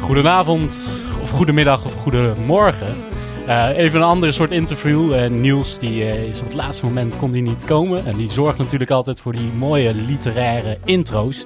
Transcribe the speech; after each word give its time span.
Goedenavond, 0.00 0.98
of 1.22 1.30
goedemiddag, 1.30 1.84
of 1.84 1.94
goedemorgen. 1.94 3.09
Uh, 3.50 3.68
even 3.76 4.00
een 4.00 4.06
andere 4.06 4.32
soort 4.32 4.50
interview. 4.50 5.14
Uh, 5.14 5.26
Niels 5.26 5.78
die, 5.78 6.02
uh, 6.02 6.28
is 6.28 6.40
op 6.40 6.46
het 6.46 6.54
laatste 6.54 6.84
moment 6.84 7.16
kon 7.16 7.30
die 7.30 7.42
niet 7.42 7.64
komen. 7.64 8.06
En 8.06 8.16
die 8.16 8.30
zorgt 8.30 8.58
natuurlijk 8.58 8.90
altijd 8.90 9.20
voor 9.20 9.32
die 9.32 9.52
mooie 9.58 9.94
literaire 9.94 10.78
intro's. 10.84 11.44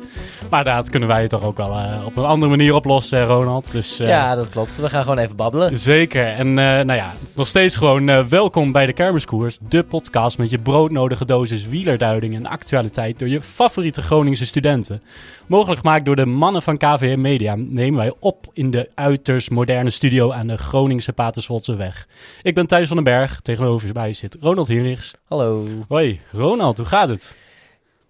Maar 0.51 0.65
dat 0.65 0.91
kunnen 0.91 1.09
wij 1.09 1.29
toch 1.29 1.43
ook 1.43 1.57
wel 1.57 1.79
op 2.05 2.17
een 2.17 2.25
andere 2.25 2.51
manier 2.51 2.75
oplossen, 2.75 3.25
Ronald. 3.27 3.73
Dus, 3.73 3.97
ja, 3.97 4.35
dat 4.35 4.49
klopt. 4.49 4.77
We 4.77 4.89
gaan 4.89 5.03
gewoon 5.03 5.19
even 5.19 5.37
babbelen. 5.37 5.79
Zeker. 5.79 6.27
En 6.27 6.55
nou 6.55 6.95
ja, 6.95 7.15
nog 7.35 7.49
steeds 7.49 7.77
gewoon 7.77 8.29
welkom 8.29 8.73
bij 8.73 8.87
de 8.87 8.93
Kermiskoers. 8.93 9.59
De 9.69 9.83
podcast 9.83 10.39
met 10.39 10.51
je 10.51 10.59
broodnodige 10.59 11.25
dosis 11.25 11.67
wielerduiding 11.67 12.35
en 12.35 12.47
actualiteit 12.47 13.19
door 13.19 13.29
je 13.29 13.41
favoriete 13.41 14.03
Groningse 14.03 14.47
studenten. 14.47 15.03
Mogelijk 15.47 15.81
gemaakt 15.81 16.05
door 16.05 16.17
de 16.17 16.27
mannen 16.27 16.63
van 16.63 16.77
KVM 16.77 17.21
Media 17.21 17.55
nemen 17.57 17.99
wij 18.01 18.13
op 18.19 18.47
in 18.53 18.71
de 18.71 18.91
uiterst 18.95 19.51
moderne 19.51 19.91
studio 19.91 20.33
aan 20.33 20.47
de 20.47 20.57
Groningse 20.57 21.13
Paterswoldse 21.13 21.77
weg. 21.77 22.09
Ik 22.43 22.55
ben 22.55 22.67
Thijs 22.67 22.87
van 22.87 22.97
den 22.97 23.05
Berg, 23.05 23.41
tegenover 23.41 23.91
mij 23.93 24.13
zit 24.13 24.37
Ronald 24.41 24.69
Hinrichs. 24.69 25.15
Hallo. 25.29 25.67
Hoi, 25.89 26.21
Ronald, 26.33 26.77
hoe 26.77 26.87
gaat 26.87 27.09
het? 27.09 27.37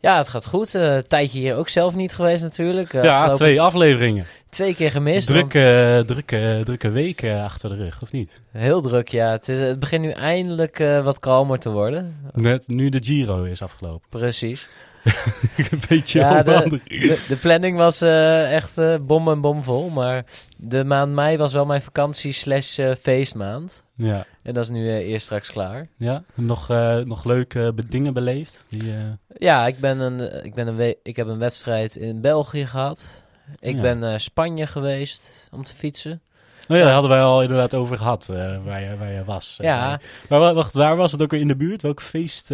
Ja, 0.01 0.17
het 0.17 0.29
gaat 0.29 0.47
goed. 0.47 0.75
Uh, 0.75 0.99
tijdje 0.99 1.39
hier 1.39 1.57
ook 1.57 1.69
zelf 1.69 1.95
niet 1.95 2.15
geweest 2.15 2.43
natuurlijk. 2.43 2.93
Uh, 2.93 3.05
ja, 3.05 3.31
twee 3.31 3.61
afleveringen. 3.61 4.27
Twee 4.51 4.75
keer 4.75 4.91
gemist. 4.91 5.27
Drukke, 5.27 5.93
want... 5.95 6.07
drukke, 6.07 6.61
drukke 6.65 6.91
weken 6.91 7.43
achter 7.43 7.69
de 7.69 7.77
rug, 7.77 8.03
of 8.03 8.13
niet? 8.13 8.41
Heel 8.51 8.81
druk, 8.81 9.09
ja. 9.09 9.31
Het, 9.31 9.49
is, 9.49 9.61
het 9.61 9.79
begint 9.79 10.03
nu 10.03 10.11
eindelijk 10.11 10.79
wat 10.79 11.19
kalmer 11.19 11.59
te 11.59 11.71
worden. 11.71 12.17
Net 12.33 12.69
nu 12.69 12.89
de 12.89 13.01
Giro 13.03 13.43
is 13.43 13.63
afgelopen. 13.63 14.09
Precies. 14.09 14.69
een 15.71 15.81
beetje 15.89 16.19
ja, 16.19 16.43
de, 16.43 16.81
de, 16.85 17.25
de, 17.29 17.37
planning 17.37 17.77
was 17.77 18.03
uh, 18.03 18.55
echt 18.55 18.79
uh, 18.79 18.95
bom 19.03 19.29
en 19.29 19.41
bomvol. 19.41 19.91
Maar 19.91 20.25
de 20.57 20.85
maand 20.85 21.13
mei 21.13 21.37
was 21.37 21.53
wel 21.53 21.67
mijn 21.67 21.83
vakantie 21.83 22.33
slash 22.33 22.79
uh, 22.79 22.95
feestmaand. 23.01 23.85
Ja. 23.97 24.27
En 24.43 24.55
dat 24.55 24.65
is 24.65 24.71
nu 24.71 24.91
eerst 24.91 25.25
straks 25.25 25.51
klaar. 25.51 25.89
Ja, 25.99 26.25
nog, 26.35 26.69
nog 27.05 27.25
leuke 27.25 27.75
dingen 27.89 28.15
beleefd? 28.15 28.65
Die, 28.69 28.93
Ja, 29.35 29.67
ik, 29.67 29.79
ben 29.79 30.01
een, 30.01 30.45
ik, 30.45 30.55
ben 30.55 30.67
een 30.67 30.97
ik 31.03 31.17
heb 31.17 31.27
een 31.27 31.39
wedstrijd 31.39 31.97
in 31.97 32.21
België 32.21 32.67
gehad. 32.67 33.23
Ik 33.59 33.75
ja. 33.75 33.81
ben 33.81 34.21
Spanje 34.21 34.67
geweest 34.67 35.49
om 35.51 35.65
te 35.65 35.75
fietsen. 35.75 36.23
Oh 36.69 36.77
ja, 36.77 36.83
daar 36.83 36.93
hadden 36.93 37.11
wij 37.11 37.23
al 37.23 37.43
inderdaad 37.43 37.75
over 37.75 37.97
gehad, 37.97 38.27
waar, 38.65 38.81
je, 38.81 38.97
waar 38.99 39.13
je 39.13 39.25
was. 39.25 39.59
Ja. 39.61 40.01
maar 40.29 40.55
wacht, 40.55 40.73
waar 40.73 40.97
was 40.97 41.13
het 41.13 41.23
ook 41.23 41.33
in 41.33 41.49
de 41.49 41.57
buurt? 41.57 41.83
Welk 41.83 42.03
feest... 42.03 42.51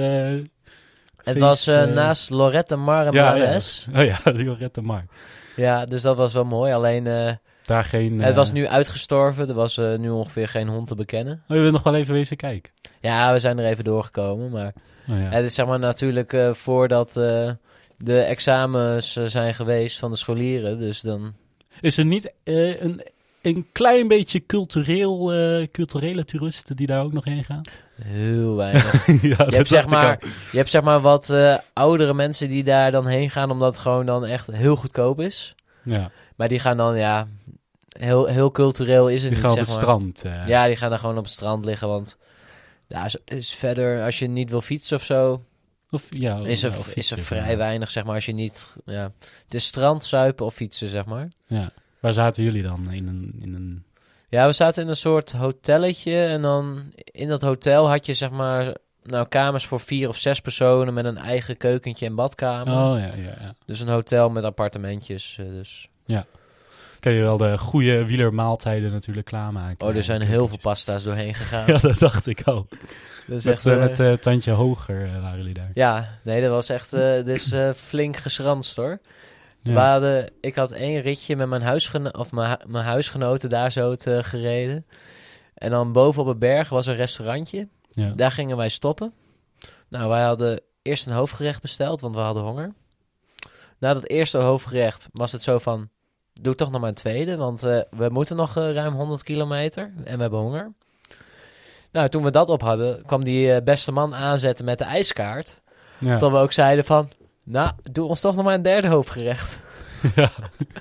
Het 1.24 1.38
was 1.38 1.68
uh, 1.68 1.84
naast 1.84 2.30
Lorette 2.30 2.76
Mar 2.76 3.06
en 3.06 3.12
ja. 3.12 3.34
Ja. 3.34 3.58
Oh 3.96 4.04
ja, 4.04 4.18
Lorette 4.44 4.82
Mar. 4.82 5.04
Ja, 5.56 5.84
dus 5.84 6.02
dat 6.02 6.16
was 6.16 6.32
wel 6.32 6.44
mooi. 6.44 6.72
Alleen, 6.72 7.06
uh, 7.06 7.32
Daar 7.64 7.84
geen, 7.84 8.20
het 8.22 8.34
was 8.34 8.52
nu 8.52 8.66
uitgestorven. 8.66 9.48
Er 9.48 9.54
was 9.54 9.76
nu 9.76 10.10
ongeveer 10.10 10.48
geen 10.48 10.68
hond 10.68 10.88
te 10.88 10.94
bekennen. 10.94 11.42
Oh, 11.48 11.56
je 11.56 11.62
wil 11.62 11.70
nog 11.70 11.82
wel 11.82 11.94
even 11.94 12.14
wezen 12.14 12.36
kijken? 12.36 12.72
Ja, 13.00 13.32
we 13.32 13.38
zijn 13.38 13.58
er 13.58 13.64
even 13.64 13.84
doorgekomen. 13.84 14.50
Maar 14.50 14.72
oh, 15.08 15.18
ja. 15.18 15.28
het 15.28 15.44
is 15.44 15.54
zeg 15.54 15.66
maar 15.66 15.78
natuurlijk 15.78 16.36
voordat 16.52 17.12
de 17.96 18.20
examens 18.20 19.12
zijn 19.12 19.54
geweest 19.54 19.98
van 19.98 20.10
de 20.10 20.16
scholieren. 20.16 20.78
Dus 20.78 21.00
dan... 21.00 21.34
Is 21.80 21.98
er 21.98 22.04
niet 22.04 22.32
een 22.44 23.02
een 23.42 23.66
klein 23.72 24.08
beetje 24.08 24.46
cultureel, 24.46 25.34
uh, 25.34 25.66
culturele 25.66 26.24
toeristen 26.24 26.76
die 26.76 26.86
daar 26.86 27.02
ook 27.02 27.12
nog 27.12 27.24
heen 27.24 27.44
gaan? 27.44 27.62
Heel 28.02 28.56
weinig. 28.56 29.06
ja, 29.06 29.16
je, 29.22 29.56
hebt 29.56 29.68
zeg 29.68 29.88
maar, 29.88 30.18
je 30.50 30.56
hebt 30.56 30.70
zeg 30.70 30.82
maar 30.82 31.00
wat 31.00 31.28
uh, 31.30 31.56
oudere 31.72 32.14
mensen 32.14 32.48
die 32.48 32.64
daar 32.64 32.90
dan 32.90 33.06
heen 33.06 33.30
gaan, 33.30 33.50
omdat 33.50 33.72
het 33.72 33.80
gewoon 33.80 34.06
dan 34.06 34.24
echt 34.24 34.46
heel 34.46 34.76
goedkoop 34.76 35.20
is. 35.20 35.54
Ja. 35.82 36.10
Maar 36.36 36.48
die 36.48 36.58
gaan 36.58 36.76
dan, 36.76 36.96
ja, 36.96 37.28
heel, 37.88 38.26
heel 38.26 38.50
cultureel 38.50 39.08
is 39.08 39.22
het 39.22 39.32
die 39.32 39.40
niet, 39.42 39.46
gaan 39.46 39.54
zeg 39.54 39.62
op 39.62 39.68
het 39.68 39.76
maar. 39.76 39.84
strand. 39.84 40.24
Uh. 40.24 40.48
Ja, 40.48 40.66
die 40.66 40.76
gaan 40.76 40.90
dan 40.90 40.98
gewoon 40.98 41.18
op 41.18 41.24
het 41.24 41.32
strand 41.32 41.64
liggen, 41.64 41.88
want 41.88 42.18
ja, 42.86 43.04
is, 43.04 43.16
is 43.24 43.54
verder, 43.54 44.04
als 44.04 44.18
je 44.18 44.26
niet 44.26 44.50
wil 44.50 44.60
fietsen 44.60 44.96
of 44.96 45.04
zo, 45.04 45.44
of, 45.90 46.06
ja, 46.08 46.38
is 46.38 46.62
er, 46.62 46.72
fietsen, 46.72 46.94
is 46.96 47.10
er 47.10 47.18
vrij 47.18 47.56
weinig, 47.56 47.90
zeg 47.90 48.04
maar, 48.04 48.14
als 48.14 48.26
je 48.26 48.32
niet, 48.32 48.68
ja, 48.84 49.12
het 49.44 49.54
is 49.54 49.64
strand, 49.64 50.04
zuipen 50.04 50.46
of 50.46 50.54
fietsen, 50.54 50.88
zeg 50.88 51.04
maar. 51.04 51.28
Ja. 51.46 51.72
Waar 52.00 52.12
zaten 52.12 52.42
jullie 52.42 52.62
dan? 52.62 52.90
In 52.90 53.08
een, 53.08 53.38
in 53.40 53.54
een... 53.54 53.84
Ja, 54.28 54.46
we 54.46 54.52
zaten 54.52 54.82
in 54.82 54.88
een 54.88 54.96
soort 54.96 55.32
hotelletje. 55.32 56.24
En 56.24 56.42
dan 56.42 56.92
in 57.04 57.28
dat 57.28 57.42
hotel 57.42 57.88
had 57.88 58.06
je 58.06 58.14
zeg 58.14 58.30
maar 58.30 58.74
nou, 59.02 59.28
kamers 59.28 59.66
voor 59.66 59.80
vier 59.80 60.08
of 60.08 60.16
zes 60.16 60.40
personen 60.40 60.94
met 60.94 61.04
een 61.04 61.18
eigen 61.18 61.56
keukentje 61.56 62.06
en 62.06 62.14
badkamer. 62.14 62.74
Oh 62.74 62.98
ja, 62.98 63.10
ja, 63.16 63.34
ja. 63.40 63.54
Dus 63.66 63.80
een 63.80 63.88
hotel 63.88 64.30
met 64.30 64.44
appartementjes. 64.44 65.36
Uh, 65.40 65.48
dus. 65.48 65.88
Ja. 66.04 66.26
Kan 67.00 67.12
je 67.12 67.22
wel 67.22 67.36
de 67.36 67.58
goede 67.58 68.06
wielermaaltijden 68.06 68.92
natuurlijk 68.92 69.26
klaarmaken. 69.26 69.86
Oh, 69.86 69.96
er 69.96 70.04
zijn 70.04 70.20
heel 70.20 70.48
veel 70.48 70.58
pasta's 70.62 71.02
doorheen 71.02 71.34
gegaan. 71.34 71.66
ja, 71.72 71.78
dat 71.78 71.98
dacht 71.98 72.26
ik 72.26 72.42
al. 72.42 72.66
Met 73.26 73.46
echt, 73.46 73.66
uh, 73.66 73.78
met 73.78 73.98
uh, 73.98 74.12
tandje 74.12 74.50
hoger 74.50 75.20
waren 75.20 75.38
jullie 75.38 75.54
daar. 75.54 75.70
Ja, 75.74 76.08
nee, 76.22 76.42
dat 76.42 76.50
was 76.50 76.68
echt 76.68 76.90
dus, 76.90 77.54
flink 77.74 78.16
geschranst 78.16 78.76
hoor. 78.76 79.00
Ja. 79.62 79.72
We 79.72 79.80
hadden, 79.80 80.30
ik 80.40 80.54
had 80.54 80.72
één 80.72 81.00
ritje 81.00 81.36
met 81.36 81.48
mijn, 81.48 81.62
huisgeno 81.62 82.08
of 82.08 82.32
mijn, 82.32 82.58
mijn 82.66 82.84
huisgenoten 82.84 83.48
daar 83.48 83.72
zo 83.72 83.94
te 83.94 84.24
gereden. 84.24 84.86
En 85.54 85.70
dan 85.70 85.92
boven 85.92 86.22
op 86.22 86.28
een 86.28 86.38
berg 86.38 86.68
was 86.68 86.86
een 86.86 86.96
restaurantje. 86.96 87.68
Ja. 87.90 88.12
Daar 88.16 88.30
gingen 88.30 88.56
wij 88.56 88.68
stoppen. 88.68 89.12
Nou, 89.88 90.08
wij 90.08 90.22
hadden 90.22 90.60
eerst 90.82 91.06
een 91.06 91.12
hoofdgerecht 91.12 91.62
besteld, 91.62 92.00
want 92.00 92.14
we 92.14 92.20
hadden 92.20 92.42
honger. 92.42 92.72
Na 93.78 93.94
dat 93.94 94.06
eerste 94.06 94.38
hoofdgerecht 94.38 95.08
was 95.12 95.32
het 95.32 95.42
zo 95.42 95.58
van... 95.58 95.88
Doe 96.32 96.54
toch 96.54 96.70
nog 96.70 96.80
maar 96.80 96.88
een 96.88 96.94
tweede, 96.94 97.36
want 97.36 97.64
uh, 97.64 97.80
we 97.90 98.08
moeten 98.08 98.36
nog 98.36 98.56
uh, 98.56 98.72
ruim 98.72 98.94
100 98.94 99.22
kilometer 99.22 99.92
en 100.04 100.14
we 100.14 100.20
hebben 100.20 100.40
honger. 100.40 100.72
Nou, 101.92 102.08
toen 102.08 102.22
we 102.22 102.30
dat 102.30 102.48
op 102.48 102.60
hadden, 102.60 103.06
kwam 103.06 103.24
die 103.24 103.46
uh, 103.46 103.56
beste 103.64 103.92
man 103.92 104.14
aanzetten 104.14 104.64
met 104.64 104.78
de 104.78 104.84
ijskaart. 104.84 105.60
Ja. 105.98 106.18
Dat 106.18 106.30
we 106.30 106.36
ook 106.36 106.52
zeiden 106.52 106.84
van... 106.84 107.10
Nou, 107.44 107.72
doe 107.92 108.06
ons 108.06 108.20
toch 108.20 108.34
nog 108.34 108.44
maar 108.44 108.54
een 108.54 108.62
derde 108.62 108.88
hoofdgerecht. 108.88 109.60
Ja. 110.14 110.30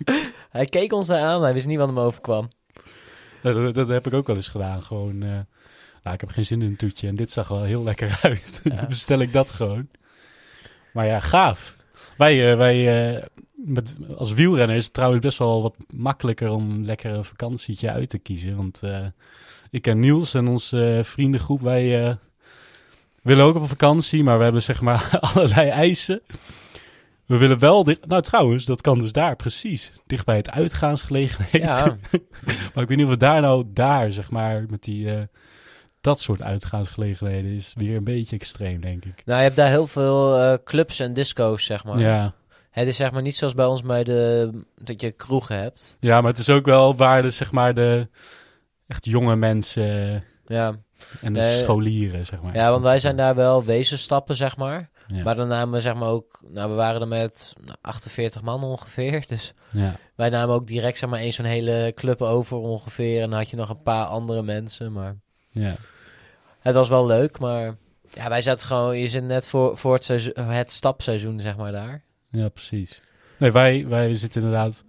hij 0.50 0.66
keek 0.66 0.94
ons 0.94 1.09
aan, 1.09 1.42
hij 1.42 1.53
wist 1.53 1.68
niet 1.68 1.78
wat 1.78 1.88
hem 1.88 2.00
overkwam. 2.00 2.50
Dat, 3.42 3.74
dat, 3.74 3.88
heb 3.88 4.08
ik 4.08 4.14
ook 4.14 4.28
wel 4.28 4.36
eens 4.36 4.50
gedaan. 4.50 4.84
Gewoon, 4.84 5.14
uh, 5.14 5.40
nou, 6.03 6.14
ik 6.14 6.20
heb 6.20 6.30
geen 6.30 6.46
zin 6.46 6.62
in 6.62 6.68
een 6.68 6.75
toetje 6.75 7.08
en 7.08 7.16
dit 7.16 7.31
zag 7.31 7.47
wel 7.47 7.64
heel 7.64 7.84
lekker 7.84 8.20
uit. 8.22 8.62
Ja. 8.64 8.75
Dan 8.75 8.88
bestel 8.88 9.20
ik 9.20 9.34
dat 9.34 9.52
gewoon. 9.52 9.90
Maar 10.94 11.06
ja, 11.06 11.20
gaaf. 11.20 11.75
Wij, 12.18 12.52
uh, 12.52 12.58
wij 12.58 13.14
uh, 13.16 13.24
met, 13.53 13.97
als 14.16 14.34
wielrenner 14.34 14.76
is 14.76 14.84
het 14.84 14.94
trouwens 14.94 15.22
best 15.22 15.38
wel 15.38 15.62
wat 15.62 15.76
makkelijker 15.96 16.50
om 16.50 16.84
lekker 16.84 17.12
een 17.12 17.26
vakantietje 17.26 17.91
uit 17.91 18.09
te 18.09 18.20
kiezen. 18.20 18.56
Want 18.56 18.81
ik 19.70 19.88
en 19.88 20.00
Niels 20.00 20.34
en 20.34 20.47
onze 20.47 21.02
vriendengroep, 21.03 21.62
wij 21.62 22.18
we 23.22 23.30
willen 23.30 23.46
ook 23.46 23.56
op 23.56 23.68
vakantie, 23.68 24.24
maar 24.24 24.38
we 24.38 24.44
hebben 24.44 24.62
zeg 24.62 24.81
maar 24.81 25.18
allerlei 25.34 25.69
eisen. 25.69 26.22
We 27.25 27.38
willen 27.38 27.59
wel 27.59 27.84
dicht... 27.84 28.07
Nou 28.07 28.22
trouwens, 28.22 28.66
dat 28.66 28.81
kan 28.81 29.00
dus 29.00 29.12
daar, 29.12 29.35
precies. 29.35 29.91
Dicht 30.07 30.25
bij 30.25 30.35
het 30.35 30.52
uitgaansgelegenheid. 30.52 31.63
Ja. 31.63 31.97
maar 32.74 32.84
ik 32.84 32.90
weet 32.90 32.97
niet 32.97 33.06
of 33.06 33.12
we 33.12 33.18
daar 33.18 33.41
nou, 33.41 33.63
daar 33.68 34.12
zeg 34.12 34.31
maar, 34.31 34.66
met 34.69 34.84
die... 34.84 35.06
Uh, 35.06 35.22
dat 36.02 36.19
soort 36.19 36.41
uitgaansgelegenheden 36.41 37.52
is 37.52 37.74
weer 37.78 37.96
een 37.96 38.03
beetje 38.03 38.35
extreem, 38.35 38.81
denk 38.81 39.06
ik. 39.06 39.22
Nou, 39.25 39.38
je 39.38 39.44
hebt 39.44 39.56
daar 39.56 39.68
heel 39.68 39.88
veel 39.88 40.41
uh, 40.41 40.58
clubs 40.63 41.00
en 41.00 41.13
disco's, 41.13 41.66
zeg 41.66 41.84
maar. 41.84 42.00
Ja. 42.00 42.34
Het 42.69 42.88
is 42.88 42.96
zeg 42.96 43.12
maar 43.12 43.22
niet 43.22 43.35
zoals 43.35 43.53
bij 43.53 43.66
ons 43.66 43.81
bij 43.81 44.03
de... 44.03 44.52
dat 44.75 45.02
je 45.02 45.12
kroegen 45.12 45.58
hebt. 45.58 45.97
Ja, 45.99 46.22
maar 46.22 46.32
het 46.32 46.40
is 46.40 46.49
ook 46.49 46.66
wel 46.66 46.96
waar 46.96 47.22
de, 47.22 47.29
zeg 47.29 47.52
maar, 47.52 47.73
de 47.73 48.09
echt 48.88 49.05
jonge 49.05 49.35
mensen... 49.35 50.23
Ja. 50.46 50.76
En 51.22 51.34
de 51.34 51.40
nee, 51.40 51.57
scholieren, 51.57 52.25
zeg 52.25 52.41
maar. 52.41 52.55
Ja, 52.55 52.72
want 52.72 52.84
wij 52.84 52.99
zijn 52.99 53.16
daar 53.16 53.35
wel 53.35 53.63
wezen 53.63 53.99
stappen, 53.99 54.35
zeg 54.35 54.57
maar. 54.57 54.90
Ja. 55.07 55.23
Maar 55.23 55.35
dan 55.35 55.47
namen 55.47 55.73
we 55.73 55.81
zeg 55.81 55.96
maar 55.96 56.09
ook... 56.09 56.41
Nou, 56.47 56.69
we 56.69 56.75
waren 56.75 57.01
er 57.01 57.07
met 57.07 57.55
nou, 57.66 57.78
48 57.81 58.41
man 58.41 58.63
ongeveer. 58.63 59.23
Dus 59.28 59.53
ja. 59.72 59.96
wij 60.16 60.29
namen 60.29 60.55
ook 60.55 60.67
direct 60.67 60.97
zeg 60.97 61.09
maar 61.09 61.19
eens 61.19 61.35
zo'n 61.35 61.46
hele 61.46 61.91
club 61.96 62.22
over 62.22 62.57
ongeveer. 62.57 63.22
En 63.22 63.29
dan 63.29 63.40
had 63.40 63.49
je 63.49 63.55
nog 63.55 63.69
een 63.69 63.81
paar 63.81 64.05
andere 64.05 64.41
mensen, 64.41 64.91
maar... 64.91 65.16
Ja. 65.49 65.75
Het 66.59 66.73
was 66.73 66.90
wel 66.90 67.05
leuk, 67.05 67.40
maar... 67.40 67.75
Ja, 68.09 68.29
wij 68.29 68.41
zaten 68.41 68.67
gewoon... 68.67 68.97
Je 68.97 69.07
zit 69.07 69.23
net 69.23 69.47
voor, 69.47 69.78
voor 69.78 69.93
het, 69.93 70.03
seizoen, 70.03 70.34
het 70.35 70.72
stapseizoen, 70.72 71.40
zeg 71.40 71.57
maar, 71.57 71.72
daar. 71.72 72.03
Ja, 72.31 72.49
precies. 72.49 73.02
Nee, 73.37 73.52
wij, 73.52 73.87
wij 73.87 74.16
zitten 74.16 74.41
inderdaad... 74.41 74.84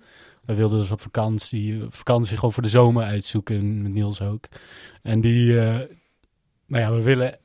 Wij 0.44 0.56
wilden 0.56 0.78
dus 0.78 0.90
op 0.90 1.00
vakantie, 1.00 1.84
vakantie 1.88 2.34
gewoon 2.34 2.52
voor 2.52 2.62
de 2.62 2.68
zomer 2.68 3.04
uitzoeken, 3.04 3.82
met 3.82 3.92
Niels 3.92 4.22
ook. 4.22 4.48
En 5.02 5.20
die, 5.20 5.52
uh, 5.52 5.80
nou 6.70 6.82
ja, 6.84 6.92
we 6.92 7.02
willen 7.02 7.36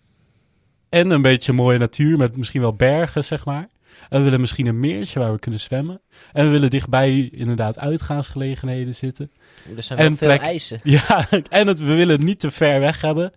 en 0.89 1.09
een 1.09 1.21
beetje 1.21 1.53
mooie 1.53 1.77
natuur 1.77 2.17
met 2.17 2.37
misschien 2.37 2.61
wel 2.61 2.73
bergen, 2.73 3.23
zeg 3.23 3.45
maar. 3.45 3.67
En 4.09 4.17
we 4.17 4.23
willen 4.23 4.39
misschien 4.39 4.67
een 4.67 4.79
meertje 4.79 5.19
waar 5.19 5.31
we 5.33 5.39
kunnen 5.39 5.59
zwemmen. 5.59 6.01
En 6.33 6.45
we 6.45 6.51
willen 6.51 6.69
dichtbij 6.69 7.29
inderdaad 7.33 7.79
uitgaansgelegenheden 7.79 8.95
zitten. 8.95 9.31
Er 9.77 9.83
zijn 9.83 9.99
En 9.99 10.07
wel 10.07 10.15
veel 10.17 10.27
plek- 10.27 10.41
eisen. 10.41 10.79
Ja, 10.97 11.27
en 11.49 11.67
het, 11.67 11.79
we 11.79 11.93
willen 11.93 12.15
het 12.15 12.23
niet 12.25 12.39
te 12.39 12.51
ver 12.51 12.79
weg 12.79 13.01
hebben. 13.01 13.31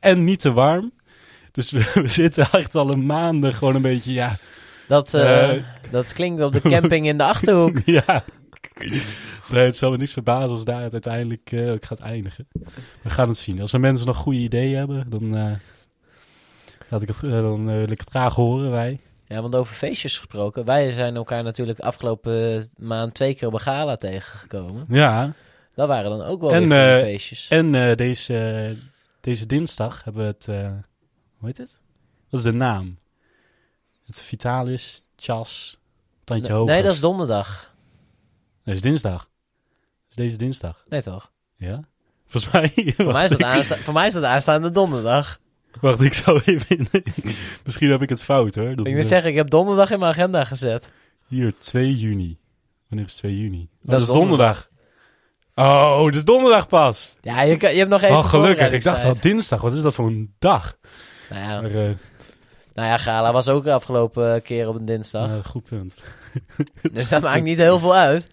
En 0.00 0.24
niet 0.24 0.40
te 0.40 0.52
warm. 0.52 0.92
Dus 1.52 1.70
we, 1.70 1.90
we 1.94 2.08
zitten 2.08 2.48
echt 2.52 2.74
al 2.74 2.90
een 2.92 3.06
maanden 3.06 3.54
gewoon 3.54 3.74
een 3.74 3.82
beetje, 3.82 4.12
ja... 4.12 4.36
Dat, 4.88 5.14
eh, 5.14 5.50
Eh. 5.56 5.62
dat 5.90 6.12
klinkt 6.12 6.42
op 6.42 6.52
de 6.52 6.60
camping 6.60 7.06
in 7.06 7.16
de 7.18 7.24
Achterhoek. 7.34 7.78
ja. 7.84 8.24
Nee, 9.50 9.64
het 9.64 9.76
zal 9.76 9.90
me 9.90 9.96
niks 9.96 10.12
verbazen 10.12 10.50
als 10.50 10.64
daar 10.64 10.82
het 10.82 10.92
uiteindelijk 10.92 11.52
eh, 11.52 11.72
ook 11.72 11.84
gaat 11.84 12.00
eindigen. 12.00 12.46
We 13.02 13.10
gaan 13.10 13.28
het 13.28 13.38
zien. 13.38 13.60
Als 13.60 13.72
er 13.72 13.80
mensen 13.80 14.06
nog 14.06 14.16
goede 14.16 14.38
ideeën 14.38 14.78
hebben, 14.78 15.10
dan, 15.10 15.36
eh, 15.36 15.52
laat 16.88 17.02
ik 17.02 17.08
het, 17.08 17.22
eh, 17.22 17.30
dan 17.30 17.60
eh, 17.70 17.76
wil 17.76 17.90
ik 17.90 18.00
het 18.00 18.10
graag 18.10 18.34
horen, 18.34 18.70
wij. 18.70 18.98
Ja, 19.26 19.40
want 19.42 19.54
over 19.54 19.74
feestjes 19.74 20.18
gesproken. 20.18 20.64
Wij 20.64 20.92
zijn 20.92 21.16
elkaar 21.16 21.42
natuurlijk 21.42 21.80
afgelopen 21.80 22.66
maand 22.76 23.14
twee 23.14 23.34
keer 23.34 23.48
op 23.48 23.54
een 23.54 23.60
gala 23.60 23.96
tegengekomen. 23.96 24.84
Ja, 24.88 25.32
Dat 25.74 25.88
waren 25.88 26.10
dan 26.18 26.22
ook 26.26 26.40
wel 26.40 26.50
En, 26.52 26.68
weer 26.68 26.96
eh, 26.96 27.02
feestjes. 27.02 27.48
en 27.48 27.74
eh, 27.74 27.96
deze, 27.96 28.76
deze 29.20 29.46
dinsdag 29.46 30.04
hebben 30.04 30.22
we 30.22 30.28
het, 30.28 30.48
eh, 30.48 30.70
hoe 31.38 31.48
heet 31.48 31.58
het? 31.58 31.76
Wat 32.30 32.40
is 32.40 32.46
de 32.46 32.52
naam? 32.56 32.98
Het 34.06 34.22
Vitalis, 34.22 35.02
Chas, 35.16 35.78
Tandje 36.24 36.48
nee, 36.48 36.56
Hoger. 36.58 36.74
nee, 36.74 36.82
dat 36.82 36.92
is 36.94 37.00
donderdag. 37.00 37.74
Dat 38.64 38.74
is 38.74 38.80
dinsdag. 38.80 39.28
Is 40.16 40.20
deze 40.24 40.36
dinsdag. 40.36 40.84
Nee 40.88 41.02
toch? 41.02 41.30
Ja? 41.56 41.80
Volgens 42.26 42.52
mij... 42.52 42.72
Voor 42.96 43.12
mij, 43.12 43.24
is 43.24 43.30
dat 43.30 43.38
ik, 43.38 43.44
aansta- 43.46 43.76
voor 43.76 43.94
mij 43.94 44.06
is 44.06 44.12
dat 44.12 44.24
aanstaande 44.24 44.70
donderdag. 44.70 45.38
wacht, 45.80 46.00
ik 46.00 46.14
zou 46.14 46.42
even... 46.44 46.86
Misschien 47.64 47.90
heb 47.90 48.02
ik 48.02 48.08
het 48.08 48.22
fout, 48.22 48.54
hoor. 48.54 48.70
Ik 48.70 48.76
wil 48.76 48.96
eh, 48.96 49.04
zeggen, 49.04 49.30
ik 49.30 49.36
heb 49.36 49.50
donderdag 49.50 49.90
in 49.90 49.98
mijn 49.98 50.10
agenda 50.12 50.44
gezet. 50.44 50.92
Hier, 51.26 51.54
2 51.58 51.96
juni. 51.96 52.38
Wanneer 52.88 53.06
is 53.06 53.14
2 53.16 53.38
juni? 53.40 53.60
Oh, 53.60 53.90
Dat 53.90 54.00
is 54.00 54.06
donderdag. 54.06 54.68
Oh, 55.54 56.04
dat 56.04 56.14
is 56.14 56.24
donderdag 56.24 56.68
pas. 56.68 57.14
Ja, 57.20 57.42
je, 57.42 57.56
kan- 57.56 57.72
je 57.72 57.78
hebt 57.78 57.90
nog 57.90 58.02
even 58.02 58.16
Oh, 58.16 58.24
gelukkig. 58.24 58.72
Ik 58.72 58.82
dacht 58.82 58.86
al 58.86 58.92
voorbereidingstijd. 58.92 59.22
dinsdag. 59.32 59.60
Wat 59.60 59.72
is 59.72 59.82
dat 59.82 59.94
voor 59.94 60.06
een 60.06 60.34
dag? 60.38 60.76
Nou 61.30 61.42
ja, 61.42 61.62
eh, 61.62 61.90
nou 62.74 62.88
ja, 62.88 62.98
gala 62.98 63.32
was 63.32 63.48
ook 63.48 63.64
de 63.64 63.72
afgelopen 63.72 64.42
keer 64.42 64.68
op 64.68 64.74
een 64.74 64.84
dinsdag. 64.84 65.28
eh, 65.30 65.44
goed 65.44 65.64
punt. 65.64 65.96
Dus 66.92 67.08
dat 67.08 67.22
maakt 67.22 67.42
niet 67.42 67.58
heel 67.58 67.78
veel 67.78 67.94
uit. 67.94 68.30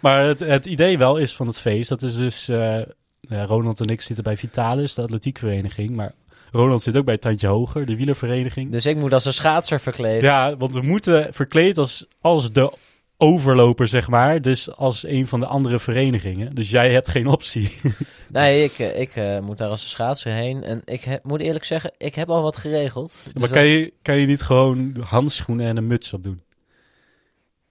Maar 0.00 0.24
het, 0.24 0.40
het 0.40 0.66
idee 0.66 0.98
wel 0.98 1.16
is 1.16 1.34
van 1.36 1.46
het 1.46 1.60
feest, 1.60 1.88
dat 1.88 2.02
is 2.02 2.16
dus... 2.16 2.46
ja, 2.46 3.44
Ronald 3.44 3.80
en 3.80 3.86
ik 3.86 4.00
zitten 4.00 4.24
bij 4.24 4.36
Vitalis, 4.36 4.94
de 4.94 5.02
atletiekvereniging. 5.02 5.90
Maar 5.96 6.12
Ronald 6.52 6.82
zit 6.82 6.96
ook 6.96 7.04
bij 7.04 7.18
Tandje 7.18 7.46
Hoger, 7.46 7.86
de 7.86 7.96
wielervereniging. 7.96 8.70
Dus 8.72 8.86
ik 8.86 8.96
moet 8.96 9.12
als 9.12 9.24
een 9.24 9.32
schaatser 9.32 9.80
verkleed. 9.80 10.22
Ja, 10.22 10.56
want 10.56 10.74
we 10.74 10.80
moeten 10.82 11.34
verkleed 11.34 11.78
als, 11.78 12.06
als 12.20 12.52
de 12.52 12.72
overloper, 13.16 13.88
zeg 13.88 14.08
maar. 14.08 14.42
Dus 14.42 14.76
als 14.76 15.06
een 15.06 15.26
van 15.26 15.40
de 15.40 15.46
andere 15.46 15.78
verenigingen. 15.78 16.54
Dus 16.54 16.70
jij 16.70 16.92
hebt 16.92 17.08
geen 17.08 17.26
optie. 17.26 17.70
Nee, 18.32 18.64
ik, 18.64 18.78
eh, 18.78 19.00
ik 19.00 19.16
eh, 19.16 19.38
moet 19.40 19.58
daar 19.58 19.68
als 19.68 19.82
een 19.82 19.88
schaatser 19.88 20.32
heen. 20.32 20.62
En 20.64 20.80
ik 20.84 21.18
moet 21.22 21.40
eerlijk 21.40 21.64
zeggen, 21.64 21.92
ik 21.96 22.14
heb 22.14 22.30
al 22.30 22.42
wat 22.42 22.56
geregeld. 22.56 23.20
Dus 23.24 23.32
maar 23.32 23.42
dat- 23.42 23.52
kan 23.52 23.64
je, 23.66 23.92
kan 24.02 24.16
je 24.16 24.26
niet 24.26 24.42
gewoon 24.42 24.96
handschoenen 25.04 25.66
en 25.66 25.76
een 25.76 25.86
muts 25.86 26.12
op 26.12 26.22
doen? 26.24 26.40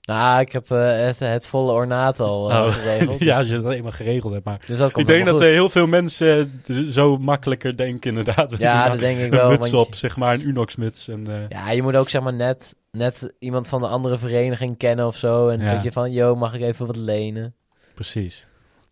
Nou, 0.09 0.39
ik 0.41 0.51
heb 0.51 0.71
eh, 0.71 0.97
het, 1.05 1.19
het 1.19 1.47
volle 1.47 1.71
ornaat 1.71 2.19
al 2.19 2.51
eh, 2.51 2.57
Oh. 2.57 2.73
geregeld. 2.73 3.19
ja, 3.23 3.25
dus, 3.25 3.37
als 3.37 3.49
je 3.49 3.61
dat 3.61 3.71
eenmaal 3.71 3.91
geregeld 3.91 4.33
hebt. 4.33 4.45
Maar 4.45 4.59
dus 4.65 4.77
dat 4.77 4.87
ik 4.87 4.93
komt 4.93 5.07
denk 5.07 5.25
dat 5.25 5.37
goed. 5.37 5.45
heel 5.47 5.69
veel 5.69 5.87
mensen 5.87 6.61
eh, 6.65 6.75
zo 6.89 7.17
makkelijker 7.17 7.77
denken 7.77 8.09
inderdaad. 8.09 8.55
Ja, 8.57 8.89
dat 8.89 8.99
denk 8.99 9.17
ik 9.17 9.23
een 9.23 9.29
wel. 9.37 9.49
muts 9.49 9.71
want 9.71 9.87
op, 9.87 9.95
zeg 9.95 10.17
maar, 10.17 10.33
een 10.33 10.47
Unox-muts. 10.47 11.07
En, 11.07 11.27
eh, 11.27 11.49
Ja, 11.49 11.71
je 11.71 11.81
moet 11.81 11.95
ook 11.95 12.09
zeg 12.09 12.21
maar 12.21 12.33
net, 12.33 12.75
net 12.91 13.33
iemand 13.39 13.67
van 13.67 13.81
de 13.81 13.87
andere 13.87 14.17
vereniging 14.17 14.77
kennen 14.77 15.05
of 15.07 15.15
zo. 15.17 15.47
En 15.49 15.59
Ja. 15.61 15.67
dat 15.67 15.83
je 15.83 15.91
van, 15.91 16.11
yo, 16.11 16.35
mag 16.35 16.53
ik 16.53 16.61
even 16.61 16.85
wat 16.85 16.95
lenen? 16.95 17.53
Precies. 17.93 18.47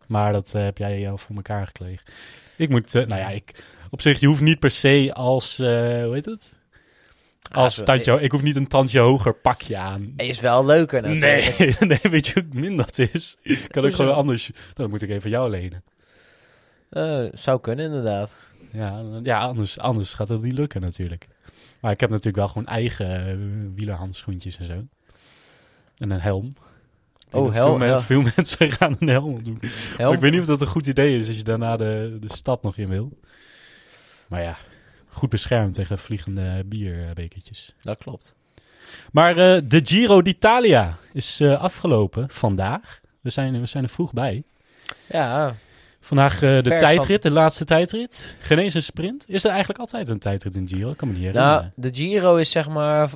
Maar 0.07 0.33
dat 0.33 0.51
eh, 0.55 0.63
heb 0.63 0.77
jij 0.77 0.99
jou 0.99 1.19
voor 1.19 1.35
elkaar 1.35 1.65
gekregen. 1.65 2.05
Ik 2.57 2.69
moet, 2.69 2.95
eh, 2.95 3.05
nou 3.05 3.21
ja, 3.21 3.27
ik, 3.29 3.63
op 3.89 4.01
zich, 4.01 4.19
je 4.19 4.27
hoeft 4.27 4.41
niet 4.41 4.59
per 4.59 4.71
se 4.71 5.11
als, 5.13 5.59
eh, 5.59 5.67
hoe 6.03 6.13
heet 6.13 6.25
het? 6.25 6.55
Als 7.51 7.79
Ah, 7.79 7.85
tandje, 7.85 8.19
ik 8.21 8.31
hoef 8.31 8.41
niet 8.41 8.55
een 8.55 8.67
tandje 8.67 8.99
hoger 8.99 9.33
pakje 9.33 9.77
aan. 9.77 10.13
Is 10.17 10.39
wel 10.39 10.65
leuker 10.65 11.01
natuurlijk. 11.01 11.57
Nee, 11.57 11.75
nee, 12.01 12.11
weet 12.11 12.27
je 12.27 12.33
hoe 12.49 12.59
min 12.61 12.77
dat 12.77 12.99
is? 12.99 13.37
Ik 13.41 13.57
kan 13.67 13.83
ook 13.83 13.89
Hoezo? 13.89 13.95
gewoon 14.03 14.15
anders, 14.15 14.51
dan 14.73 14.89
moet 14.89 15.01
ik 15.01 15.09
even 15.09 15.29
jou 15.29 15.49
lenen. 15.49 15.83
Eh, 16.89 17.25
zou 17.31 17.59
kunnen 17.61 17.85
inderdaad. 17.85 18.37
Ja, 18.71 19.03
ja 19.23 19.39
anders, 19.39 19.79
anders 19.79 20.13
gaat 20.13 20.27
het 20.29 20.41
niet 20.41 20.53
lukken 20.57 20.81
natuurlijk. 20.81 21.27
Maar 21.81 21.91
ik 21.91 21.99
heb 21.99 22.09
natuurlijk 22.09 22.37
wel 22.37 22.47
gewoon 22.47 22.67
eigen 22.67 23.27
eh, 23.27 23.35
wielerhandschoentjes 23.75 24.57
en 24.57 24.65
zo. 24.65 24.83
En 25.97 26.09
een 26.09 26.21
helm. 26.21 26.53
Ik 27.27 27.35
Oh, 27.35 27.51
helm, 27.53 27.53
Veel, 27.53 27.77
men- 27.77 27.87
ja. 27.87 28.01
veel 28.01 28.21
mensen 28.35 28.71
gaan 28.71 28.95
een 28.99 29.07
helm 29.07 29.43
doen. 29.43 29.59
Helm? 29.97 30.13
ik 30.13 30.19
weet 30.19 30.31
niet 30.31 30.41
of 30.41 30.47
dat 30.47 30.61
een 30.61 30.67
goed 30.67 30.87
idee 30.87 31.19
is 31.19 31.27
als 31.27 31.37
je 31.37 31.43
daarna 31.43 31.77
de, 31.77 32.17
de 32.19 32.33
stad 32.33 32.63
nog 32.63 32.77
in 32.77 32.87
wil. 32.87 33.19
Maar 34.27 34.41
ja, 34.41 34.57
goed 35.17 35.29
beschermd 35.29 35.73
tegen 35.73 35.99
vliegende 35.99 36.63
bierbekertjes. 36.65 37.73
Dat 37.81 37.97
klopt. 37.97 38.35
Maar 39.11 39.37
eh, 39.37 39.61
de 39.63 39.81
Giro 39.83 40.21
d'Italia 40.21 40.97
is 41.13 41.39
eh, 41.39 41.61
afgelopen 41.61 42.29
vandaag. 42.29 42.99
We 43.21 43.29
zijn, 43.29 43.59
we 43.59 43.65
zijn 43.65 43.83
er 43.83 43.89
vroeg 43.89 44.13
bij. 44.13 44.43
Ja, 45.07 45.55
Vandaag 46.07 46.33
eh, 46.33 46.39
de 46.39 46.63
Vers 46.63 46.81
tijdrit, 46.81 47.21
de 47.21 47.31
laatste 47.31 47.65
tijdrit. 47.65 48.35
Geen 48.39 48.57
eens 48.57 48.73
een 48.73 48.83
sprint. 48.83 49.25
Is 49.27 49.43
er 49.43 49.49
eigenlijk 49.49 49.79
altijd 49.79 50.09
een 50.09 50.19
tijdrit 50.19 50.55
in 50.55 50.67
Giro? 50.67 50.91
Ik 50.91 50.97
kan 50.97 51.07
me 51.07 51.13
niet 51.13 51.33
nou, 51.33 51.37
herinneren. 51.37 51.73
de 51.75 51.93
Giro 51.93 52.35
is 52.35 52.51
zeg 52.51 52.69
maar 52.69 53.09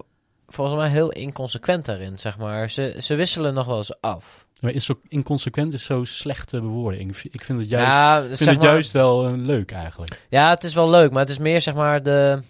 volgens 0.48 0.78
mij 0.78 0.90
heel 0.90 1.12
inconsequent 1.12 1.86
daarin, 1.86 2.20
zeg 2.20 2.38
maar. 2.38 2.70
Ze, 2.70 2.96
ze 3.00 3.16
wisselen 3.16 3.54
nog 3.54 3.66
wel 3.66 3.78
eens 3.78 4.02
af. 4.02 4.46
Maar 4.62 4.72
is 4.72 4.86
zo 4.86 5.00
inconsequent 5.08 5.74
is 5.74 5.84
zo 5.84 6.04
slechte 6.04 6.60
bewoording. 6.62 7.10
Ik 7.32 7.44
vind- 7.44 7.60
het 7.60 7.70
juist, 7.70 7.88
ja, 7.92 8.22
vind 8.22 8.40
het 8.40 8.58
maar- 8.58 8.66
juist 8.68 8.92
wel 8.92 9.26
eh, 9.28 9.34
leuk 9.36 9.72
eigenlijk. 9.72 10.26
Ja, 10.30 10.50
het 10.50 10.64
is 10.64 10.74
wel 10.74 10.90
leuk, 10.90 11.12
maar 11.12 11.20
het 11.22 11.30
is 11.30 11.38
meer 11.38 11.62
zeg 11.62 11.74
maar 11.74 12.04
de. 12.04 12.42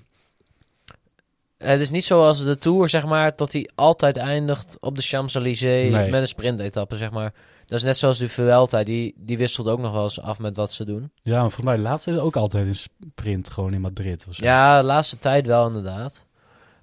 Het 1.58 1.80
is 1.80 1.90
niet 1.92 2.06
zoals 2.06 2.44
de 2.44 2.58
Tour, 2.58 2.90
zeg 2.90 3.06
maar, 3.06 3.31
dat 3.36 3.52
hij 3.52 3.69
altijd 3.75 4.18
eindigt 4.18 4.78
op 4.80 4.96
de 4.96 5.02
Champs-Élysées 5.02 5.92
Nee. 5.92 6.10
met 6.10 6.22
een 6.22 6.28
sprintetappe, 6.28 6.96
zeg 6.96 7.12
maar. 7.12 7.34
Dat 7.66 7.78
is 7.80 7.86
net 7.86 7.98
zoals 7.98 8.18
de 8.18 8.30
Vuelta, 8.30 8.84
die, 8.84 9.13
die 9.18 9.38
wisselt 9.38 9.68
ook 9.68 9.80
nog 9.80 9.92
wel 9.94 10.04
eens 10.04 10.22
af 10.22 10.40
met 10.40 10.58
wat 10.58 10.72
ze 10.72 10.86
doen. 10.86 11.12
Ja, 11.24 11.31
maar 11.42 11.52
volgens 11.52 11.66
mij 11.66 11.78
laatst 11.78 12.08
is 12.08 12.18
ook 12.18 12.36
altijd 12.36 12.68
een 12.68 12.75
sprint 12.75 13.50
gewoon 13.50 13.74
in 13.74 13.81
Madrid. 13.81 14.25
Of 14.30 14.36
zo. 14.36 14.44
Ja, 14.44 14.80
de 14.80 14.86
laatste 14.86 15.19
tijd 15.19 15.46
wel 15.46 15.68
inderdaad. 15.68 16.25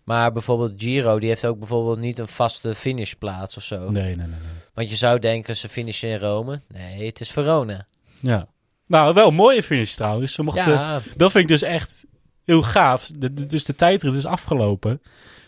Maar 0.05 0.33
bijvoorbeeld 0.33 0.73
Giro, 0.77 1.19
die 1.19 1.29
heeft 1.29 1.47
ook 1.47 1.59
bijvoorbeeld 1.59 1.99
niet 1.99 2.19
een 2.19 2.29
vaste 2.29 2.75
finishplaats 2.75 3.57
of 3.57 3.63
zo. 3.63 3.79
Nee, 3.91 3.91
nee, 4.05 4.17
nee. 4.17 4.27
nee. 4.27 4.58
Want 4.79 4.91
je 4.91 4.97
zou 4.97 5.19
denken, 5.19 5.57
ze 5.57 5.69
finishen 5.69 6.09
in 6.09 6.19
Rome. 6.19 6.61
Nee, 6.69 7.07
het 7.07 7.21
is 7.21 7.31
Verona. 7.31 7.87
Ja. 8.21 8.47
Nou, 8.87 9.15
wel 9.15 9.29
een 9.29 9.35
mooie 9.35 9.63
finish 9.63 9.95
trouwens. 9.95 10.33
Ze 10.33 10.43
mochten, 10.43 10.73
Ja, 10.73 11.01
Dat 11.17 11.31
vind 11.31 11.45
ik 11.45 11.51
dus 11.51 11.63
echt 11.63 12.05
heel 12.45 12.63
gaaf. 12.63 13.11
De, 13.17 13.33
de- 13.35 13.47
dus 13.47 13.65
de 13.65 13.75
tijdrit 13.75 14.15
is 14.15 14.25
afgelopen. 14.27 15.03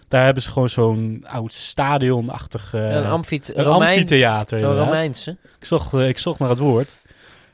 Daar 0.08 0.24
hebben 0.24 0.42
ze 0.42 0.50
gewoon 0.50 0.68
zo'n 0.68 1.24
oud 1.26 1.52
stadionachtig... 1.54 2.74
eh, 2.74 2.80
een 2.80 2.86
een 2.92 3.04
Romein, 3.64 3.90
amfitheater. 3.92 4.58
Zo'n. 4.58 4.76
Romeinse. 4.76 5.30
Ik 5.58 5.64
zocht, 5.64 5.94
eh, 5.94 6.08
ik 6.08 6.18
zocht 6.18 6.38
naar 6.38 6.48
het 6.48 6.58
woord. 6.58 6.98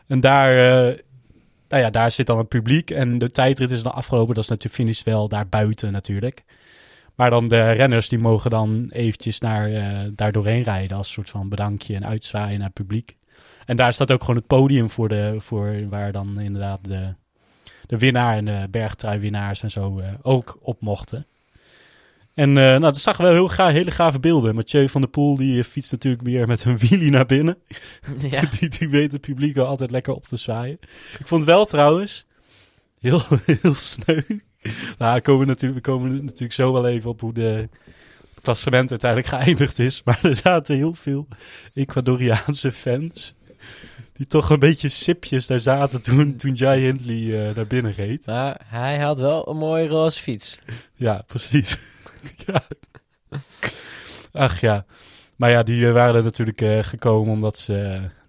En 0.06 0.20
daar, 0.20 0.50
eh, 0.88 0.98
nou 1.68 1.82
ja, 1.82 1.90
daar 1.90 2.10
zit 2.10 2.26
dan 2.26 2.38
het 2.38 2.48
publiek. 2.48 2.90
En 2.90 3.18
de 3.18 3.30
tijdrit 3.30 3.70
is 3.70 3.82
dan 3.82 3.94
afgelopen. 3.94 4.34
Dat 4.34 4.44
is 4.44 4.50
natuurlijk 4.50 4.76
finish 4.76 5.02
wel 5.02 5.28
daar 5.28 5.48
buiten 5.48 5.92
natuurlijk. 5.92 6.42
Maar 7.16 7.30
dan 7.30 7.48
de 7.48 7.70
renners 7.70 8.08
die 8.08 8.18
mogen 8.18 8.50
dan 8.50 8.90
eventjes 8.90 9.40
naar, 9.40 9.72
eh, 9.72 10.10
daar 10.12 10.32
doorheen 10.32 10.62
rijden. 10.62 10.96
Als 10.96 11.12
soort 11.12 11.30
van 11.30 11.48
bedankje 11.48 11.94
en 11.94 12.06
uitzwaaien 12.06 12.58
naar 12.58 12.66
het 12.66 12.74
publiek. 12.74 13.16
En 13.64 13.76
daar 13.76 13.92
staat 13.92 14.12
ook 14.12 14.20
gewoon 14.20 14.36
het 14.36 14.46
podium 14.46 14.90
voor, 14.90 15.08
de, 15.08 15.36
voor 15.38 15.88
waar 15.88 16.12
dan 16.12 16.40
inderdaad 16.40 16.84
de, 16.84 17.14
de 17.86 17.98
winnaar 17.98 18.36
en 18.36 18.44
de 18.44 18.66
bergtruiwinnaars 18.70 19.62
en 19.62 19.70
zo 19.70 19.98
eh, 19.98 20.12
ook 20.22 20.58
op 20.60 20.80
mochten. 20.80 21.26
En 22.34 22.48
eh, 22.48 22.54
nou, 22.54 22.80
dat 22.80 22.96
zag 22.96 23.16
wel 23.16 23.32
heel 23.32 23.48
ga 23.48 23.68
hele 23.68 23.90
gave 23.90 24.20
beelden. 24.20 24.54
Mathieu 24.54 24.88
van 24.88 25.00
der 25.00 25.10
Poel 25.10 25.36
die 25.36 25.64
fietst 25.64 25.92
natuurlijk 25.92 26.22
weer 26.22 26.46
met 26.46 26.64
een 26.64 26.78
wheelie 26.78 27.10
naar 27.10 27.26
binnen. 27.26 27.58
ja. 28.30 28.40
Die, 28.58 28.68
die 28.68 28.88
weet 28.88 29.12
het 29.12 29.20
publiek 29.20 29.54
wel 29.54 29.66
altijd 29.66 29.90
lekker 29.90 30.14
op 30.14 30.26
te 30.26 30.36
zwaaien. 30.36 30.78
Ik 31.18 31.26
vond 31.26 31.44
wel 31.44 31.64
trouwens 31.64 32.26
heel, 33.00 33.22
heel 33.60 33.74
sneu. 33.74 34.22
Nou, 34.98 35.14
we 35.14 35.20
komen, 35.20 35.46
natuurlijk, 35.46 35.84
we 35.84 35.90
komen 35.90 36.24
natuurlijk 36.24 36.52
zo 36.52 36.72
wel 36.72 36.86
even 36.86 37.10
op 37.10 37.20
hoe 37.20 37.32
de 37.32 37.68
het 38.34 38.40
klassement 38.42 38.90
uiteindelijk 38.90 39.30
geëindigd 39.34 39.78
is. 39.78 40.02
Maar 40.04 40.18
er 40.22 40.36
zaten 40.36 40.76
heel 40.76 40.94
veel 40.94 41.28
Ecuadoriaanse 41.74 42.72
fans. 42.72 43.34
Die 44.12 44.26
toch 44.26 44.50
een 44.50 44.58
beetje 44.58 44.88
sipjes 44.88 45.46
daar 45.46 45.60
zaten 45.60 46.02
toen, 46.02 46.36
toen 46.36 46.54
Jai 46.54 46.82
Hindley 46.82 47.48
eh, 47.48 47.54
naar 47.54 47.66
binnen 47.66 47.92
reed. 47.92 48.26
Maar 48.26 48.60
hij 48.64 48.98
had 48.98 49.18
wel 49.18 49.48
een 49.48 49.56
mooie 49.56 49.86
roze 49.86 50.20
fiets. 50.20 50.58
Ja, 50.94 51.22
precies. 51.26 51.78
ja. 52.46 52.62
Ach 54.32 54.60
ja. 54.60 54.84
Maar 55.36 55.50
ja, 55.50 55.62
die 55.62 55.86
eh, 55.86 55.92
waren 55.92 56.14
er 56.14 56.22
natuurlijk 56.22 56.60
eh, 56.60 56.82
gekomen 56.82 57.32
omdat 57.32 57.58
ze 57.58 57.72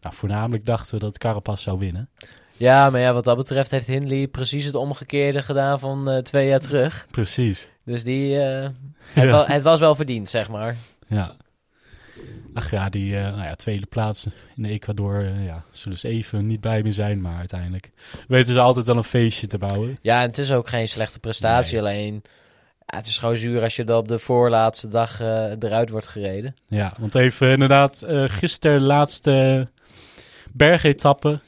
nou, 0.02 0.16
voornamelijk 0.16 0.66
dachten 0.66 1.00
dat 1.00 1.18
Carapaz 1.18 1.64
zou 1.64 1.80
winnen. 1.80 2.10
Ja, 2.58 2.90
maar 2.90 3.02
ja, 3.02 3.14
wat 3.14 3.24
dat 3.24 3.38
betreft 3.38 3.72
heeft 3.72 3.88
Hindley 3.88 4.28
precies 4.28 4.66
het 4.66 4.76
omgekeerde 4.76 5.42
gedaan 5.44 5.80
van 5.80 6.10
eh, 6.10 6.18
twee 6.18 6.48
jaar 6.48 6.60
terug. 6.60 7.08
Precies. 7.12 7.72
Dus 7.86 8.04
die, 8.04 8.40
eh, 8.40 8.68
het, 9.14 9.24
Ja. 9.26 9.32
wa- 9.32 9.46
het 9.46 9.64
was 9.64 9.80
wel 9.80 9.96
verdiend, 9.96 10.30
zeg 10.30 10.50
maar. 10.50 10.76
Ja. 11.08 11.36
Ach 12.54 12.72
ja, 12.72 12.90
die 12.90 13.18
eh, 13.18 13.24
nou 13.24 13.44
ja, 13.44 13.56
tweede 13.56 13.86
plaats 13.86 14.28
in 14.56 14.66
Ecuador, 14.66 15.24
ja, 15.40 15.64
zullen 15.72 15.98
ze 15.98 16.08
even 16.08 16.48
niet 16.48 16.62
bij 16.62 16.82
me 16.84 16.92
zijn, 16.92 17.22
maar 17.22 17.38
uiteindelijk 17.38 17.92
weten 18.28 18.54
ze 18.54 18.60
altijd 18.60 18.86
wel 18.86 18.98
een 18.98 19.04
feestje 19.04 19.48
te 19.48 19.58
bouwen. 19.58 19.98
Ja, 20.02 20.22
en 20.22 20.28
het 20.28 20.38
is 20.38 20.52
ook 20.52 20.68
geen 20.70 20.88
slechte 20.88 21.20
prestatie, 21.20 21.82
Nee. 21.82 21.82
alleen... 21.82 22.24
Ja, 22.86 22.98
het 22.98 23.06
is 23.06 23.18
gewoon 23.18 23.38
zuur 23.38 23.62
als 23.62 23.76
je 23.76 23.84
dan 23.84 23.98
op 23.98 24.08
de 24.08 24.20
voorlaatste 24.20 24.88
dag 24.88 25.20
eruit 25.20 25.90
wordt 25.90 26.08
gereden. 26.08 26.56
Ja, 26.68 26.94
want 27.00 27.16
even 27.16 27.50
inderdaad, 27.52 28.04
gisteren 28.26 28.82
laatste 28.82 29.68
bergetappe, 30.52 31.40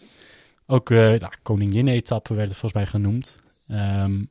ook 0.70 0.90
eh 0.90 0.98
nou, 0.98 1.32
koningin-etappe 1.42 2.34
werd 2.34 2.48
het 2.48 2.58
volgens 2.58 2.82
mij 2.82 2.92
genoemd. 2.92 3.42
Ehm, 3.68 4.24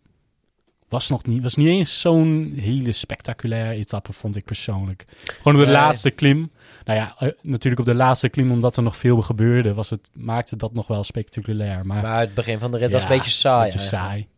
was 0.89 1.09
nog 1.09 1.27
niet, 1.27 1.43
was 1.43 1.55
niet 1.55 1.69
eens 1.69 2.01
zo'n 2.01 2.53
hele 2.57 2.93
spectaculaire 2.93 3.75
etappe, 3.75 4.13
vond 4.13 4.37
ik 4.37 4.45
persoonlijk. 4.45 5.05
Gewoon 5.43 5.61
op 5.61 5.67
de 5.67 5.73
laatste 5.73 6.11
klim. 6.11 6.51
Nou 6.85 6.99
ja, 6.99 7.15
eh, 7.19 7.29
natuurlijk 7.43 7.81
op 7.81 7.87
de 7.87 7.95
laatste 7.95 8.29
klim, 8.29 8.53
omdat 8.53 8.77
er 8.77 8.83
nog 8.83 8.97
veel 8.97 9.23
gebeurde, 9.23 9.75
was 9.75 9.91
het, 9.91 10.11
maakte 10.15 10.57
dat 10.57 10.75
nog 10.75 10.87
wel 10.87 11.05
spectaculair. 11.05 11.87
Maar, 11.87 12.03
Maar 12.03 12.21
het 12.21 12.35
begin 12.35 12.59
van 12.59 12.71
de 12.71 12.79
rit 12.79 12.93
was 12.93 13.03
een 13.03 13.09
beetje 13.09 13.31
saai. 13.31 13.65
beetje 13.65 13.79
eigenlijk. 13.79 14.11
saai. 14.11 14.29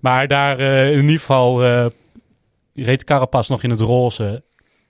Maar 0.00 0.28
daar 0.28 0.58
eh, 0.58 0.92
in 0.92 1.02
ieder 1.02 1.18
geval 1.18 1.62
reed 2.74 3.04
Carapaz 3.04 3.48
nog 3.48 3.62
in 3.62 3.70
het 3.70 3.80
roze. 3.80 4.42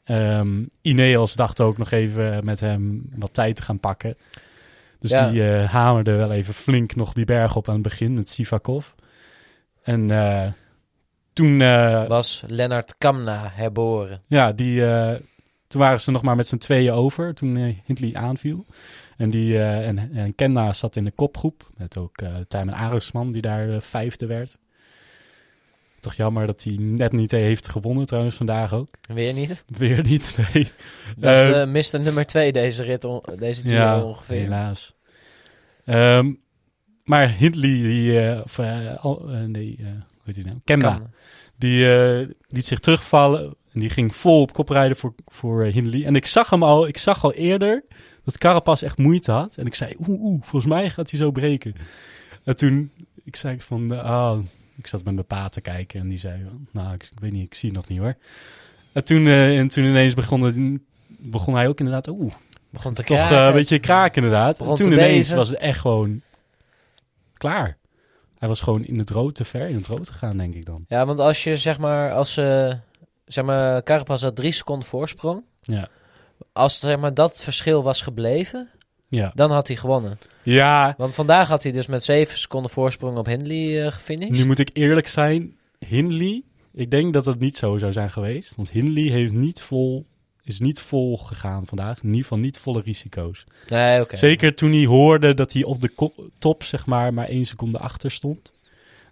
Ehm 0.05 0.65
Ineos 0.83 1.35
dacht 1.35 1.61
ook 1.61 1.79
nog 1.79 1.91
even 1.91 2.45
met 2.45 2.61
hem 2.61 3.03
wat 3.17 3.35
tijd 3.35 3.57
te 3.57 3.63
gaan 3.63 3.81
pakken. 3.81 4.17
Dus 5.05 5.13
Ja. 5.13 5.31
die 5.31 5.51
eh, 5.57 5.69
hamerde 5.71 6.13
wel 6.13 6.33
even 6.33 6.55
flink 6.55 6.95
nog 6.97 7.13
die 7.13 7.25
berg 7.25 7.57
op 7.57 7.69
aan 7.69 7.75
het 7.75 7.83
begin 7.83 8.15
met 8.15 8.29
Sivakov. 8.29 8.87
En 9.83 10.11
eh, 10.11 10.53
toen, 11.33 11.61
eh, 11.61 12.07
Was 12.07 12.43
Lennart 12.47 12.95
Kamna 12.99 13.51
herboren. 13.53 14.23
ja, 14.27 14.53
die, 14.53 14.81
toen 15.67 15.81
waren 15.81 16.01
ze 16.01 16.11
nog 16.11 16.23
maar 16.23 16.37
met 16.37 16.47
z'n 16.47 16.57
tweeën 16.57 16.93
over 16.93 17.35
toen 17.35 17.81
Hindley 17.85 18.15
aanviel. 18.15 18.65
En, 19.17 19.31
die, 19.31 19.63
en, 19.63 20.11
en 20.15 20.35
Kenna 20.35 20.73
zat 20.73 20.97
in 20.97 21.05
de 21.05 21.11
kopgroep. 21.11 21.67
Met 21.77 21.99
ook 21.99 22.23
Tijmen 22.49 22.75
Arendsman 22.75 23.31
die 23.31 23.43
daar 23.43 23.83
vijfde 23.83 24.27
werd. 24.27 24.59
Toch 26.05 26.15
jammer 26.15 26.47
dat 26.47 26.63
hij 26.63 26.77
net 26.79 27.13
niet 27.13 27.31
heeft 27.31 27.69
gewonnen 27.69 28.07
trouwens 28.07 28.35
vandaag 28.37 28.73
ook. 28.73 28.89
Weer 29.15 29.33
niet. 29.33 29.65
Weer 29.79 30.03
niet, 30.03 30.37
nee. 30.53 30.69
Dat 31.17 31.35
is 31.35 31.93
de 31.93 31.99
Mr. 31.99 32.05
nummer 32.05 32.27
2 32.27 32.53
deze 32.53 32.83
rit, 32.83 33.05
on- 33.05 33.23
deze 33.37 33.61
Giro 33.63 33.75
ja, 33.75 34.03
ongeveer. 34.03 34.41
helaas. 34.41 34.95
Ehm, 35.85 36.33
maar 37.05 37.31
Hindley, 37.31 37.71
die, 37.83 38.21
eh, 38.21 38.41
of, 38.45 38.59
eh, 38.59 38.97
al, 39.05 39.31
eh, 39.31 39.41
nee, 39.43 39.77
hoe 39.81 39.93
heet 40.25 40.35
hij 40.35 40.45
nou? 40.45 40.57
Kamna. 40.65 41.11
Die 41.59 41.87
liet 42.49 42.65
zich 42.67 42.79
terugvallen 42.79 43.55
en 43.73 43.81
die 43.81 43.91
ging 43.91 44.17
vol 44.17 44.41
op 44.41 44.53
kop 44.53 44.69
rijden 44.69 44.97
voor, 44.97 45.15
voor 45.27 45.63
Hindley. 45.65 46.05
En 46.05 46.17
ik 46.17 46.27
zag 46.27 46.51
hem 46.51 46.63
al, 46.63 46.87
ik 46.89 46.99
zag 46.99 47.25
al 47.25 47.33
eerder 47.33 47.85
dat 48.25 48.39
Carapaz 48.39 48.83
echt 48.83 48.99
moeite 48.99 49.33
had. 49.33 49.57
En 49.57 49.67
ik 49.67 49.75
zei, 49.75 49.95
oeh, 50.09 50.21
oeh, 50.21 50.43
volgens 50.43 50.73
mij 50.73 50.91
gaat 50.91 51.11
hij 51.11 51.19
zo 51.19 51.31
breken. 51.31 51.75
En 52.45 52.57
toen, 52.57 52.93
ik 53.25 53.37
zei 53.37 53.61
van, 53.61 54.03
ah, 54.03 54.39
ik 54.77 54.87
zat 54.87 55.05
met 55.05 55.15
mijn 55.15 55.27
pa 55.27 55.49
te 55.49 55.61
kijken 55.61 56.01
en 56.01 56.09
die 56.09 56.19
zei, 56.19 56.47
nou, 56.73 56.95
ik, 56.95 57.03
ik 57.03 57.21
weet 57.21 57.33
niet, 57.33 57.45
ik 57.45 57.55
zie 57.55 57.69
het 57.69 57.79
nog 57.79 57.89
niet 57.89 57.99
hoor. 57.99 58.17
En 58.93 59.05
toen, 59.05 59.27
eh, 59.27 59.59
en 59.59 59.69
toen 59.69 59.85
ineens 59.85 60.15
begon, 60.15 60.41
het, 60.41 60.81
begon 61.07 61.55
hij 61.55 61.69
ook 61.69 61.79
inderdaad, 61.79 62.09
oeh, 62.09 62.33
Begon 62.71 62.95
te 62.95 63.03
toch 63.03 63.17
eh, 63.17 63.27
kraken. 63.27 63.47
een 63.47 63.53
beetje 63.53 63.79
kraken 63.79 64.23
inderdaad. 64.23 64.59
Begon 64.59 64.77
en 64.77 64.83
toen 64.83 64.93
te 64.93 64.97
ineens 64.97 65.33
was 65.33 65.49
het 65.49 65.59
echt 65.59 65.81
gewoon 65.81 66.21
klaar. 67.33 67.77
Hij 68.39 68.49
was 68.49 68.61
gewoon 68.61 68.85
in 68.85 68.99
het 68.99 69.11
rood 69.11 69.35
te 69.35 69.45
ver 69.45 69.69
in 69.69 69.77
het 69.77 69.87
rood 69.87 70.11
gegaan, 70.11 70.37
denk 70.37 70.55
ik 70.55 70.65
dan. 70.65 70.85
Ja, 70.89 71.07
want 71.07 71.21
als 71.21 71.45
je 71.45 71.57
zeg 71.57 71.79
maar, 71.79 72.13
als 72.13 72.37
eh 72.37 72.73
zeg 73.27 73.45
maar, 73.45 73.83
Carapaz 73.83 74.23
had 74.23 74.37
drie 74.37 74.53
seconden 74.53 74.89
voorsprong. 74.89 75.45
Ja. 75.63 75.89
Als 76.53 76.79
zeg 76.79 76.99
maar 76.99 77.15
dat 77.15 77.43
verschil 77.43 77.83
was 77.83 78.03
gebleven, 78.03 78.69
Ja. 79.15 79.33
dan 79.35 79.51
had 79.51 79.67
hij 79.67 79.77
gewonnen. 79.77 80.19
Ja, 80.43 80.95
Want 80.99 81.15
vandaag 81.15 81.49
had 81.49 81.63
hij 81.63 81.73
dus 81.73 81.87
met 81.87 82.05
zeven 82.05 82.39
seconden 82.39 82.71
voorsprong 82.71 83.19
op 83.19 83.27
Hindley 83.27 83.93
gefinished. 83.93 84.37
nu 84.37 84.47
moet 84.47 84.59
ik 84.59 84.71
eerlijk 84.73 85.09
zijn. 85.09 85.57
Hindley, 85.79 86.43
ik 86.73 86.91
denk 86.91 87.13
dat 87.13 87.25
het 87.25 87.39
niet 87.41 87.59
zo 87.59 87.79
zou 87.79 87.93
zijn 87.93 88.11
geweest. 88.11 88.55
Want 88.57 88.71
Hindley 88.71 89.03
heeft 89.03 89.33
niet 89.33 89.61
vol, 89.63 90.07
is 90.45 90.61
niet 90.61 90.81
vol 90.81 91.17
gegaan 91.19 91.67
vandaag. 91.67 91.99
In 91.99 92.07
ieder 92.09 92.23
geval 92.23 92.39
niet 92.39 92.59
volle 92.59 92.81
risico's. 92.85 93.45
Nee, 93.69 94.01
oké. 94.01 94.17
Zeker 94.17 94.55
toen 94.55 94.73
hij 94.73 94.85
hoorde 94.85 95.35
dat 95.35 95.53
hij 95.53 95.65
op 95.65 95.81
de 95.81 96.11
top 96.39 96.63
zeg 96.63 96.87
maar 96.87 97.15
maar 97.15 97.29
één 97.29 97.45
seconde 97.45 97.79
achter 97.79 98.11
stond. 98.11 98.53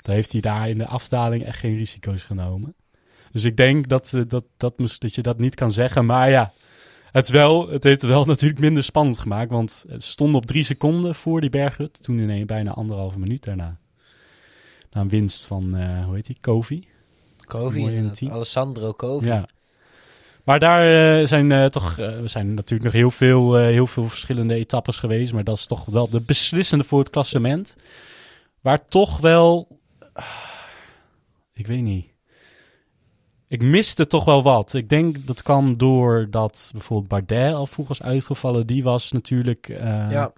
Dan 0.02 0.14
heeft 0.14 0.32
hij 0.32 0.40
daar 0.40 0.68
in 0.68 0.78
de 0.78 0.86
afdaling 0.86 1.44
echt 1.44 1.58
geen 1.58 1.76
risico's 1.76 2.22
genomen. 2.22 2.74
Dus 3.32 3.44
ik 3.44 3.56
denk 3.56 3.88
dat, 3.88 4.12
eh, 4.14 4.22
dat, 4.28 4.44
dat, 4.56 4.78
mis- 4.78 4.98
dat 4.98 5.14
je 5.14 5.22
dat 5.22 5.38
niet 5.38 5.54
kan 5.54 5.72
zeggen. 5.72 6.06
Maar 6.06 6.30
ja, 6.30 6.52
het, 7.12 7.28
wel, 7.28 7.68
het 7.68 7.84
heeft 7.84 8.02
wel 8.02 8.24
natuurlijk 8.32 8.60
minder 8.60 8.82
spannend 8.82 9.18
gemaakt. 9.18 9.50
Want 9.50 9.84
het 9.88 10.02
stond 10.02 10.34
op 10.34 10.46
drie 10.46 10.62
seconden 10.62 11.14
voor 11.14 11.40
die 11.40 11.50
berghut. 11.50 12.02
Toen 12.02 12.18
in 12.18 12.46
bijna 12.46 12.70
anderhalve 12.70 13.18
minuut 13.18 13.44
daarna. 13.44 13.78
Na 14.90 15.00
een 15.00 15.08
winst 15.08 15.44
van, 15.46 15.76
eh, 15.76 16.04
hoe 16.04 16.14
heet 16.14 16.26
die, 16.26 16.36
Kovi. 16.40 16.88
Kovi. 17.38 18.10
Alessandro 18.30 18.92
Kovi. 18.92 19.26
Ja. 19.26 19.48
Maar 20.44 20.58
daar 20.58 21.20
eh, 21.20 21.26
zijn 21.26 21.52
eh, 21.52 21.64
toch 21.64 21.98
er 21.98 22.28
zijn 22.28 22.54
natuurlijk 22.54 22.82
nog 22.82 22.92
heel 22.92 23.10
veel, 23.10 23.56
heel 23.56 23.86
veel 23.86 24.08
verschillende 24.08 24.54
etappes 24.54 24.96
geweest. 24.96 25.32
Maar 25.32 25.44
dat 25.44 25.56
is 25.56 25.66
toch 25.66 25.84
wel 25.84 26.08
de 26.08 26.20
beslissende 26.20 26.84
voor 26.84 26.98
het 26.98 27.10
klassement. 27.10 27.76
Waar 28.60 28.88
toch 28.88 29.18
wel. 29.18 29.78
ik 31.52 31.66
weet 31.66 31.82
niet. 31.82 32.11
Ik 33.52 33.62
miste 33.62 34.06
toch 34.06 34.24
wel 34.24 34.42
wat. 34.42 34.74
Ik 34.74 34.88
denk 34.88 35.26
dat 35.26 35.42
kwam 35.42 35.78
door 35.78 36.26
dat 36.30 36.70
bijvoorbeeld 36.72 37.08
Bardet 37.08 37.54
al 37.54 37.66
vroeg 37.66 37.88
was 37.88 38.02
uitgevallen. 38.02 38.66
Die 38.66 38.82
was 38.82 39.12
natuurlijk 39.12 39.68
eh, 39.68 40.10
Ja. 40.10 40.32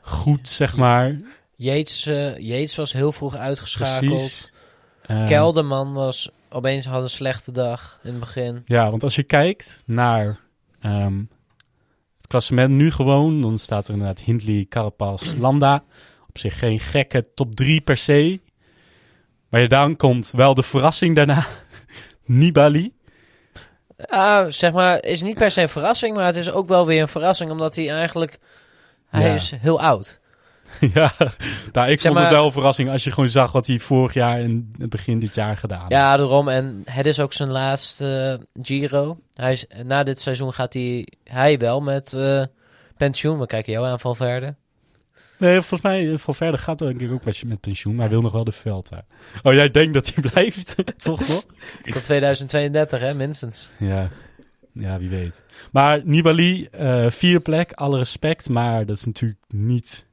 goed, 0.00 0.48
zeg 0.48 0.76
maar. 0.76 1.20
Yates, 1.56 2.06
eh, 2.06 2.38
Yates 2.38 2.76
was 2.76 2.92
heel 2.92 3.12
vroeg 3.12 3.36
uitgeschakeld. 3.36 4.10
Precies. 4.10 4.52
Eh, 5.02 5.26
Kelderman 5.26 5.92
was 5.92 6.30
opeens 6.50 6.86
had 6.86 7.02
een 7.02 7.10
slechte 7.10 7.52
dag 7.52 8.00
in 8.02 8.10
het 8.10 8.20
begin. 8.20 8.62
Ja, 8.66 8.90
want 8.90 9.02
als 9.02 9.14
je 9.14 9.22
kijkt 9.22 9.82
naar 9.86 10.40
ehm, 10.80 11.18
het 12.16 12.26
klassement 12.26 12.74
nu 12.74 12.90
gewoon, 12.90 13.40
dan 13.40 13.58
staat 13.58 13.86
er 13.88 13.92
inderdaad 13.92 14.20
Hindley, 14.20 14.66
Carapaz, 14.68 15.34
Landa. 15.38 15.84
Op 16.28 16.38
zich 16.38 16.58
geen 16.58 16.80
gekke 16.80 17.34
top 17.34 17.54
3 17.54 17.80
per 17.80 17.96
se. 17.96 18.40
Maar 19.48 19.60
ja, 19.60 19.66
dan 19.66 19.96
komt 19.96 20.30
wel 20.30 20.54
de 20.54 20.62
verrassing 20.62 21.16
daarna. 21.16 21.46
Nibali. 22.36 22.92
Ah, 24.08 24.46
zeg 24.48 24.72
maar, 24.72 25.04
is 25.04 25.22
niet 25.22 25.38
per 25.38 25.50
se 25.50 25.62
een 25.62 25.68
verrassing, 25.68 26.16
maar 26.16 26.26
het 26.26 26.36
is 26.36 26.50
ook 26.50 26.66
wel 26.66 26.86
weer 26.86 27.00
een 27.02 27.08
verrassing, 27.08 27.50
omdat 27.50 27.76
hij 27.76 27.90
eigenlijk, 27.90 28.38
hij 29.08 29.26
Ja. 29.26 29.34
is 29.34 29.50
heel 29.60 29.80
oud. 29.80 30.20
ja, 30.94 31.12
nou, 31.72 31.90
ik 31.90 32.00
Zeg 32.00 32.02
vond 32.02 32.14
maar- 32.14 32.22
het 32.22 32.32
wel 32.32 32.44
een 32.44 32.52
verrassing 32.52 32.90
als 32.90 33.04
je 33.04 33.10
gewoon 33.10 33.28
zag 33.28 33.52
wat 33.52 33.66
hij 33.66 33.78
vorig 33.78 34.14
jaar 34.14 34.38
en 34.38 34.72
het 34.78 34.90
begin 34.90 35.18
dit 35.18 35.34
jaar 35.34 35.56
gedaan 35.56 35.78
heeft. 35.78 35.90
Ja, 35.92 36.16
daarom. 36.16 36.48
En 36.48 36.82
het 36.84 37.06
is 37.06 37.20
ook 37.20 37.32
zijn 37.32 37.50
laatste 37.50 38.38
eh, 38.54 38.62
Giro. 38.64 39.18
Hij 39.34 39.52
is, 39.52 39.66
na 39.84 40.02
dit 40.02 40.20
seizoen 40.20 40.52
gaat 40.52 40.72
hij, 40.72 41.06
hij 41.24 41.58
wel 41.58 41.80
met 41.80 42.12
eh, 42.12 42.42
pensioen. 42.96 43.38
We 43.38 43.46
kijken 43.46 43.72
jou 43.72 43.86
aan, 43.86 44.00
Valverde. 44.00 44.54
Nee, 45.40 45.60
volgens 45.60 45.80
mij, 45.80 46.18
van 46.18 46.34
verder 46.34 46.60
gaat 46.60 46.78
denk 46.78 47.00
ik 47.00 47.12
ook 47.12 47.24
met, 47.24 47.44
met 47.44 47.60
pensioen, 47.60 47.94
maar 47.94 48.04
hij 48.04 48.14
wil 48.14 48.22
nog 48.22 48.32
wel 48.32 48.44
de 48.44 48.52
veld. 48.52 48.90
Oh, 49.42 49.52
jij 49.52 49.70
denkt 49.70 49.94
dat 49.94 50.14
hij 50.14 50.24
blijft, 50.30 50.74
toch 50.96 51.28
nog? 51.28 51.46
Tot 51.82 52.04
2032, 52.04 53.00
hè, 53.00 53.14
minstens. 53.14 53.70
Ja, 53.78 54.10
ja 54.72 54.98
wie 54.98 55.08
weet. 55.08 55.42
Maar 55.72 56.00
Nibali, 56.04 56.64
eh 56.64 57.10
vierde 57.10 57.40
plek, 57.40 57.72
alle 57.72 57.98
respect. 57.98 58.48
Maar 58.48 58.86
dat 58.86 58.96
is 58.96 59.04
natuurlijk 59.04 59.40
niet... 59.48 60.06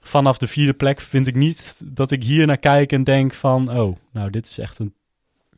Vanaf 0.00 0.38
de 0.38 0.46
vierde 0.46 0.74
plek 0.74 1.00
vind 1.00 1.26
ik 1.26 1.34
niet 1.34 1.80
dat 1.84 2.10
ik 2.10 2.22
hier 2.22 2.46
naar 2.46 2.58
kijk 2.58 2.92
en 2.92 3.04
denk 3.04 3.34
van... 3.34 3.78
Oh, 3.78 3.96
nou 4.12 4.30
dit 4.30 4.46
is 4.46 4.58
echt 4.58 4.78
een, 4.78 4.94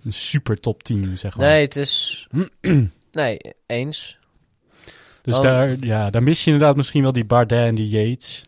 een 0.03 0.13
super 0.13 0.61
top 0.61 0.83
10, 0.83 1.19
zeg 1.19 1.37
maar. 1.37 1.47
Nee, 1.47 1.63
het 1.63 1.77
is... 1.77 2.27
nee, 3.13 3.39
eens. 3.67 4.19
Dus 5.27 5.35
dan- 5.35 5.43
daar, 5.43 5.77
ja, 5.81 6.11
daar 6.11 6.23
mis 6.23 6.45
je 6.45 6.51
inderdaad 6.51 6.77
misschien 6.77 7.03
wel 7.03 7.13
die 7.13 7.25
Bardet 7.25 7.59
en 7.67 7.75
die 7.75 7.89
Yates. 7.89 8.45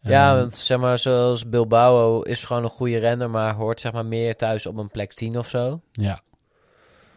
Ja, 0.00 0.30
Ehm, 0.30 0.38
want 0.38 0.54
zeg 0.54 0.78
maar, 0.78 0.98
zoals 0.98 1.48
Bilbao 1.48 2.20
is 2.22 2.44
gewoon 2.44 2.62
een 2.64 2.70
goede 2.70 2.98
renner, 2.98 3.30
maar 3.30 3.54
hoort 3.54 3.80
zeg 3.80 3.92
maar 3.92 4.06
meer 4.06 4.36
thuis 4.36 4.66
op 4.66 4.76
een 4.76 4.88
plek 4.90 5.12
10 5.12 5.38
of 5.38 5.48
zo. 5.48 5.80
ja, 5.92 6.20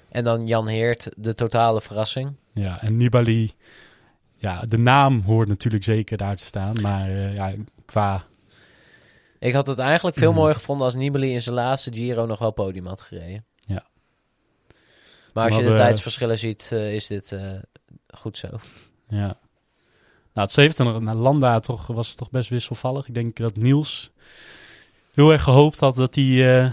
En 0.09 0.23
dan 0.23 0.47
Jan 0.47 0.67
Heert, 0.67 1.09
de 1.17 1.35
totale 1.35 1.81
verrassing. 1.81 2.35
ja, 2.53 2.81
en 2.81 2.97
Nibali... 2.97 3.51
Ja, 4.35 4.61
de 4.67 4.77
naam 4.77 5.21
hoort 5.21 5.47
natuurlijk 5.47 5.83
zeker 5.83 6.17
daar 6.17 6.35
te 6.35 6.45
staan. 6.45 6.81
Maar 6.81 7.09
eh, 7.09 7.35
ja, 7.35 7.53
qua... 7.85 8.23
Ik 9.39 9.53
had 9.53 9.67
het 9.67 9.79
eigenlijk 9.79 10.17
veel 10.17 10.29
Mhm. 10.31 10.39
mooier 10.39 10.55
gevonden 10.55 10.85
als 10.85 10.95
Nibali 10.95 11.33
in 11.33 11.41
zijn 11.41 11.55
laatste 11.55 11.93
Giro 11.93 12.25
nog 12.25 12.39
wel 12.39 12.51
podium 12.51 12.85
had 12.85 13.01
gereden. 13.01 13.45
Ja. 13.55 13.85
Maar 15.33 15.45
als 15.45 15.55
je 15.57 15.63
de 15.63 15.69
we- 15.69 15.75
tijdsverschillen 15.75 16.37
ziet, 16.39 16.69
eh, 16.73 16.93
is 16.93 17.07
dit 17.07 17.31
eh, 17.31 17.51
goed 18.13 18.37
zo. 18.37 18.47
Ja. 19.07 19.37
Nou, 20.33 20.47
het 20.47 20.51
zevende 20.51 20.99
naar 20.99 21.15
Landa 21.15 21.59
toch, 21.59 21.87
was 21.87 22.07
het 22.07 22.17
toch 22.17 22.29
best 22.29 22.49
wisselvallig. 22.49 23.07
Ik 23.07 23.13
denk 23.13 23.37
dat 23.37 23.55
Niels 23.55 24.11
heel 25.13 25.31
erg 25.31 25.43
gehoopt 25.43 25.79
had 25.79 25.95
dat 25.95 26.15
hij, 26.15 26.59
eh, 26.63 26.71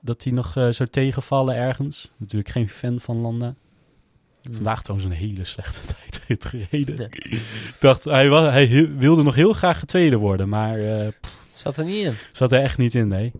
dat 0.00 0.24
hij 0.24 0.32
nog 0.32 0.56
eh, 0.56 0.68
zou 0.70 0.88
tegenvallen 0.88 1.54
ergens. 1.54 2.10
Natuurlijk 2.16 2.50
geen 2.50 2.68
fan 2.68 3.00
van 3.00 3.16
Landa. 3.16 3.54
Vandaag 4.50 4.82
trouwens 4.82 5.10
een 5.10 5.16
hele 5.16 5.44
slechte 5.44 5.80
tijdrit 5.94 6.44
gereden. 6.44 7.10
Ik 7.10 7.76
dacht, 7.80 8.04
hij, 8.04 8.28
was, 8.28 8.50
hij 8.52 8.66
he- 8.66 8.94
wilde 8.94 9.22
nog 9.22 9.34
heel 9.34 9.52
graag 9.52 9.84
tweede 9.84 10.16
worden, 10.16 10.48
maar 10.48 10.78
eh, 10.78 11.08
pff, 11.20 11.46
Zat 11.50 11.76
er 11.76 11.84
niet 11.84 12.04
in. 12.04 12.14
zat 12.32 12.52
er 12.52 12.62
echt 12.62 12.78
niet 12.78 12.94
in, 12.94 13.08
nee. 13.08 13.32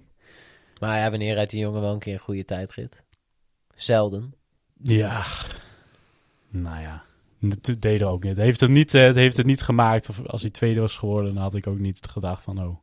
Maar 0.80 0.98
ja, 0.98 1.10
wanneer 1.10 1.34
rijdt 1.34 1.50
die 1.50 1.60
jongen 1.60 1.80
wel 1.80 1.92
een 1.92 1.98
keer 1.98 2.12
een 2.12 2.18
goede 2.18 2.44
tijdrit? 2.44 3.04
Zelden. 3.74 4.34
Ja, 4.82 5.24
nou 6.50 6.80
ja, 6.80 7.02
dat 7.40 7.76
deed 7.78 8.00
er 8.00 8.06
ook 8.06 8.22
niet. 8.22 8.36
Het 8.36 8.44
heeft 8.44 8.60
het 8.60 8.70
niet, 8.70 8.94
eh, 8.94 9.02
het 9.02 9.16
heeft 9.16 9.36
het 9.36 9.46
niet 9.46 9.62
gemaakt. 9.62 10.08
Of 10.08 10.26
als 10.26 10.40
hij 10.40 10.50
tweede 10.50 10.80
was 10.80 10.96
geworden, 10.96 11.34
dan 11.34 11.42
had 11.42 11.54
ik 11.54 11.66
ook 11.66 11.78
niet 11.78 12.06
gedacht 12.10 12.42
van, 12.42 12.58
oh, 12.58 12.76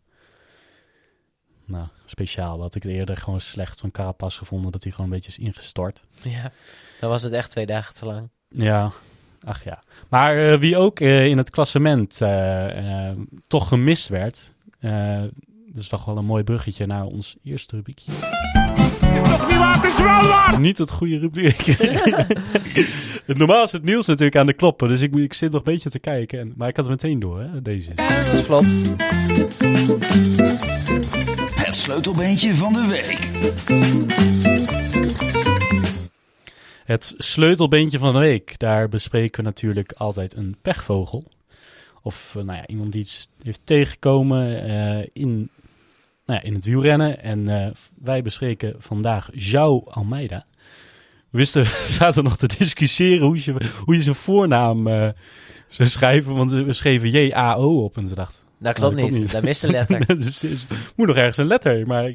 nou, 1.65 1.87
speciaal. 2.05 2.57
Dat 2.57 2.75
ik 2.75 2.83
het 2.83 2.91
eerder 2.91 3.17
gewoon 3.17 3.41
slecht 3.41 3.79
van 3.79 3.91
Carapaz 3.91 4.37
gevonden, 4.37 4.71
dat 4.71 4.83
hij 4.83 4.91
gewoon 4.91 5.09
een 5.09 5.15
beetje 5.15 5.31
is 5.31 5.39
ingestort. 5.39 6.03
Ja. 6.21 6.51
Dan 6.99 7.09
was 7.09 7.23
het 7.23 7.33
echt 7.33 7.51
twee 7.51 7.65
dagen 7.65 7.95
te 7.95 8.05
lang. 8.05 8.29
Ja, 8.49 8.91
ach 9.43 9.63
ja. 9.63 9.83
Maar 10.09 10.51
eh, 10.51 10.59
wie 10.59 10.77
ook 10.77 10.99
eh, 10.99 11.25
in 11.25 11.37
het 11.37 11.49
klassement 11.49 12.17
toch 13.47 13.67
gemist 13.67 14.07
werd, 14.07 14.51
dat 15.67 15.81
is 15.81 15.87
toch 15.87 16.05
wel 16.05 16.17
een 16.17 16.25
mooi 16.25 16.43
bruggetje 16.43 16.85
naar 16.85 17.05
ons 17.05 17.35
eerste 17.43 17.75
rubriekje. 17.75 18.56
Is 19.17 19.29
toch 19.29 19.47
niet 19.47 19.57
waar? 19.57 19.75
Het 19.75 19.91
is 19.91 19.97
wel 19.97 20.21
waar! 20.21 20.59
Niet 20.59 20.77
het 20.77 20.91
goede 20.91 21.17
rubriek. 21.17 21.77
Normaal 23.37 23.63
is 23.63 23.71
het 23.71 23.83
Niels 23.83 24.07
natuurlijk 24.07 24.35
aan 24.35 24.45
de 24.45 24.53
kloppen, 24.53 24.87
dus 24.87 25.01
ik, 25.01 25.15
ik 25.15 25.33
zit 25.33 25.51
nog 25.51 25.65
een 25.65 25.73
beetje 25.73 25.89
te 25.89 25.99
kijken. 25.99 26.39
En, 26.39 26.53
maar 26.57 26.67
ik 26.67 26.75
had 26.75 26.87
het 26.87 27.01
meteen 27.01 27.19
door, 27.19 27.39
hè, 27.39 27.61
deze. 27.61 27.93
Dat 27.93 28.11
is 28.33 28.43
vlot. 28.43 28.65
Het 31.55 31.75
sleutelbeentje 31.75 32.55
van 32.55 32.73
de 32.73 32.87
week. 32.87 33.29
Het 36.85 37.13
sleutelbeentje 37.17 37.99
van 37.99 38.13
de 38.13 38.19
week. 38.19 38.59
Daar 38.59 38.89
bespreken 38.89 39.37
we 39.37 39.49
natuurlijk 39.49 39.91
altijd 39.91 40.35
een 40.35 40.57
pechvogel. 40.61 41.23
Of 42.01 42.35
eh, 42.37 42.43
nou 42.43 42.57
ja, 42.57 42.67
iemand 42.67 42.91
die 42.91 43.01
iets 43.01 43.27
heeft 43.43 43.61
tegengekomen 43.63 44.63
eh, 44.63 45.07
in, 45.13 45.49
nou 46.27 46.39
ja, 46.39 46.41
in 46.41 46.53
het 46.53 46.65
wielrennen. 46.65 47.21
En 47.21 47.47
eh, 47.47 47.71
wij 48.03 48.21
bespreken 48.21 48.75
vandaag 48.77 49.29
João 49.31 49.83
Almeida. 49.83 50.45
We 51.29 51.37
wisten, 51.37 51.65
zaten 51.99 52.23
nog 52.23 52.37
te 52.37 52.47
discussiëren 52.57 53.25
hoe 53.25 53.43
je, 53.43 53.53
hoe 53.85 53.95
je 53.95 54.01
zijn 54.01 54.15
voornaam 54.15 54.87
eh, 54.87 55.09
zou 55.67 55.89
schrijven. 55.89 56.35
Want 56.35 56.51
we 56.51 56.73
schreven 56.73 57.09
J-A-O 57.09 57.83
op. 57.83 57.97
En 57.97 58.07
ze 58.07 58.15
dachten, 58.15 58.43
Dat 58.59 58.73
klopt 58.73 58.91
dat 58.91 58.99
klopt 58.99 59.11
niet. 59.11 59.21
niet. 59.21 59.31
Daar 59.31 59.43
mist 59.43 59.63
een 59.63 59.71
letter. 59.71 60.05
dus 60.17 60.67
moet 60.95 61.07
nog 61.07 61.15
ergens 61.15 61.37
een 61.37 61.47
letter. 61.47 61.87
Maar 61.87 62.13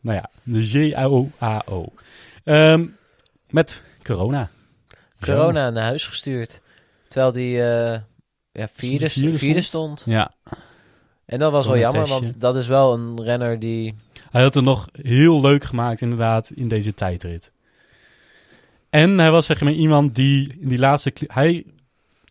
nou 0.00 0.16
ja, 0.16 0.30
dus 0.42 0.72
J-A-O-A-O. 0.72 1.92
Ehm, 2.44 2.86
met 3.50 3.82
corona. 4.02 4.50
Corona 5.20 5.70
naar 5.70 5.84
huis 5.84 6.06
gestuurd. 6.06 6.60
Terwijl 7.08 7.32
die 7.32 7.62
eh, 7.62 8.00
ja, 8.52 8.68
vierde, 8.72 9.10
de 9.14 9.38
vierde 9.38 9.60
stond. 9.60 10.02
Ja, 10.06 10.34
En 11.30 11.38
dat 11.38 11.52
was 11.52 11.66
wel 11.66 11.78
jammer, 11.78 12.06
want 12.06 12.40
dat 12.40 12.56
is 12.56 12.66
wel 12.66 12.92
een 12.92 13.22
renner 13.22 13.58
die... 13.58 13.94
hij 14.30 14.42
had 14.42 14.54
het 14.54 14.64
nog 14.64 14.88
heel 14.92 15.40
leuk 15.40 15.64
gemaakt 15.64 16.00
inderdaad 16.00 16.50
in 16.54 16.68
deze 16.68 16.94
tijdrit. 16.94 17.52
En 18.90 19.18
hij 19.18 19.30
was 19.30 19.46
zeg 19.46 19.60
maar 19.60 19.72
iemand 19.72 20.14
die 20.14 20.56
in 20.60 20.68
die 20.68 20.78
laatste... 20.78 21.12
Hij... 21.26 21.64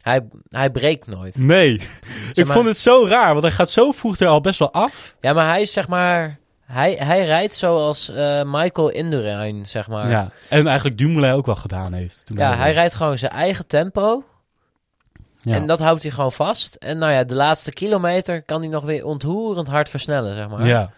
Hij, 0.01 0.27
hij 0.49 0.69
breekt 0.69 1.07
nooit. 1.07 1.37
Nee, 1.37 1.73
ik 2.33 2.45
maar- 2.45 2.55
vond 2.55 2.65
het 2.65 2.77
zo 2.77 3.05
raar, 3.07 3.31
want 3.31 3.43
hij 3.43 3.51
gaat 3.51 3.69
zo 3.69 3.91
vroeg 3.91 4.19
er 4.19 4.27
al 4.27 4.41
best 4.41 4.59
wel 4.59 4.73
af. 4.73 5.15
Ja, 5.21 5.33
maar 5.33 5.47
hij 5.47 5.61
is 5.61 5.73
zeg 5.73 5.87
maar... 5.87 6.39
Hij, 6.65 6.93
hij 6.93 7.25
rijdt 7.25 7.53
zoals 7.53 8.09
eh, 8.09 8.43
Michael 8.45 8.89
Indurain, 8.89 9.65
zeg 9.65 9.87
maar. 9.87 10.09
Ja, 10.09 10.31
en 10.49 10.67
eigenlijk 10.67 10.97
Dumoulin 10.97 11.33
ook 11.33 11.45
wel 11.45 11.55
gedaan 11.55 11.93
heeft. 11.93 12.25
Toen 12.25 12.37
Ja, 12.37 12.57
hij 12.57 12.73
rijdt 12.73 12.93
gewoon 12.93 13.17
zijn 13.17 13.31
eigen 13.31 13.67
tempo. 13.67 14.23
Ja. 15.49 15.55
En 15.55 15.65
dat 15.65 15.79
houdt 15.79 16.01
hij 16.01 16.11
gewoon 16.11 16.31
vast. 16.31 16.75
En 16.75 16.97
nou 16.97 17.11
ja, 17.11 17.23
de 17.23 17.35
laatste 17.35 17.71
kilometer 17.71 18.41
kan 18.41 18.59
hij 18.61 18.69
nog 18.69 18.83
weer 18.83 19.05
ontroerend 19.05 19.67
hard 19.67 19.89
versnellen, 19.89 20.35
zeg 20.35 20.49
maar. 20.49 20.65
Ja, 20.67 20.91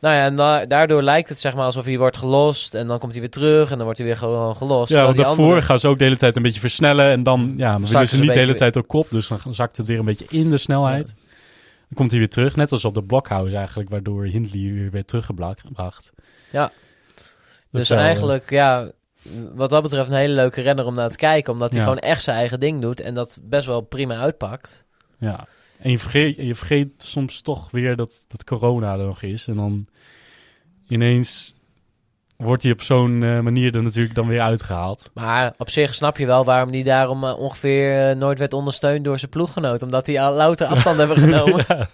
Nou 0.00 0.14
ja, 0.16 0.24
en 0.24 0.36
da- 0.36 0.66
daardoor 0.66 1.02
lijkt 1.02 1.28
het 1.28 1.38
zeg 1.40 1.54
maar 1.54 1.64
alsof 1.64 1.84
hij 1.84 1.98
wordt 1.98 2.16
gelost. 2.16 2.74
En 2.74 2.86
dan 2.86 2.98
komt 2.98 3.12
hij 3.12 3.20
weer 3.20 3.30
terug 3.30 3.70
en 3.70 3.74
dan 3.76 3.84
wordt 3.84 3.98
hij 3.98 4.06
weer 4.06 4.16
gewoon 4.16 4.56
gelost. 4.56 4.92
ja 4.92 5.04
want 5.04 5.16
daarvoor 5.16 5.44
andere- 5.44 5.62
gaan 5.62 5.78
ze 5.78 5.88
ook 5.88 5.98
de 5.98 6.04
hele 6.04 6.16
tijd 6.16 6.36
een 6.36 6.42
beetje 6.42 6.60
versnellen. 6.60 7.10
En 7.10 7.22
dan, 7.22 7.40
ja, 7.56 7.64
dan 7.64 7.74
willen 7.74 7.88
Zakken 7.88 8.08
ze 8.08 8.16
ze 8.16 8.22
niet 8.22 8.32
de 8.32 8.38
hele 8.38 8.54
tijd 8.54 8.76
op 8.76 8.88
kop. 8.88 9.10
Dus 9.10 9.28
dan 9.28 9.40
zakt 9.50 9.76
het 9.76 9.86
weer 9.86 9.98
een 9.98 10.04
beetje 10.04 10.26
in 10.28 10.50
de 10.50 10.58
snelheid. 10.58 11.06
Dan 11.06 11.94
komt 11.94 12.10
hij 12.10 12.18
weer 12.18 12.28
terug. 12.28 12.56
Net 12.56 12.72
als 12.72 12.84
op 12.84 12.94
de 12.94 13.02
blockhouse 13.02 13.56
eigenlijk. 13.56 13.90
Waardoor 13.90 14.24
Hindley 14.24 14.72
weer 14.72 14.90
werd 14.90 15.06
teruggebracht. 15.08 15.62
Ja. 16.50 16.60
Dat 16.62 16.72
Dus 17.70 17.88
wel, 17.88 17.98
eh, 17.98 18.04
eigenlijk, 18.04 18.50
ja, 18.50 18.90
wat 19.54 19.70
dat 19.70 19.82
betreft 19.82 20.08
een 20.08 20.14
hele 20.16 20.34
leuke 20.34 20.60
renner 20.60 20.86
om 20.86 20.94
naar 20.94 21.10
te 21.10 21.16
kijken. 21.16 21.52
Omdat 21.52 21.70
hij 21.70 21.78
Ja. 21.78 21.84
gewoon 21.84 21.98
echt 22.00 22.22
zijn 22.22 22.36
eigen 22.36 22.60
ding 22.60 22.80
doet. 22.82 23.00
En 23.00 23.14
dat 23.14 23.38
best 23.42 23.66
wel 23.66 23.80
prima 23.80 24.16
uitpakt. 24.18 24.86
Ja. 25.18 25.46
En 25.78 25.90
je 25.90 25.98
vergeet, 25.98 26.36
je 26.36 26.54
vergeet 26.54 26.88
soms 26.98 27.40
toch 27.40 27.70
weer 27.70 27.96
dat, 27.96 28.24
dat 28.28 28.44
corona 28.44 28.92
er 28.92 29.04
nog 29.06 29.22
is. 29.22 29.46
En 29.46 29.56
dan 29.56 29.86
ineens 30.88 31.54
wordt 32.36 32.62
hij 32.62 32.72
op 32.72 32.82
zo'n 32.82 33.22
eh, 33.22 33.40
manier 33.40 33.74
er 33.74 33.82
natuurlijk 33.82 34.14
dan 34.14 34.28
weer 34.28 34.40
uitgehaald. 34.40 35.10
Maar 35.14 35.54
op 35.58 35.70
zich 35.70 35.94
snap 35.94 36.16
je 36.18 36.26
wel 36.26 36.44
waarom 36.44 36.70
hij 36.72 36.82
daarom 36.82 37.24
eh, 37.24 37.38
ongeveer 37.38 38.08
eh, 38.10 38.16
nooit 38.16 38.38
werd 38.38 38.52
ondersteund 38.52 39.04
door 39.04 39.18
zijn 39.18 39.30
ploeggenoot. 39.30 39.82
Omdat 39.82 40.06
hij 40.06 40.20
al 40.20 40.34
louter 40.34 40.66
afstand 40.66 40.96
hebben 40.98 41.16
genomen. 41.28 41.64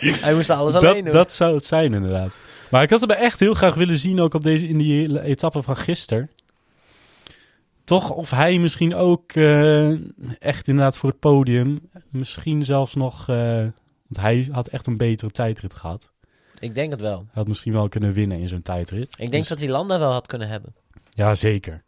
Hij 0.00 0.34
moest 0.34 0.50
alles 0.50 0.74
alleen 0.74 1.04
doen. 1.04 1.12
dat 1.12 1.32
zou 1.32 1.54
het 1.54 1.64
zijn 1.64 1.94
inderdaad. 1.94 2.40
Maar 2.70 2.82
ik 2.82 2.90
had 2.90 3.00
hem 3.00 3.10
echt 3.10 3.40
heel 3.40 3.54
graag 3.54 3.74
willen 3.74 3.98
zien 3.98 4.20
ook 4.20 4.34
op 4.34 4.42
deze, 4.42 4.68
in 4.68 4.78
die 4.78 5.22
etappe 5.22 5.62
van 5.62 5.76
gisteren. 5.76 6.30
Toch 7.88 8.10
of 8.10 8.30
hij 8.30 8.58
misschien 8.58 8.94
ook 8.94 9.32
eh, 9.32 9.90
echt 10.38 10.68
inderdaad 10.68 10.98
voor 10.98 11.10
het 11.10 11.18
podium. 11.20 11.80
Misschien 12.10 12.64
zelfs 12.64 12.94
nog... 12.94 13.28
eh, 13.28 13.36
want 14.08 14.20
hij 14.20 14.48
had 14.50 14.66
echt 14.66 14.86
een 14.86 14.96
betere 14.96 15.30
tijdrit 15.30 15.74
gehad. 15.74 16.10
Ik 16.58 16.74
denk 16.74 16.90
het 16.90 17.00
wel. 17.00 17.16
Hij 17.18 17.26
had 17.32 17.48
misschien 17.48 17.72
wel 17.72 17.88
kunnen 17.88 18.12
winnen 18.12 18.38
in 18.38 18.48
zo'n 18.48 18.62
tijdrit. 18.62 19.10
Ik 19.10 19.16
denk 19.18 19.32
Dus- 19.32 19.48
dat 19.48 19.58
hij 19.58 19.68
Landa 19.68 19.98
wel 19.98 20.12
had 20.12 20.26
kunnen 20.26 20.48
hebben. 20.48 20.74
Ja, 21.10 21.34
zeker. 21.34 21.82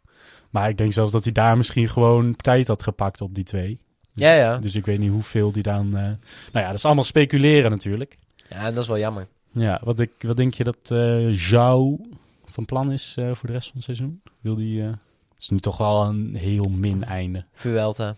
Maar 0.49 0.69
ik 0.69 0.77
denk 0.77 0.93
zelfs 0.93 1.11
dat 1.11 1.23
hij 1.23 1.33
daar 1.33 1.57
misschien 1.57 1.87
gewoon 1.87 2.35
tijd 2.35 2.67
had 2.67 2.83
gepakt 2.83 3.21
op 3.21 3.35
die 3.35 3.43
twee. 3.43 3.79
Dus, 4.13 4.25
Ja, 4.27 4.33
ja. 4.33 4.57
Dus 4.57 4.75
ik 4.75 4.85
weet 4.85 4.99
niet 4.99 5.11
hoeveel 5.11 5.51
die 5.51 5.63
dan... 5.63 5.85
eh, 5.85 6.03
Nou 6.03 6.17
ja, 6.53 6.65
dat 6.65 6.73
is 6.75 6.85
allemaal 6.85 7.03
speculeren 7.03 7.71
natuurlijk. 7.71 8.17
Ja, 8.49 8.71
dat 8.71 8.81
is 8.83 8.87
wel 8.87 8.97
jammer. 8.99 9.27
Ja, 9.51 9.81
wat, 9.83 9.99
ik, 9.99 10.11
wat 10.19 10.37
denk 10.37 10.53
je 10.53 10.63
dat 10.63 10.91
eh 10.91 11.35
Jou 11.49 11.99
van 12.45 12.65
plan 12.65 12.91
is 12.91 13.13
voor 13.15 13.47
de 13.47 13.53
rest 13.53 13.65
van 13.67 13.75
het 13.75 13.83
seizoen? 13.83 14.21
Wil 14.41 14.55
die... 14.55 14.83
het 15.41 15.49
is 15.49 15.55
nu 15.55 15.59
toch 15.59 15.77
wel 15.77 16.03
een 16.03 16.35
heel 16.35 16.69
min 16.69 17.03
einde. 17.03 17.45
Vuelta. 17.53 18.15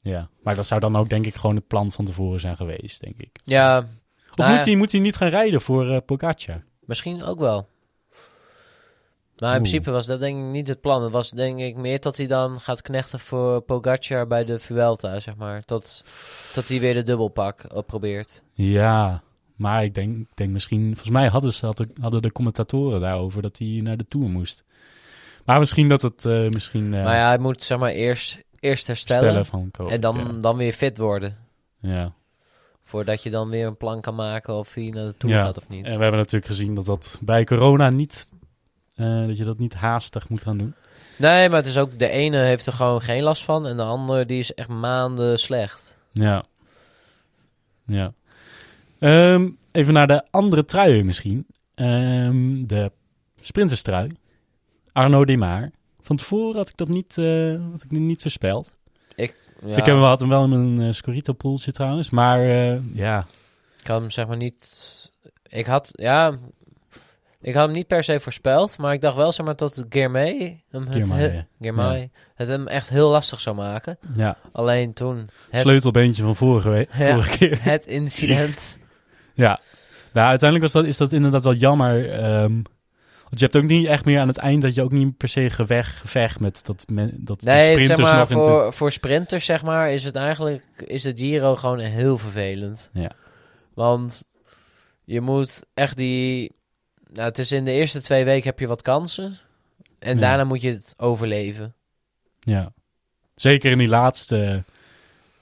Ja, 0.00 0.28
maar 0.42 0.54
dat 0.54 0.66
zou 0.66 0.80
dan 0.80 0.96
ook 0.96 1.08
denk 1.08 1.26
ik 1.26 1.34
gewoon 1.34 1.56
het 1.56 1.66
plan 1.66 1.92
van 1.92 2.04
tevoren 2.04 2.40
zijn 2.40 2.56
geweest, 2.56 3.00
denk 3.00 3.14
ik. 3.20 3.38
Ja, 3.42 3.78
Of 4.30 4.36
Nou 4.36 4.50
moet, 4.56 4.64
hij, 4.64 4.76
moet 4.76 4.92
hij 4.92 5.00
niet 5.00 5.16
gaan 5.16 5.28
rijden 5.28 5.60
voor 5.60 5.90
eh 5.90 5.96
Pogacar? 6.06 6.64
misschien 6.80 7.22
ook 7.24 7.38
wel. 7.38 7.68
Maar 9.38 9.54
in 9.54 9.60
Oeh. 9.60 9.68
principe 9.70 9.90
was 9.90 10.06
dat 10.06 10.20
denk 10.20 10.38
ik 10.38 10.44
niet 10.44 10.68
het 10.68 10.80
plan. 10.80 11.02
Het 11.02 11.12
was 11.12 11.30
denk 11.30 11.58
ik 11.58 11.76
meer 11.76 12.00
dat 12.00 12.16
hij 12.16 12.26
dan 12.26 12.60
gaat 12.60 12.82
knechten 12.82 13.18
voor 13.18 13.60
Pogacar 13.60 14.26
bij 14.26 14.44
de 14.44 14.58
Vuelta, 14.58 15.20
zeg 15.20 15.36
maar. 15.36 15.64
Tot, 15.64 16.04
tot 16.52 16.68
hij 16.68 16.80
weer 16.80 16.94
de 16.94 17.02
dubbelpak 17.02 17.84
probeert. 17.86 18.42
Ja, 18.52 19.22
maar 19.56 19.84
ik 19.84 19.94
denk, 19.94 20.28
denk 20.34 20.50
misschien... 20.50 20.84
Volgens 20.86 21.10
mij 21.10 21.28
hadden, 21.28 21.52
ze, 21.52 21.72
hadden 22.00 22.22
de 22.22 22.32
commentatoren 22.32 23.00
daarover 23.00 23.42
dat 23.42 23.58
hij 23.58 23.80
naar 23.82 23.96
de 23.96 24.06
Tour 24.08 24.28
moest. 24.28 24.64
Maar 25.44 25.58
misschien 25.58 25.88
dat 25.88 26.02
het 26.02 26.24
eh, 26.24 26.48
misschien 26.48 26.94
eh 26.94 27.04
Maar 27.04 27.16
ja, 27.16 27.26
hij 27.26 27.38
moet 27.38 27.62
zeg 27.62 27.78
maar 27.78 27.90
eerst, 27.90 28.38
eerst 28.60 28.86
herstellen. 28.86 29.22
stellen 29.22 29.46
van 29.46 29.70
COVID. 29.70 29.92
en 29.92 30.00
dan, 30.00 30.16
ja. 30.16 30.40
dan 30.40 30.56
weer 30.56 30.72
fit 30.72 30.98
worden. 30.98 31.36
Ja. 31.80 32.12
Voordat 32.82 33.22
je 33.22 33.30
dan 33.30 33.48
weer 33.50 33.66
een 33.66 33.76
plan 33.76 34.00
kan 34.00 34.14
maken 34.14 34.54
of 34.54 34.74
hij 34.74 34.84
naar 34.84 35.12
de 35.18 35.28
Ja. 35.28 35.44
gaat 35.44 35.56
of 35.56 35.68
niet. 35.68 35.84
En 35.86 35.96
we 35.96 36.02
hebben 36.02 36.20
natuurlijk 36.20 36.46
gezien 36.46 36.74
dat 36.74 36.84
dat 36.84 37.18
bij 37.20 37.44
corona 37.44 37.90
niet... 37.90 38.30
eh, 38.94 39.26
dat 39.26 39.36
je 39.36 39.44
dat 39.44 39.58
niet 39.58 39.74
haastig 39.74 40.28
moet 40.28 40.42
gaan 40.42 40.58
doen. 40.58 40.74
Nee, 41.18 41.48
maar 41.48 41.58
het 41.58 41.66
is 41.66 41.78
ook... 41.78 41.98
De 41.98 42.08
ene 42.08 42.38
heeft 42.38 42.66
er 42.66 42.72
gewoon 42.72 43.00
geen 43.00 43.22
last 43.22 43.44
van. 43.44 43.66
En 43.66 43.76
de 43.76 43.82
andere 43.82 44.26
die 44.26 44.38
is 44.38 44.54
echt 44.54 44.68
maanden 44.68 45.38
slecht. 45.38 45.98
Ja. 46.10 46.44
Ja. 47.86 48.12
Ehm, 48.98 49.48
even 49.72 49.92
naar 49.94 50.06
de 50.06 50.24
andere 50.30 50.64
truien 50.64 51.06
misschien. 51.06 51.46
Ehm, 51.74 52.66
de 52.66 52.92
sprinterstrui. 53.40 54.10
Arno 54.94 55.24
Demar. 55.24 55.70
Van 56.00 56.16
tevoren 56.16 56.56
had 56.56 56.68
ik 56.68 56.76
dat 56.76 56.88
niet, 56.88 57.18
eh, 57.18 57.54
had 57.72 57.82
ik 57.82 57.90
niet 57.90 58.22
voorspeld. 58.22 58.76
Ja, 59.66 59.70
Ik 59.70 59.84
heb 59.84 59.94
hem, 59.94 60.02
had 60.04 60.20
hem 60.20 60.28
wel 60.28 60.44
in 60.44 60.50
mijn 60.76 60.88
uh, 60.88 60.92
Scorito-poeltje 60.94 61.72
trouwens. 61.72 62.10
Maar 62.10 62.40
eh, 62.40 62.78
ja, 62.94 63.26
Ik 63.80 63.86
had 63.86 64.00
hem 64.00 64.10
zeg 64.10 64.26
maar 64.26 64.36
niet... 64.36 65.10
Ik 65.48 65.66
had... 65.66 65.90
Ja... 65.92 66.32
Ik 67.40 67.54
had 67.54 67.64
hem 67.64 67.72
niet 67.72 67.86
per 67.86 68.04
se 68.04 68.20
voorspeld, 68.20 68.78
maar 68.78 68.92
ik 68.92 69.00
dacht 69.00 69.16
wel 69.16 69.32
zeg 69.32 69.46
maar 69.46 69.56
tot 69.56 69.84
Germay 69.88 70.62
hem, 70.70 70.86
het, 70.86 71.10
he- 71.10 71.44
ja. 71.58 72.08
Het 72.34 72.48
hem 72.48 72.66
echt 72.66 72.88
heel 72.88 73.10
lastig 73.10 73.40
zou 73.40 73.56
maken. 73.56 73.98
Ja, 74.16 74.36
Alleen 74.52 74.92
toen 74.92 75.28
het, 75.50 75.60
sleutelbeentje 75.60 76.22
van 76.22 76.36
vorige, 76.36 76.68
week, 76.68 76.94
Ja. 76.96 77.10
vorige 77.12 77.38
keer. 77.38 77.58
het 77.62 77.86
incident. 77.86 78.78
Ja, 79.34 79.60
nou, 80.12 80.28
uiteindelijk 80.28 80.72
was 80.72 80.82
dat, 80.82 80.90
is 80.90 80.96
dat 80.96 81.12
inderdaad 81.12 81.42
wel 81.42 81.54
jammer. 81.54 82.10
ehm, 82.10 82.62
want 83.24 83.38
je 83.38 83.44
hebt 83.44 83.56
ook 83.56 83.62
niet 83.70 83.86
echt 83.86 84.04
meer 84.04 84.20
aan 84.20 84.28
het 84.28 84.38
eind 84.38 84.62
dat 84.62 84.74
je 84.74 84.82
ook 84.82 84.92
niet 84.92 85.16
per 85.16 85.28
se 85.28 85.50
gevecht, 85.50 85.96
gevecht 85.96 86.40
met 86.40 86.64
dat, 86.66 86.84
men, 86.88 87.10
dat 87.18 87.40
de 87.40 87.46
Nee, 87.46 87.70
sprinters 87.72 88.08
zeg 88.08 88.16
maar, 88.16 88.26
voor, 88.26 88.72
voor 88.72 88.92
sprinters 88.92 89.44
zeg 89.44 89.62
maar, 89.62 89.92
is 89.92 90.04
het 90.04 90.16
eigenlijk 90.16 90.64
is 90.86 91.02
de 91.02 91.12
Giro 91.16 91.56
gewoon 91.56 91.78
heel 91.78 92.18
vervelend. 92.18 92.90
Ja. 92.92 93.10
Want 93.74 94.24
je 95.04 95.20
moet 95.20 95.62
echt 95.74 95.96
die... 95.96 96.52
Nou, 97.12 97.28
het 97.28 97.38
is 97.38 97.52
in 97.52 97.64
de 97.64 97.70
eerste 97.72 98.00
twee 98.02 98.24
weken 98.24 98.48
heb 98.48 98.58
je 98.58 98.66
wat 98.66 98.82
kansen. 98.82 99.38
En 99.98 100.14
Ja. 100.14 100.20
daarna 100.20 100.44
moet 100.44 100.62
je 100.62 100.70
het 100.70 100.94
overleven. 100.96 101.74
Ja. 102.40 102.72
Zeker 103.34 103.70
in 103.70 103.78
die 103.78 103.88
laatste. 103.88 104.62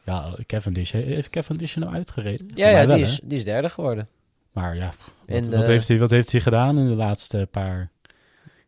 Ja, 0.05 0.35
Cavendish. 0.47 0.92
Heeft 0.92 1.31
Cavendish 1.31 1.75
er 1.75 1.81
nou 1.81 1.95
uitgereden? 1.95 2.51
Ja, 2.55 2.73
wel, 2.73 2.87
die, 2.87 2.95
hè? 2.95 3.01
is, 3.11 3.21
die 3.23 3.38
is 3.38 3.45
derde 3.45 3.71
geworden. 3.71 4.09
Maar 4.53 4.77
ja, 4.77 4.93
wat, 5.27 5.45
de- 5.45 5.57
wat, 5.57 5.67
heeft 5.67 5.88
hij, 5.88 5.99
wat 5.99 6.11
heeft 6.11 6.33
hij 6.33 6.41
gedaan 6.41 6.79
in 6.79 6.88
de 6.88 6.95
laatste 6.95 7.49
paar? 7.51 7.91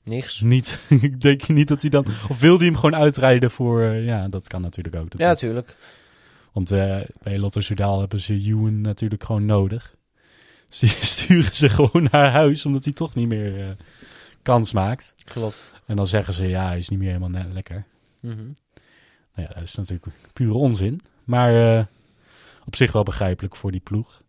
Niks. 0.03 0.41
Niet. 0.41 0.81
Ik 1.01 1.21
denk 1.21 1.49
niet 1.49 1.69
dat 1.69 1.81
hij 1.81 1.91
dan. 1.91 2.07
Of 2.29 2.41
wil 2.41 2.57
hij 2.57 2.67
hem 2.67 2.75
gewoon 2.75 2.97
uitrijden 2.97 3.51
voor. 3.51 3.83
eh, 3.83 4.05
ja, 4.05 4.29
dat 4.29 4.49
kan 4.49 4.61
natuurlijk 4.63 4.95
ook. 4.97 5.13
Ja, 5.17 5.27
natuurlijk. 5.29 5.67
tuurlijk. 5.67 5.77
Want 6.53 6.71
eh, 6.73 7.01
bij 7.23 7.39
Lotto 7.39 7.61
Soudal 7.61 8.01
hebben 8.01 8.21
ze 8.21 8.35
Ewan 8.35 8.81
natuurlijk 8.81 9.25
gewoon 9.25 9.47
nodig. 9.47 9.95
Dus 10.69 10.79
die 10.79 10.89
sturen 11.15 11.55
ze 11.55 11.69
gewoon 11.69 12.09
naar 12.11 12.31
huis, 12.31 12.67
omdat 12.67 12.85
hij 12.85 12.93
toch 12.93 13.15
niet 13.15 13.29
meer 13.29 13.61
eh, 13.61 13.75
kans 14.43 14.73
maakt. 14.73 15.15
Klopt. 15.25 15.73
En 15.87 15.97
dan 15.97 16.07
zeggen 16.07 16.35
ze, 16.35 16.47
ja, 16.49 16.67
hij 16.67 16.79
is 16.79 16.89
niet 16.89 16.99
meer 16.99 17.09
helemaal 17.09 17.29
net 17.43 17.53
lekker. 17.53 17.85
Mhm. 18.21 18.37
Nou 19.35 19.49
ja, 19.49 19.55
dat 19.55 19.63
is 19.63 19.75
natuurlijk 19.75 20.07
pure 20.33 20.55
onzin. 20.55 21.01
Maar 21.25 21.77
eh, 21.79 21.85
op 22.67 22.77
zich 22.77 22.93
wel 22.93 23.03
begrijpelijk 23.03 23.57
voor 23.57 23.71
die 23.71 23.81
ploeg. 23.81 24.23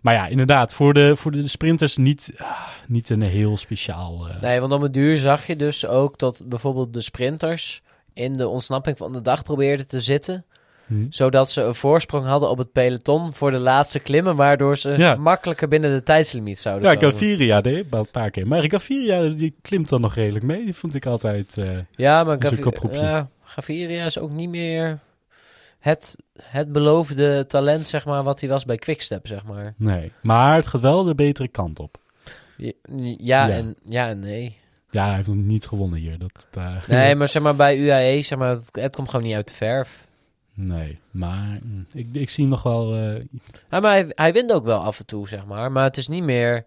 Maar 0.00 0.14
ja, 0.14 0.26
inderdaad, 0.26 0.74
voor 0.74 0.94
de, 0.94 1.16
voor 1.16 1.30
de 1.32 1.48
sprinters 1.48 1.96
niet, 1.96 2.32
ah, 2.36 2.66
niet 2.88 3.10
een 3.10 3.22
heel 3.22 3.56
speciaal... 3.56 4.28
eh, 4.28 4.36
Nee, 4.40 4.60
want 4.60 4.72
om 4.72 4.82
het 4.82 4.94
duur 4.94 5.18
zag 5.18 5.46
je 5.46 5.56
dus 5.56 5.86
ook 5.86 6.18
dat 6.18 6.42
bijvoorbeeld 6.46 6.94
de 6.94 7.00
sprinters 7.00 7.82
in 8.14 8.32
de 8.32 8.48
ontsnapping 8.48 8.96
van 8.98 9.12
de 9.12 9.20
dag 9.20 9.42
probeerden 9.42 9.88
te 9.88 10.00
zitten. 10.00 10.44
hm. 10.86 10.94
Zodat 11.08 11.50
ze 11.50 11.62
een 11.62 11.74
voorsprong 11.74 12.26
hadden 12.26 12.50
op 12.50 12.58
het 12.58 12.72
peloton 12.72 13.32
voor 13.34 13.50
de 13.50 13.58
laatste 13.58 13.98
klimmen. 13.98 14.36
Waardoor 14.36 14.76
ze 14.76 14.90
Ja. 14.90 15.14
makkelijker 15.14 15.68
binnen 15.68 15.92
de 15.92 16.02
tijdslimiet 16.02 16.58
zouden 16.58 16.90
Ja, 16.90 16.96
komen. 16.96 17.12
Gaviria 17.12 17.60
deed 17.60 17.84
een 17.90 18.06
paar 18.10 18.30
keer. 18.30 18.46
Maar 18.46 18.70
Gaviria, 18.70 19.28
die 19.28 19.54
klimt 19.62 19.88
dan 19.88 20.00
nog 20.00 20.14
redelijk 20.14 20.44
mee. 20.44 20.64
Die 20.64 20.74
vond 20.74 20.94
ik 20.94 21.06
altijd... 21.06 21.56
eh, 21.58 21.70
Ja, 21.90 22.24
maar 22.24 22.36
Gavi- 22.38 22.90
ja, 22.92 23.28
Gaviria 23.42 24.04
is 24.04 24.18
ook 24.18 24.30
niet 24.30 24.48
meer 24.50 24.98
het, 25.82 26.16
het 26.42 26.72
beloofde 26.72 27.46
talent, 27.46 27.88
zeg 27.88 28.04
maar, 28.04 28.22
wat 28.22 28.40
hij 28.40 28.48
was 28.48 28.64
bij 28.64 28.76
Quickstep, 28.76 29.26
zeg 29.26 29.44
maar. 29.44 29.74
nee, 29.76 30.12
maar 30.22 30.54
het 30.54 30.66
gaat 30.66 30.80
wel 30.80 31.04
de 31.04 31.14
betere 31.14 31.48
kant 31.48 31.78
op. 31.78 32.00
Ja, 32.56 32.72
ja. 33.18 33.50
En, 33.50 33.76
ja 33.84 34.08
en 34.08 34.20
nee. 34.20 34.56
Ja, 34.90 35.06
hij 35.06 35.14
heeft 35.16 35.28
nog 35.28 35.36
niet 35.36 35.66
gewonnen 35.66 35.98
hier. 35.98 36.18
Dat, 36.18 36.48
Nee, 36.88 37.14
maar 37.14 37.28
zeg 37.28 37.42
maar 37.42 37.56
bij 37.56 37.78
UAE, 37.78 38.22
zeg 38.22 38.38
maar, 38.38 38.48
het, 38.50 38.68
het 38.72 38.94
komt 38.96 39.08
gewoon 39.10 39.26
niet 39.26 39.34
uit 39.34 39.48
de 39.48 39.54
verf. 39.54 40.06
Nee, 40.54 40.98
maar 41.10 41.58
mm, 41.62 41.86
ik, 41.92 42.06
ik 42.12 42.30
zie 42.30 42.42
hem 42.44 42.52
nog 42.52 42.62
wel... 42.62 42.94
eh, 42.94 43.24
Ja, 43.70 43.80
maar 43.80 43.92
hij, 43.92 44.06
hij 44.08 44.32
wint 44.32 44.52
ook 44.52 44.64
wel 44.64 44.78
af 44.80 44.98
en 44.98 45.06
toe, 45.06 45.28
zeg 45.28 45.46
maar. 45.46 45.72
Maar 45.72 45.84
het 45.84 45.96
is 45.96 46.08
niet 46.08 46.22
meer 46.22 46.64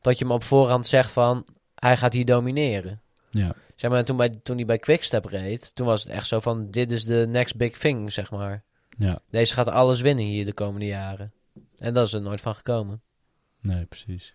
dat 0.00 0.18
je 0.18 0.24
hem 0.24 0.32
op 0.34 0.42
voorhand 0.44 0.86
zegt 0.86 1.12
van, 1.12 1.46
hij 1.74 1.96
gaat 1.96 2.12
hier 2.12 2.24
domineren. 2.24 3.00
Ja, 3.38 3.54
Zeg 3.76 3.90
maar, 3.90 4.04
toen, 4.04 4.16
bij, 4.16 4.28
toen 4.42 4.56
hij 4.56 4.64
bij 4.64 4.78
Quickstep 4.78 5.24
reed, 5.24 5.74
toen 5.74 5.86
was 5.86 6.02
het 6.02 6.12
echt 6.12 6.26
zo 6.26 6.40
van, 6.40 6.70
dit 6.70 6.90
is 6.92 7.04
de 7.04 7.26
next 7.28 7.56
big 7.56 7.78
thing, 7.78 8.12
zeg 8.12 8.30
maar. 8.30 8.62
ja, 8.96 9.18
Deze 9.30 9.54
gaat 9.54 9.68
alles 9.68 10.00
winnen 10.00 10.24
hier 10.24 10.44
de 10.44 10.52
komende 10.52 10.86
jaren. 10.86 11.32
En 11.78 11.94
dat 11.94 12.06
is 12.06 12.12
er 12.12 12.22
nooit 12.22 12.40
van 12.40 12.54
gekomen. 12.54 13.00
nee, 13.60 13.84
precies. 13.84 14.34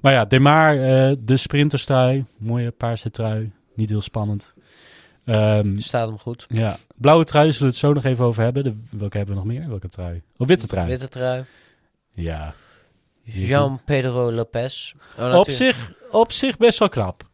Maar 0.00 0.12
ja, 0.12 0.24
Demar, 0.24 0.76
eh 0.76 1.16
de 1.18 1.36
sprinterstrui. 1.36 2.24
Mooie 2.38 2.70
paarse 2.70 3.10
trui. 3.10 3.52
Niet 3.74 3.88
heel 3.90 4.00
spannend. 4.00 4.54
Ehm, 5.24 5.78
Staat 5.78 6.08
hem 6.08 6.18
goed. 6.18 6.46
ja, 6.48 6.76
blauwe 6.96 7.24
trui 7.24 7.46
zullen 7.52 7.60
we 7.66 7.66
het 7.72 7.76
zo 7.76 7.92
nog 7.92 8.04
even 8.04 8.24
over 8.24 8.42
hebben. 8.42 8.64
De, 8.64 8.76
welke 8.90 9.16
hebben 9.16 9.34
we 9.36 9.40
nog 9.42 9.50
meer? 9.50 9.68
Welke 9.68 9.88
trui? 9.88 10.22
Oh, 10.36 10.46
witte 10.46 10.66
trui. 10.66 10.88
Witte 10.88 11.08
trui. 11.08 11.44
Ja. 12.10 12.54
Jean 13.22 13.80
Pedro 13.84 14.32
Lopez. 14.32 14.92
Oh, 15.18 15.34
Op 15.38 15.50
zich, 15.50 15.92
op 16.10 16.32
zich 16.32 16.56
best 16.56 16.78
wel 16.78 16.88
knap. 16.88 17.28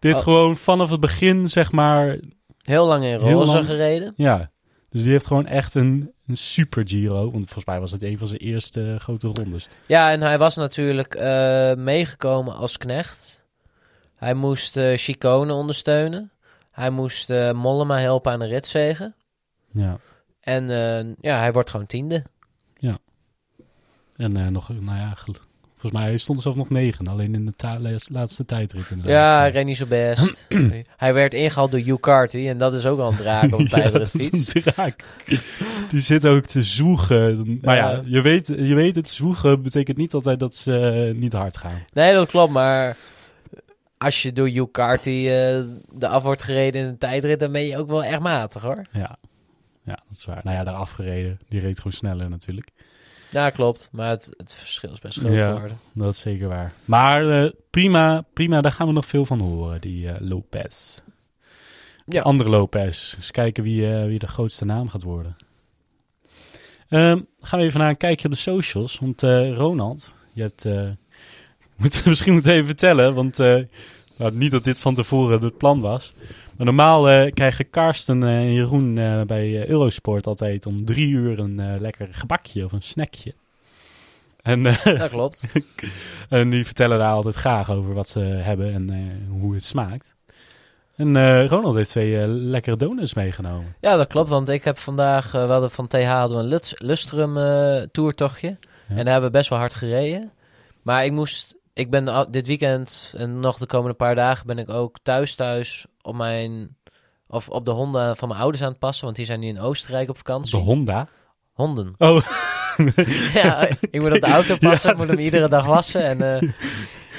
Dit 0.00 0.14
Oh. 0.14 0.20
gewoon 0.20 0.56
vanaf 0.56 0.90
het 0.90 1.00
begin, 1.00 1.48
zeg 1.48 1.72
maar, 1.72 2.18
Heel 2.62 2.86
lang 2.86 3.04
in 3.04 3.14
roze 3.16 3.52
lang. 3.52 3.66
gereden. 3.66 4.12
ja. 4.16 4.50
Dus 4.88 5.02
die 5.02 5.10
heeft 5.10 5.26
gewoon 5.26 5.46
echt 5.46 5.74
een, 5.74 6.12
een 6.26 6.36
super 6.36 6.88
Giro. 6.88 7.22
Want 7.30 7.44
volgens 7.44 7.64
mij 7.64 7.80
was 7.80 7.90
het 7.92 8.02
een 8.02 8.18
van 8.18 8.26
zijn 8.26 8.40
eerste 8.40 8.96
grote 8.98 9.26
rondes. 9.26 9.68
Ja, 9.86 10.10
en 10.10 10.20
hij 10.20 10.38
was 10.38 10.56
natuurlijk 10.56 11.14
eh, 11.14 11.74
meegekomen 11.74 12.54
als 12.54 12.76
knecht. 12.76 13.44
Hij 14.16 14.34
moest 14.34 14.76
eh 14.76 14.96
Chicone 14.96 15.52
ondersteunen. 15.52 16.32
Hij 16.70 16.90
moest 16.90 17.30
eh, 17.30 17.52
Mollema 17.52 17.98
helpen 17.98 18.32
aan 18.32 18.38
de 18.38 18.46
ritzegen. 18.46 19.14
Ja. 19.72 19.98
En 20.40 20.66
ja, 21.20 21.38
hij 21.38 21.52
wordt 21.52 21.70
gewoon 21.70 21.86
tiende. 21.86 22.24
En 24.16 24.36
eh, 24.36 24.46
nog, 24.46 24.68
nou 24.68 24.98
ja, 24.98 25.14
volgens 25.80 26.02
mij 26.02 26.16
stond 26.16 26.36
er 26.38 26.42
zelfs 26.42 26.58
nog 26.58 26.70
negen. 26.70 27.06
Alleen 27.06 27.34
in 27.34 27.44
de 27.46 27.52
ta- 27.56 27.78
laatste- 28.12 28.44
tijdrit 28.44 28.90
inderdaad. 28.90 29.14
Ja, 29.32 29.38
hij 29.38 29.50
reed 29.50 29.64
niet 29.64 29.76
zo 29.76 29.86
best. 29.86 30.46
hij 30.96 31.14
werd 31.14 31.34
ingehaald 31.34 31.70
door 31.70 31.80
Hugh 31.80 32.00
Carty. 32.00 32.48
En 32.48 32.58
dat 32.58 32.74
is 32.74 32.86
ook 32.86 32.98
al 32.98 33.10
een 33.10 33.16
draak 33.16 33.52
op 33.52 33.58
een 33.58 33.68
tijdritfiets. 33.68 34.52
Ja, 34.64 34.72
draak. 34.72 35.04
Die 35.90 36.00
zit 36.00 36.26
ook 36.26 36.44
te 36.44 36.62
zwoegen. 36.62 37.58
Maar 37.62 37.76
ja, 37.76 37.90
Ja. 37.90 38.02
je, 38.04 38.20
weet, 38.20 38.46
je 38.46 38.74
weet 38.74 38.94
het, 38.94 39.08
zwoegen 39.08 39.62
betekent 39.62 39.96
niet 39.96 40.14
altijd 40.14 40.38
dat 40.38 40.54
ze 40.54 41.06
eh, 41.12 41.20
niet 41.20 41.32
hard 41.32 41.56
gaan. 41.56 41.82
Nee, 41.92 42.12
dat 42.14 42.28
klopt, 42.28 42.52
maar 42.52 42.96
als 43.98 44.22
je 44.22 44.32
door 44.32 44.48
Hugh 44.48 44.70
Carty 44.70 45.10
eh, 45.28 45.60
de 45.92 46.06
af 46.08 46.22
wordt 46.22 46.42
gereden 46.42 46.80
in 46.82 46.86
een 46.86 46.98
tijdrit, 46.98 47.40
dan 47.40 47.52
ben 47.52 47.66
je 47.66 47.78
ook 47.78 47.88
wel 47.88 48.04
echt 48.04 48.20
matig 48.20 48.62
hoor. 48.62 48.84
Ja. 48.92 49.16
ja, 49.84 49.98
dat 50.08 50.18
is 50.18 50.24
waar. 50.24 50.40
Nou 50.44 50.56
ja, 50.56 50.64
daar 50.64 50.74
afgereden. 50.74 51.38
Die 51.48 51.60
reed 51.60 51.76
gewoon 51.76 51.92
sneller 51.92 52.28
natuurlijk. 52.30 52.70
Ja, 53.30 53.50
klopt, 53.50 53.88
maar 53.92 54.08
het, 54.08 54.30
het 54.36 54.54
verschil 54.54 54.92
is 54.92 54.98
best 54.98 55.18
groot 55.18 55.32
Ja. 55.32 55.52
geworden. 55.52 55.78
Dat 55.92 56.12
is 56.12 56.20
zeker 56.20 56.48
waar. 56.48 56.72
Maar 56.84 57.42
eh, 57.42 57.50
prima, 57.70 58.24
prima, 58.32 58.60
daar 58.60 58.72
gaan 58.72 58.86
we 58.86 58.92
nog 58.92 59.06
veel 59.06 59.26
van 59.26 59.40
horen, 59.40 59.80
die 59.80 60.08
eh, 60.08 60.20
Lopez. 60.20 60.98
Ja. 62.06 62.22
Andere 62.22 62.50
Lopez. 62.50 63.14
Eens 63.16 63.30
kijken 63.30 63.62
wie, 63.62 63.94
eh, 63.94 64.04
wie 64.04 64.18
de 64.18 64.26
grootste 64.26 64.64
naam 64.64 64.88
gaat 64.88 65.02
worden. 65.02 65.36
Ehm, 66.88 67.20
gaan 67.40 67.58
we 67.58 67.64
even 67.64 67.80
naar 67.80 67.88
een 67.88 67.96
kijkje 67.96 68.28
op 68.28 68.34
de 68.34 68.40
socials. 68.40 68.98
Want 68.98 69.22
Ronald, 69.56 70.14
je 70.32 70.42
hebt... 70.42 70.64
moet, 71.78 72.04
misschien 72.04 72.32
moet 72.32 72.46
even 72.46 72.66
vertellen, 72.66 73.14
want... 73.14 73.38
nou, 74.16 74.32
niet 74.32 74.50
dat 74.50 74.64
dit 74.64 74.80
van 74.80 74.94
tevoren 74.94 75.42
het 75.42 75.58
plan 75.58 75.80
was. 75.80 76.12
Maar 76.60 76.68
normaal 76.68 77.08
eh, 77.08 77.32
krijgen 77.32 77.70
Karsten 77.70 78.22
eh, 78.22 78.28
en 78.28 78.52
Jeroen 78.52 78.98
eh, 78.98 79.22
bij 79.22 79.68
Eurosport 79.68 80.26
altijd 80.26 80.66
om 80.66 80.84
drie 80.84 81.08
uur 81.08 81.38
een 81.38 81.78
lekker 81.78 82.08
gebakje 82.10 82.64
of 82.64 82.72
een 82.72 82.82
snackje. 82.82 83.34
En 84.42 84.62
Dat 84.62 85.08
klopt. 85.08 85.52
en 86.28 86.50
die 86.50 86.64
vertellen 86.64 86.98
daar 86.98 87.12
altijd 87.12 87.34
graag 87.34 87.70
over 87.70 87.94
wat 87.94 88.08
ze 88.08 88.20
hebben 88.20 88.72
en 88.72 89.26
hoe 89.28 89.54
het 89.54 89.64
smaakt. 89.64 90.14
En 90.96 91.46
Ronald 91.48 91.74
heeft 91.74 91.90
twee 91.90 92.26
lekkere 92.28 92.76
donuts 92.76 93.14
meegenomen. 93.14 93.76
Ja, 93.80 93.96
dat 93.96 94.06
klopt, 94.06 94.28
want 94.28 94.48
ik 94.48 94.64
heb 94.64 94.78
vandaag, 94.78 95.34
eh, 95.34 95.46
we 95.46 95.52
hadden 95.52 95.70
van 95.70 95.86
TH 95.86 96.04
hadden 96.04 96.36
we 96.36 96.42
een 96.42 96.48
Lutz- 96.48 96.80
Lustrum 96.80 97.34
toertochtje. 97.92 98.56
En 98.88 98.96
daar 98.96 99.12
hebben 99.12 99.30
we 99.30 99.36
best 99.36 99.48
wel 99.48 99.58
hard 99.58 99.74
gereden. 99.74 100.30
Maar 100.82 101.04
ik 101.04 101.12
moest, 101.12 101.54
ik 101.72 101.90
ben 101.90 102.26
dit 102.30 102.46
weekend 102.46 103.14
en 103.16 103.40
nog 103.40 103.58
de 103.58 103.66
komende 103.66 103.96
paar 103.96 104.14
dagen 104.14 104.46
ben 104.46 104.58
ik 104.58 104.68
ook 104.68 104.98
thuis 105.02 105.34
thuis 105.34 105.86
op 106.10 106.16
mijn, 106.16 106.76
of 107.28 107.48
op 107.48 107.64
de 107.64 107.70
honden 107.70 108.16
van 108.16 108.28
mijn 108.28 108.40
ouders 108.40 108.62
aan 108.62 108.70
het 108.70 108.78
passen. 108.78 109.04
Want 109.04 109.16
die 109.16 109.24
zijn 109.26 109.40
nu 109.40 109.46
in 109.46 109.60
Oostenrijk 109.60 110.08
op 110.08 110.14
De 110.14 110.22
vakantie. 110.24 110.58
Honda. 110.58 111.08
Honden. 111.52 111.94
Oh, 111.98 112.20
ja, 113.42 113.68
ik 113.90 114.00
moet 114.00 114.12
op 114.12 114.20
de 114.20 114.26
auto 114.26 114.56
passen, 114.56 114.90
Ja, 114.90 114.96
moet 114.96 115.08
hem 115.08 115.18
iedere 115.18 115.48
dag 115.48 115.66
wassen. 115.66 116.04
En, 116.04 116.34
eh, 116.34 116.50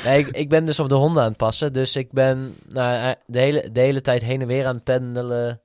nee, 0.05 0.19
ik, 0.19 0.27
ik 0.27 0.49
ben 0.49 0.65
dus 0.65 0.79
op 0.79 0.89
de 0.89 0.95
honden 0.95 1.21
aan 1.23 1.27
het 1.29 1.37
passen. 1.37 1.73
Dus 1.73 1.95
ik 1.95 2.11
ben 2.11 2.55
nou, 2.67 3.09
eh, 3.09 3.15
de, 3.25 3.39
hele, 3.39 3.71
de 3.71 3.79
hele 3.79 4.01
tijd 4.01 4.21
heen 4.21 4.41
en 4.41 4.47
weer 4.47 4.65
aan 4.65 4.73
het 4.75 4.83
pendelen 4.83 5.61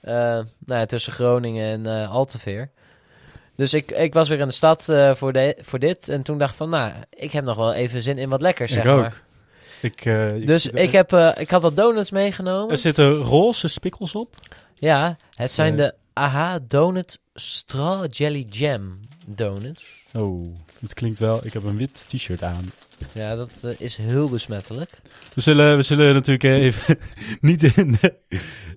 eh, 0.00 0.12
nou 0.14 0.44
ja, 0.66 0.86
tussen 0.86 1.12
Groningen 1.12 1.86
en 1.86 2.08
Alteveer. 2.08 2.70
Dus 3.56 3.74
ik, 3.74 3.90
ik 3.90 4.14
was 4.14 4.28
weer 4.28 4.40
in 4.40 4.46
de 4.46 4.52
stad 4.52 4.84
voor, 5.14 5.32
de, 5.32 5.56
voor 5.60 5.78
dit. 5.78 6.08
En 6.08 6.22
toen 6.22 6.38
dacht 6.38 6.50
ik 6.50 6.56
van, 6.56 6.68
nou, 6.68 6.92
ik 7.10 7.32
heb 7.32 7.44
nog 7.44 7.56
wel 7.56 7.72
even 7.72 8.02
zin 8.02 8.18
in 8.18 8.28
wat 8.28 8.42
lekkers, 8.42 8.70
Ik 8.72 8.82
zeg 8.82 8.92
ook. 8.92 9.00
maar. 9.00 9.22
Ik, 9.80 10.04
eh, 10.04 10.36
ik 10.36 10.46
Dus 10.46 10.66
ik, 10.66 10.92
heb, 10.92 11.12
eh, 11.12 11.30
ik 11.36 11.50
had 11.50 11.62
wat 11.62 11.76
donuts 11.76 12.10
meegenomen. 12.10 12.70
Er 12.70 12.78
zitten 12.78 13.12
roze 13.12 13.68
spikkels 13.68 14.14
op. 14.14 14.34
Ja, 14.74 15.16
het 15.34 15.50
zijn 15.50 15.72
eh, 15.72 15.78
de 15.78 15.94
AHA 16.12 16.58
Donut 16.68 17.18
Straw 17.34 18.06
Jelly 18.12 18.46
Jam 18.50 19.00
donuts. 19.26 20.04
Oh, 20.14 20.46
het 20.80 20.94
klinkt 20.94 21.18
wel. 21.18 21.46
Ik 21.46 21.52
heb 21.52 21.64
een 21.64 21.76
wit 21.76 22.04
t-shirt 22.08 22.42
aan. 22.42 22.70
Ja, 23.12 23.34
dat 23.34 23.66
is 23.78 23.96
heel 23.96 24.28
besmettelijk. 24.28 24.90
We 25.34 25.40
zullen, 25.40 25.76
we 25.76 25.82
zullen 25.82 26.14
natuurlijk 26.14 26.44
even 26.44 26.98
niet 27.40 27.76
in 27.76 27.96
de, 28.00 28.14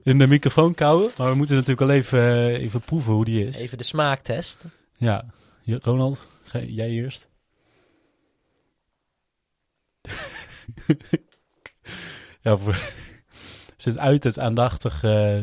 in 0.03 0.17
de 0.17 0.27
microfoon 0.27 0.73
kauwen. 0.73 1.11
Maar 1.17 1.29
we 1.29 1.35
moeten 1.35 1.55
natuurlijk 1.55 1.87
wel 1.87 1.97
even, 1.97 2.47
even 2.55 2.79
proeven 2.79 3.13
hoe 3.13 3.25
die 3.25 3.47
is. 3.47 3.57
Even 3.57 3.77
de 3.77 3.83
smaaktest. 3.83 4.63
Ja, 4.97 5.25
Ronald, 5.65 6.27
jij 6.67 6.89
eerst. 6.89 7.27
Ja, 12.41 12.57
voor, 12.57 12.79
zit 13.77 13.97
uit 13.97 14.23
het 14.23 14.39
aandachtig. 14.39 15.03
eh, 15.03 15.41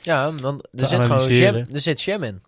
Ja, 0.00 0.32
want 0.32 0.62
Te 0.62 0.68
er 0.72 0.86
zit 0.86 1.00
gewoon 1.00 1.32
jam, 1.32 1.54
er 1.54 1.80
zit 1.80 2.02
jam 2.02 2.22
in. 2.22 2.42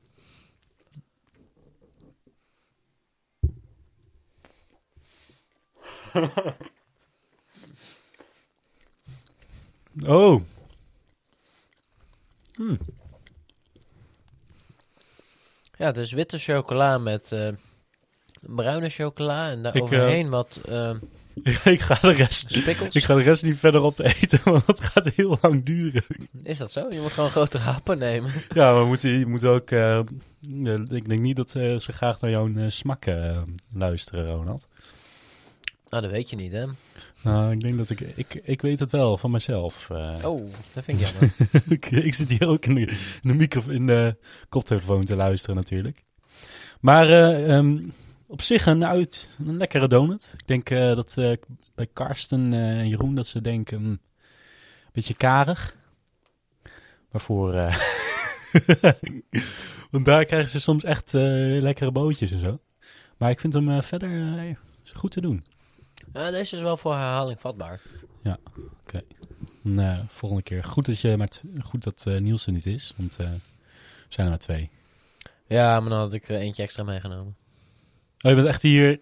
oh. 10.07 10.41
Ja, 15.77 15.93
dus 15.93 16.13
witte 16.13 16.39
chocola 16.39 16.99
met 16.99 17.33
eh, 17.33 17.49
bruine 18.41 18.89
chocola 18.89 19.51
en 19.51 19.63
daar 19.63 19.77
Ik, 19.77 19.83
overheen 19.83 20.31
wat 20.31 20.61
eh, 20.69 20.95
ik, 21.65 21.81
ga 21.81 21.99
de 22.01 22.13
rest, 22.13 22.53
spikkels. 22.53 22.95
ik 22.95 23.05
ga 23.05 23.15
de 23.15 23.23
rest 23.23 23.43
niet 23.43 23.57
verder 23.57 23.83
op 23.83 23.99
eten, 23.99 24.41
want 24.53 24.67
dat 24.67 24.81
gaat 24.81 25.09
heel 25.09 25.39
lang 25.41 25.65
duren. 25.65 26.05
Is 26.43 26.59
dat 26.59 26.73
zo? 26.73 26.87
Je 26.91 27.01
moet 27.01 27.13
gewoon 27.13 27.31
grote 27.31 27.59
happen 27.59 27.99
nemen. 27.99 28.33
Ja, 28.55 28.79
we 28.79 28.87
moeten, 28.87 29.19
je 29.19 29.27
moet 29.27 29.45
ook... 29.45 29.71
eh, 29.71 29.99
ik 30.89 31.09
denk 31.09 31.21
niet 31.21 31.37
dat 31.37 31.55
eh, 31.55 31.79
ze 31.79 31.93
graag 31.93 32.21
naar 32.21 32.31
jouw 32.31 32.55
eh, 32.55 32.65
smakken 32.69 33.55
luisteren, 33.73 34.35
Ronald. 34.35 34.69
Nou, 35.89 36.03
dat 36.03 36.13
weet 36.13 36.31
je 36.31 36.37
niet, 36.37 36.53
hè? 36.53 36.65
Nou, 37.23 37.53
ik 37.53 37.61
denk 37.61 37.77
dat 37.77 37.91
ik... 37.91 38.01
Ik, 38.01 38.41
ik 38.43 38.63
weet 38.63 38.79
het 38.79 38.91
wel 38.91 39.19
van 39.19 39.31
mezelf. 39.31 39.89
Oh, 40.25 40.51
dat 40.73 40.85
vind 40.85 41.01
ik 41.01 41.07
jammer. 41.07 41.33
ik, 41.69 41.91
ik 41.91 42.15
zit 42.15 42.31
hier 42.31 42.49
ook 42.49 42.67
in 42.67 42.75
de, 42.75 42.81
in 43.23 43.29
de, 43.29 43.35
micro, 43.35 43.63
in 43.69 43.87
de 43.87 44.17
koptelefoon 44.49 45.05
te 45.05 45.17
luisteren 45.17 45.57
natuurlijk. 45.57 46.03
Maar 46.85 47.09
eh, 47.09 47.57
ehm, 47.57 47.79
op 48.27 48.43
zich 48.43 48.67
een, 48.67 48.85
uit, 48.87 49.37
een 49.47 49.57
lekkere 49.57 49.89
donut. 49.89 50.35
Ik 50.39 50.47
denk 50.47 50.71
eh, 50.71 50.95
dat 50.95 51.17
eh, 51.19 51.33
bij 51.75 51.87
Karsten 51.93 52.53
eh, 52.53 52.79
en 52.79 52.89
Jeroen 52.89 53.15
dat 53.15 53.27
ze 53.27 53.41
denken... 53.41 53.81
mm, 53.81 53.87
een 53.91 54.01
beetje 54.93 55.15
karig. 55.15 55.77
Maar 57.11 57.21
voor... 57.21 57.55
eh, 57.55 57.77
want 59.91 60.05
daar 60.05 60.25
krijgen 60.25 60.49
ze 60.51 60.61
soms 60.61 60.85
echt 60.85 61.15
eh, 61.15 61.23
lekkere 61.63 61.91
bootjes 61.93 62.31
en 62.31 62.41
zo. 62.41 62.59
Maar 63.17 63.31
ik 63.31 63.41
vind 63.41 63.53
hem 63.53 63.71
eh, 63.71 63.83
verder 63.83 64.39
eh, 64.39 64.57
goed 64.95 65.11
te 65.11 65.21
doen. 65.21 65.45
Ja, 66.13 66.31
deze 66.31 66.57
is 66.57 66.63
wel 66.63 66.77
voor 66.77 66.93
herhaling 66.93 67.41
vatbaar. 67.41 67.81
Nee, 69.63 70.01
volgende 70.09 70.43
keer. 70.43 70.65
Goed 70.65 70.87
dat, 70.87 71.01
je, 71.01 71.17
maar 71.17 71.29
goed 71.63 71.85
dat 71.85 72.07
eh, 72.07 72.21
Niels 72.21 72.47
er 72.47 72.53
niet 72.53 72.67
is, 72.67 72.93
want 72.97 73.19
eh, 73.19 73.27
er 73.27 73.41
zijn 74.09 74.27
er 74.27 74.33
maar 74.33 74.39
twee. 74.39 74.71
Ja, 75.47 75.81
maar 75.81 75.91
dan 75.91 75.99
had 75.99 76.13
ik 76.15 76.29
er 76.29 76.37
eentje 76.39 76.63
extra 76.63 76.83
meegenomen. 76.83 77.37
Oh, 78.25 78.31
je 78.31 78.35
bent 78.35 78.47
echt 78.49 78.63
hier 78.63 79.01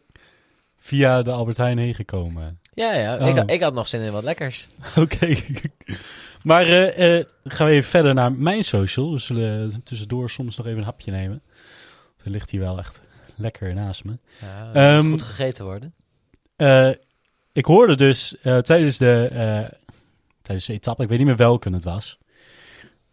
via 0.77 1.23
de 1.23 1.31
Albert 1.31 1.57
Heijn 1.57 1.79
heen 1.79 1.95
gekomen. 1.95 2.59
Ja, 2.75 2.95
ja. 2.95 3.17
Oh. 3.19 3.29
Ik, 3.29 3.37
had- 3.37 3.51
ik 3.51 3.61
had 3.63 3.75
nog 3.75 3.87
zin 3.89 4.01
in 4.01 4.13
wat 4.13 4.25
lekkers. 4.25 4.69
Oké. 4.97 5.37
maar 6.43 6.67
eh, 6.67 7.19
eh, 7.19 7.25
gaan 7.45 7.67
we 7.67 7.73
even 7.73 7.91
verder 7.91 8.15
naar 8.15 8.33
mijn 8.33 8.63
social. 8.65 9.13
We 9.13 9.19
zullen 9.19 9.83
tussendoor 9.85 10.31
soms 10.31 10.57
nog 10.57 10.67
even 10.67 10.79
een 10.79 10.85
hapje 10.85 11.11
nemen. 11.11 11.43
Er 12.25 12.31
ligt 12.31 12.51
hier 12.51 12.61
wel 12.61 12.79
echt 12.79 13.01
lekker 13.37 13.75
naast 13.75 14.05
me. 14.05 14.19
Ja, 14.75 15.03
moet 15.03 15.11
goed 15.11 15.23
gegeten 15.23 15.65
worden. 15.65 15.95
Eh, 16.57 16.91
ik 17.53 17.65
hoorde 17.65 17.97
dus 17.97 18.35
tijdens, 18.41 18.97
de, 18.99 19.29
tijdens 20.43 20.67
de 20.67 20.73
etappe, 20.73 21.03
ik 21.03 21.09
weet 21.09 21.19
niet 21.19 21.27
meer 21.27 21.37
welke 21.37 21.71
het 21.73 21.85
was, 21.85 22.19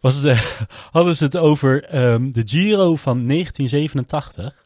was 0.00 0.14
het, 0.22 0.38
hadden 0.90 1.16
ze 1.16 1.24
het 1.24 1.36
over 1.36 1.84
ehm, 1.84 2.30
de 2.30 2.42
Giro 2.44 2.96
van 2.96 3.26
1987. 3.28 4.64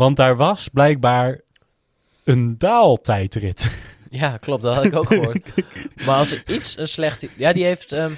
Want 0.00 0.16
daar 0.16 0.36
was 0.36 0.68
blijkbaar 0.68 1.40
een 2.24 2.58
daaltijdrit. 2.58 3.70
Ja, 4.10 4.36
klopt. 4.36 4.62
Dat 4.62 4.74
had 4.74 4.84
ik 4.84 4.96
ook 4.96 5.06
gehoord. 5.06 5.48
maar 6.06 6.16
als 6.16 6.30
er 6.30 6.42
iets 6.46 6.78
een 6.78 6.88
slecht... 6.88 7.26
Ja, 7.36 7.52
die 7.52 7.64
heeft 7.64 7.92
ehm, 7.92 8.12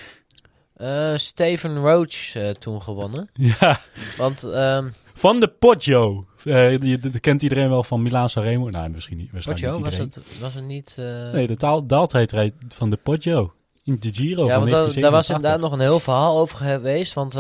eh, 0.77 1.17
Steven 1.17 1.79
Roach 1.79 2.35
eh, 2.35 2.51
toen 2.51 2.83
gewonnen. 2.83 3.31
ja, 3.61 3.81
Want 4.17 4.43
ehm 4.43 4.89
van 5.15 5.41
de 5.41 5.49
Poggio. 5.49 6.27
Die, 6.45 6.99
dat 6.99 7.21
kent 7.21 7.43
iedereen 7.43 7.69
wel 7.69 7.83
van 7.83 8.03
Milaan 8.03 8.29
Sanremo. 8.29 8.71
Nou, 8.71 8.91
misschien 8.91 9.17
niet. 9.17 9.31
Poggio, 9.45 9.73
niet 9.73 9.85
was 9.85 9.97
het, 9.97 10.19
was 10.41 10.55
het 10.55 10.65
niet... 10.65 10.95
Nee, 11.33 11.47
de 11.47 11.57
taal, 11.57 11.87
daaltijdrit 11.87 12.55
van 12.69 12.91
de 12.91 12.97
Poggio. 12.97 13.53
In 13.85 13.97
de 14.01 14.13
Giro 14.13 14.45
ja, 14.45 14.51
van 14.51 14.59
want 14.59 14.71
daar, 14.71 15.11
was 15.11 15.27
1987. 15.27 15.37
inderdaad 15.37 15.61
nog 15.61 15.73
een 15.73 15.81
heel 15.81 16.01
verhaal 16.01 16.39
over 16.39 16.57
geweest. 16.57 17.13
Want 17.13 17.35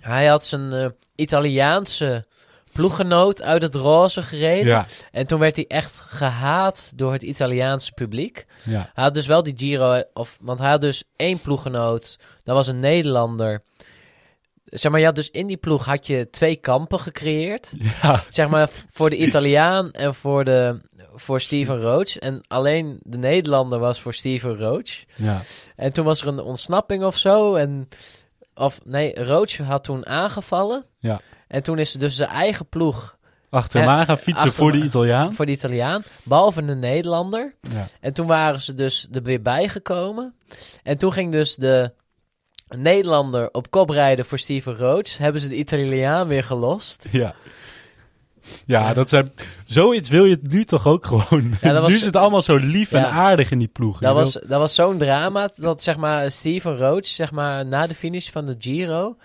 hij 0.00 0.26
had 0.26 0.44
zijn 0.44 0.94
Italiaanse 1.14 2.24
ploeggenoot 2.74 3.42
uit 3.42 3.62
het 3.62 3.74
roze 3.74 4.22
gereden. 4.22 4.66
Ja, 4.66 4.86
En 5.12 5.26
toen 5.26 5.38
werd 5.38 5.56
hij 5.56 5.64
echt 5.68 6.02
gehaat 6.06 6.92
door 6.96 7.12
het 7.12 7.22
Italiaanse 7.22 7.92
publiek. 7.92 8.46
ja. 8.64 8.90
Hij 8.94 9.04
had 9.04 9.14
dus 9.14 9.26
wel 9.26 9.42
die 9.42 9.54
Giro, 9.56 10.02
of, 10.14 10.38
want 10.40 10.58
hij 10.58 10.70
had 10.70 10.80
dus 10.80 11.04
één 11.16 11.38
ploeggenoot, 11.38 12.18
dat 12.42 12.54
was 12.54 12.66
een 12.66 12.80
Nederlander. 12.80 13.62
Zeg 14.64 14.90
maar, 14.90 15.00
je 15.00 15.06
had 15.06 15.14
dus 15.14 15.30
in 15.30 15.46
die 15.46 15.56
ploeg 15.56 15.84
had 15.84 16.06
je 16.06 16.30
twee 16.30 16.56
kampen 16.56 17.00
gecreëerd. 17.00 17.72
ja. 18.02 18.22
Zeg 18.30 18.48
maar, 18.48 18.68
voor 18.90 19.10
de 19.10 19.16
Italiaan 19.26 19.90
en 19.90 20.14
voor, 20.14 20.44
de, 20.44 20.80
voor 21.14 21.40
Steven 21.40 21.80
Roach. 21.80 22.16
En 22.18 22.40
alleen 22.48 22.98
de 23.02 23.18
Nederlander 23.18 23.78
was 23.78 24.00
voor 24.00 24.14
Steven 24.14 24.56
Roach. 24.56 25.04
ja. 25.16 25.40
En 25.76 25.92
toen 25.92 26.04
was 26.04 26.20
er 26.22 26.28
een 26.28 26.40
ontsnapping 26.40 27.04
of 27.04 27.16
zo. 27.16 27.54
En, 27.54 27.88
of 28.54 28.80
nee, 28.84 29.24
Roach 29.24 29.56
had 29.56 29.84
toen 29.84 30.06
aangevallen. 30.06 30.84
Ja. 30.98 31.20
En 31.54 31.62
toen 31.62 31.78
is 31.78 31.92
dus 31.92 32.16
zijn 32.16 32.28
eigen 32.30 32.66
ploeg 32.68 33.16
Achter 33.50 33.80
hem 33.80 33.88
Eh, 33.88 33.94
aan 33.94 34.04
gaan 34.04 34.18
fietsen 34.18 34.34
achter 34.48 34.52
voor 34.52 34.72
de 34.72 34.78
Italiaan. 34.78 35.34
voor 35.34 35.46
de 35.46 35.52
Italiaan, 35.52 36.02
behalve 36.22 36.64
de 36.64 36.74
Nederlander. 36.74 37.54
Ja. 37.60 37.88
En 38.00 38.12
toen 38.14 38.26
waren 38.26 38.60
ze 38.60 38.74
dus 38.74 39.08
er 39.12 39.22
weer 39.22 39.42
bijgekomen. 39.42 40.34
En 40.82 40.98
toen 40.98 41.12
ging 41.12 41.32
dus 41.32 41.54
de 41.56 41.92
Nederlander 42.76 43.48
op 43.52 43.70
kop 43.70 43.90
rijden 43.90 44.24
voor 44.24 44.38
Steven 44.38 44.76
Roach. 44.76 45.18
Hebben 45.18 45.40
ze 45.40 45.48
de 45.48 45.56
Italiaan 45.56 46.28
weer 46.28 46.44
gelost. 46.44 47.06
Ja. 47.10 47.34
Ja, 48.66 48.92
dat 48.92 49.08
zijn, 49.08 49.32
zoiets 49.64 50.08
wil 50.08 50.24
je 50.24 50.38
nu 50.42 50.64
toch 50.64 50.86
ook 50.86 51.06
gewoon. 51.06 51.54
Ja, 51.60 51.72
dat 51.72 51.80
was- 51.82 51.90
nu 51.90 51.96
is 51.96 52.04
het 52.04 52.16
allemaal 52.16 52.42
zo 52.42 52.56
lief 52.56 52.92
en 52.92 53.06
aardig 53.10 53.50
in 53.50 53.58
die 53.58 53.68
ploeg. 53.68 53.98
Je 54.00 54.04
Dat 54.04 54.14
wil- 54.14 54.22
was, 54.22 54.32
dat 54.32 54.58
was 54.60 54.74
zo'n 54.74 54.98
drama 54.98 55.48
dat 55.56 55.82
zeg 55.82 55.96
maar 55.96 56.30
Steven 56.30 56.76
Roach 56.76 57.06
zeg 57.06 57.30
maar, 57.32 57.66
na 57.66 57.86
de 57.86 57.94
finish 57.94 58.28
van 58.30 58.44
de 58.46 58.54
Giro 58.58 59.16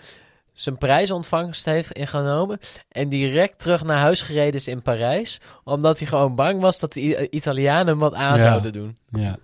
zijn 0.60 0.78
prijsontvangst 0.78 1.64
heeft 1.64 1.92
ingenomen 1.92 2.58
en 2.88 3.08
direct 3.08 3.58
terug 3.58 3.82
naar 3.84 3.98
huis 3.98 4.22
gereden 4.22 4.54
is 4.54 4.68
in 4.68 4.82
Parijs. 4.82 5.40
Omdat 5.64 5.98
hij 5.98 6.08
gewoon 6.08 6.34
bang 6.34 6.60
was 6.60 6.80
dat 6.80 6.92
de 6.92 7.00
I- 7.00 7.26
Italianen 7.30 7.86
hem 7.86 7.98
wat 7.98 8.14
aan 8.14 8.36
Ja. 8.36 8.42
zouden 8.42 8.72
doen. 8.72 8.96
Ja. 9.10 9.38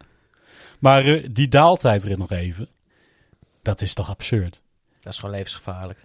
Maar 0.79 1.05
eh, 1.05 1.27
die 1.31 1.49
daaltijdrit 1.49 2.19
nog 2.19 2.31
even. 2.31 2.69
Dat 3.63 3.81
is 3.81 3.95
toch 3.95 4.09
absurd? 4.11 4.61
Dat 5.01 5.13
is 5.13 5.19
gewoon 5.19 5.35
levensgevaarlijk. 5.35 5.99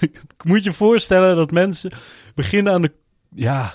Ik 0.00 0.20
moet 0.44 0.64
je 0.64 0.72
voorstellen 0.72 1.36
dat 1.36 1.50
mensen 1.50 1.92
beginnen 2.34 2.72
aan 2.72 2.82
de... 2.82 2.92
Ja, 3.34 3.74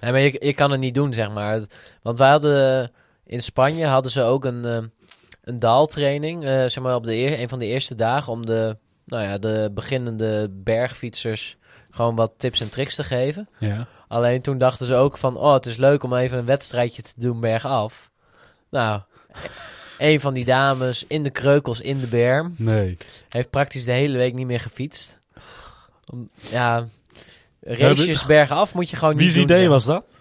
Nee, 0.00 0.10
maar 0.12 0.20
je, 0.20 0.36
je 0.40 0.52
kan 0.54 0.70
het 0.70 0.80
niet 0.80 0.94
doen, 0.94 1.12
zeg 1.12 1.30
maar. 1.30 1.62
Want 2.02 2.18
wij 2.18 2.30
hadden 2.30 2.90
in 3.26 3.42
Spanje 3.42 3.86
hadden 3.86 4.10
ze 4.10 4.22
ook 4.22 4.44
een, 4.44 4.64
eh, 4.64 4.82
een 5.44 5.58
daaltraining, 5.58 6.44
eh, 6.44 6.50
zeg 6.50 6.78
maar 6.80 6.94
op 6.94 7.04
de 7.04 7.14
eer, 7.14 7.40
een 7.40 7.48
van 7.48 7.58
de 7.58 7.66
eerste 7.66 7.94
dagen 7.94 8.32
om 8.32 8.46
de, 8.46 8.76
nou 9.12 9.24
ja, 9.24 9.38
de 9.38 9.70
beginnende 9.74 10.48
bergfietsers 10.50 11.56
gewoon 11.90 12.14
wat 12.16 12.32
tips 12.36 12.60
en 12.60 12.68
tricks 12.70 12.94
te 12.94 13.04
geven. 13.04 13.48
ja. 13.58 13.86
Alleen 14.08 14.40
toen 14.42 14.58
dachten 14.58 14.86
ze 14.86 14.94
ook 14.94 15.18
van, 15.18 15.36
oh, 15.36 15.52
het 15.54 15.66
is 15.66 15.76
leuk 15.76 16.02
om 16.02 16.14
even 16.14 16.38
een 16.38 16.44
wedstrijdje 16.44 17.02
te 17.02 17.12
doen 17.16 17.40
bergaf. 17.40 18.10
Nou, 18.70 19.00
een 19.98 20.20
van 20.20 20.34
die 20.34 20.44
dames 20.44 21.04
in 21.08 21.22
de 21.22 21.30
kreukels 21.30 21.80
in 21.80 21.98
de 21.98 22.06
berm 22.06 22.54
Nee. 22.58 22.96
heeft 23.28 23.50
praktisch 23.50 23.84
de 23.84 23.92
hele 23.92 24.18
week 24.18 24.34
niet 24.34 24.46
meer 24.46 24.60
gefietst. 24.60 25.14
Ja, 26.50 26.88
races 27.60 28.26
bergaf 28.26 28.74
moet 28.74 28.90
je 28.90 28.96
gewoon 28.96 29.14
niet 29.14 29.22
Wie's 29.22 29.34
doen. 29.34 29.42
idee 29.42 29.58
zeg. 29.60 29.68
was 29.68 29.84
dat? 29.84 30.20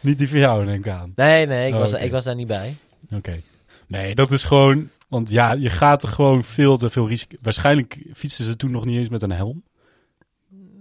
Niet 0.00 0.18
die 0.18 0.28
van 0.28 0.38
jou, 0.38 0.64
denk 0.66 0.86
ik 0.86 0.92
aan. 0.92 1.12
Nee, 1.16 1.46
nee, 1.46 1.66
ik, 1.68 1.74
Oh, 1.74 1.80
was, 1.80 1.92
ik 1.92 2.10
was 2.10 2.24
daar 2.24 2.34
niet 2.34 2.46
bij. 2.46 2.76
Oké. 3.10 3.40
Nee, 3.86 4.14
dat 4.14 4.32
is 4.32 4.44
gewoon... 4.44 4.90
Want 5.10 5.30
ja, 5.30 5.52
je 5.52 5.70
gaat 5.70 6.02
er 6.02 6.08
gewoon 6.08 6.44
veel 6.44 6.76
te 6.76 6.90
veel 6.90 7.08
risico... 7.08 7.36
Waarschijnlijk 7.40 7.98
fietsen 8.14 8.44
ze 8.44 8.56
toen 8.56 8.70
nog 8.70 8.84
niet 8.84 8.98
eens 8.98 9.08
met 9.08 9.22
een 9.22 9.32
helm. 9.32 9.64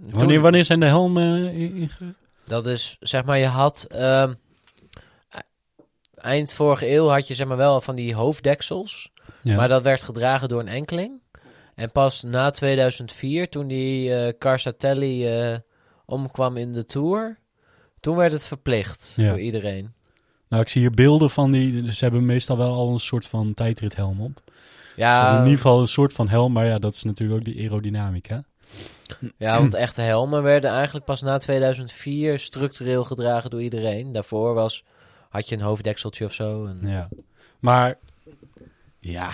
Wanneer, 0.09 0.41
wanneer 0.41 0.65
zijn 0.65 0.79
de 0.79 0.85
helmen 0.85 1.47
eh, 1.47 1.59
inge... 1.59 2.15
Dat 2.45 2.67
is, 2.67 2.97
zeg 2.99 3.25
maar, 3.25 3.37
je 3.37 3.45
had... 3.45 3.85
ehm, 3.89 4.33
eind 6.15 6.53
vorige 6.53 6.89
eeuw 6.91 7.07
had 7.07 7.27
je, 7.27 7.33
zeg 7.33 7.47
maar, 7.47 7.57
wel 7.57 7.81
van 7.81 7.95
die 7.95 8.15
hoofddeksels. 8.15 9.11
Ja. 9.41 9.55
Maar 9.55 9.67
dat 9.67 9.83
werd 9.83 10.01
gedragen 10.01 10.49
door 10.49 10.59
een 10.59 10.67
enkeling. 10.67 11.21
En 11.75 11.91
pas 11.91 12.23
na 12.23 12.49
2004, 12.49 13.49
toen 13.49 13.67
die 13.67 14.15
eh 14.15 14.33
Carsatelli 14.37 15.27
eh 15.27 15.57
omkwam 16.05 16.57
in 16.57 16.73
de 16.73 16.85
Tour... 16.85 17.37
Toen 17.99 18.15
werd 18.15 18.31
het 18.31 18.45
verplicht 18.45 19.13
Ja. 19.15 19.29
voor 19.29 19.39
iedereen. 19.39 19.93
Nou, 20.49 20.61
ik 20.61 20.69
zie 20.69 20.81
hier 20.81 20.91
beelden 20.91 21.29
van 21.29 21.51
die. 21.51 21.93
Ze 21.93 22.03
hebben 22.03 22.25
meestal 22.25 22.57
wel 22.57 22.73
al 22.73 22.91
een 22.91 22.99
soort 22.99 23.25
van 23.25 23.53
tijdrithelm 23.53 24.21
op. 24.21 24.41
Ja, 24.95 25.31
in 25.31 25.43
ieder 25.43 25.55
geval 25.55 25.81
een 25.81 25.87
soort 25.87 26.13
van 26.13 26.29
helm, 26.29 26.51
maar 26.51 26.65
ja, 26.65 26.79
dat 26.79 26.93
is 26.93 27.03
natuurlijk 27.03 27.39
ook 27.39 27.45
die 27.45 27.61
aerodynamica. 27.61 28.43
ja, 29.37 29.59
want 29.59 29.73
echte 29.73 30.01
helmen 30.01 30.43
werden 30.43 30.71
eigenlijk 30.71 31.05
pas 31.05 31.21
na 31.21 31.37
2004 31.37 32.39
structureel 32.39 33.03
gedragen 33.03 33.49
door 33.49 33.61
iedereen. 33.61 34.11
Daarvoor 34.11 34.53
was, 34.53 34.83
had 35.29 35.49
je 35.49 35.55
een 35.55 35.61
hoofddekseltje 35.61 36.25
of 36.25 36.33
zo. 36.33 36.65
En, 36.65 36.79
Ja. 36.83 37.09
Maar, 37.59 37.97
ja, 38.99 39.31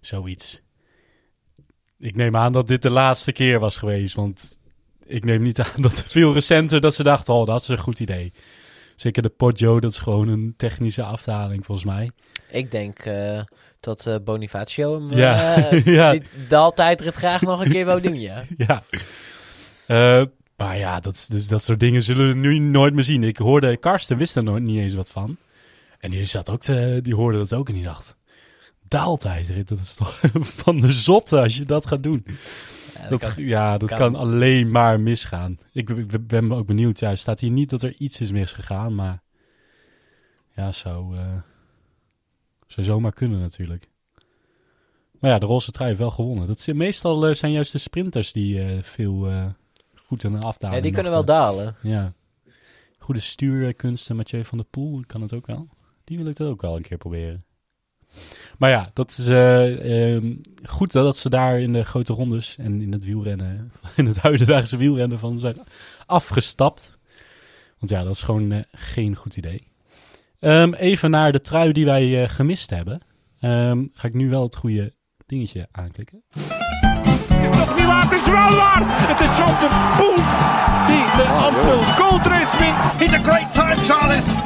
zoiets. 0.00 0.62
Ik 1.98 2.16
neem 2.16 2.36
aan 2.36 2.52
dat 2.52 2.68
dit 2.68 2.82
de 2.82 2.90
laatste 2.90 3.32
keer 3.32 3.60
was 3.60 3.76
geweest, 3.76 4.14
want 4.14 4.58
ik 5.04 5.24
neem 5.24 5.42
niet 5.42 5.60
aan 5.60 5.82
dat 5.88 6.02
veel 6.02 6.32
recenter 6.32 6.80
dat 6.80 6.94
ze 6.94 7.02
dachten, 7.02 7.34
oh, 7.34 7.46
dat 7.46 7.60
is 7.60 7.68
een 7.68 7.78
goed 7.78 8.00
idee. 8.00 8.32
Zeker 9.00 9.22
de 9.22 9.28
Poggio, 9.28 9.80
dat 9.80 9.90
is 9.90 9.98
gewoon 9.98 10.28
een 10.28 10.54
technische 10.56 11.02
afdaling 11.02 11.64
volgens 11.64 11.86
mij. 11.86 12.10
Ik 12.50 12.70
denk 12.70 12.98
eh, 12.98 13.40
dat 13.80 14.06
eh, 14.06 14.16
Bonifacio 14.24 14.92
hem 14.92 15.18
Ja, 15.18 15.56
eh, 15.70 15.84
ja. 15.96 16.12
die 16.96 17.12
graag 17.12 17.40
nog 17.40 17.64
een 17.64 17.70
keer 17.70 17.84
wou 17.84 18.00
doen, 18.00 18.20
ja. 18.20 18.44
Ja. 18.66 18.82
Maar 20.56 20.78
ja, 20.78 21.00
dat, 21.00 21.26
dus 21.28 21.48
dat 21.48 21.62
soort 21.62 21.80
dingen 21.80 22.02
zullen 22.02 22.28
we 22.28 22.34
nu 22.34 22.58
nooit 22.58 22.94
meer 22.94 23.04
zien. 23.04 23.22
Ik 23.22 23.36
hoorde, 23.36 23.76
Karsten 23.76 24.16
wist 24.16 24.36
er 24.36 24.42
nooit 24.42 24.62
niet 24.62 24.78
eens 24.78 24.94
wat 24.94 25.10
van. 25.10 25.36
En 25.98 26.10
die, 26.10 26.24
zat 26.24 26.50
ook 26.50 26.60
te, 26.60 27.00
die 27.02 27.14
hoorde 27.14 27.38
dat 27.38 27.52
ook 27.52 27.68
en 27.68 27.74
die 27.74 27.84
dacht... 27.84 28.16
Daaltijdrit, 28.88 29.68
dat 29.68 29.78
is 29.78 29.94
toch 29.94 30.20
van 30.64 30.80
de 30.80 30.92
zotte 30.92 31.40
als 31.40 31.56
je 31.56 31.64
dat 31.64 31.86
gaat 31.86 32.02
doen. 32.02 32.24
Ja, 33.02 33.08
Dat, 33.08 33.34
kan- 33.34 33.44
ja, 33.44 33.78
dat 33.78 33.88
kan. 33.88 33.98
kan. 33.98 34.14
alleen 34.16 34.70
maar 34.70 35.00
misgaan. 35.00 35.58
Ik, 35.72 35.90
ik 35.90 36.26
ben 36.26 36.52
ook 36.52 36.66
benieuwd. 36.66 36.98
Ja, 36.98 37.14
staat 37.14 37.40
hier 37.40 37.50
niet 37.50 37.70
dat 37.70 37.82
er 37.82 37.94
iets 37.98 38.20
is 38.20 38.30
misgegaan, 38.30 38.94
maar... 38.94 39.22
Ja, 40.54 40.72
zou, 40.72 41.16
eh, 41.16 41.36
zou 42.66 42.86
zomaar 42.86 43.12
kunnen 43.12 43.40
natuurlijk. 43.40 43.88
Maar 45.20 45.30
ja, 45.30 45.38
de 45.38 45.46
roze 45.46 45.70
trui 45.70 45.88
heeft 45.88 46.00
wel 46.00 46.10
gewonnen. 46.10 46.46
Dat 46.46 46.66
meestal 46.66 47.26
eh, 47.26 47.34
zijn 47.34 47.52
juist 47.52 47.72
de 47.72 47.78
sprinters 47.78 48.32
die 48.32 48.62
eh, 48.62 48.82
veel 48.82 49.28
goed 49.94 50.24
in 50.24 50.32
de 50.32 50.38
afdaling 50.38 50.76
ja, 50.76 50.82
die 50.82 50.92
kunnen 50.92 51.12
wel 51.12 51.24
dalen. 51.24 51.76
Ja. 51.82 52.12
Goede 52.98 53.20
stuurkunsten, 53.20 54.16
Mathieu 54.16 54.44
van 54.44 54.58
der 54.58 54.66
Poel 54.66 55.02
kan 55.06 55.22
het 55.22 55.32
ook 55.32 55.46
wel. 55.46 55.68
Die 56.04 56.18
wil 56.18 56.26
ik 56.26 56.36
dat 56.36 56.48
ook 56.48 56.62
wel 56.62 56.76
een 56.76 56.82
keer 56.82 56.98
proberen. 56.98 57.44
Maar 58.58 58.70
ja, 58.70 58.88
dat 58.92 59.10
is 59.18 59.28
eh, 59.28 60.14
ehm, 60.14 60.34
goed 60.62 60.92
dat 60.92 61.16
ze 61.16 61.28
daar 61.28 61.60
in 61.60 61.72
de 61.72 61.84
grote 61.84 62.12
rondes 62.12 62.56
en 62.58 62.80
in 62.80 62.92
het 62.92 63.04
wielrennen, 63.04 63.72
in 63.96 64.06
het 64.06 64.18
huidendaagse 64.18 64.76
wielrennen 64.76 65.18
van 65.18 65.38
zijn 65.38 65.56
afgestapt. 66.06 66.98
Want 67.78 67.92
ja, 67.92 68.02
dat 68.02 68.14
is 68.14 68.22
gewoon 68.22 68.52
eh, 68.52 68.60
geen 68.72 69.16
goed 69.16 69.36
idee. 69.36 69.66
Ehm, 70.40 70.72
even 70.72 71.10
naar 71.10 71.32
de 71.32 71.40
trui 71.40 71.72
die 71.72 71.84
wij 71.84 72.22
eh, 72.22 72.28
gemist 72.28 72.70
hebben. 72.70 73.00
Ehm, 73.40 73.86
ga 73.92 74.08
ik 74.08 74.14
nu 74.14 74.30
wel 74.30 74.42
het 74.42 74.56
goede 74.56 74.92
dingetje 75.26 75.68
aanklikken. 75.70 76.22
Is 77.42 77.50
toch 77.50 77.76
niet 77.76 77.86
waar? 77.86 78.02
Het 78.02 78.20
is 78.20 78.26
wel 78.26 78.50
waar! 78.50 78.82
Het 79.08 79.20
is 79.20 79.28
Van 79.28 79.46
de 79.46 79.70
Poel 79.96 80.16
die 80.88 81.04
de 81.16 81.26
Amstel 81.46 81.78
Gold 81.78 82.26
Race 82.26 82.58
wint. 82.58 83.00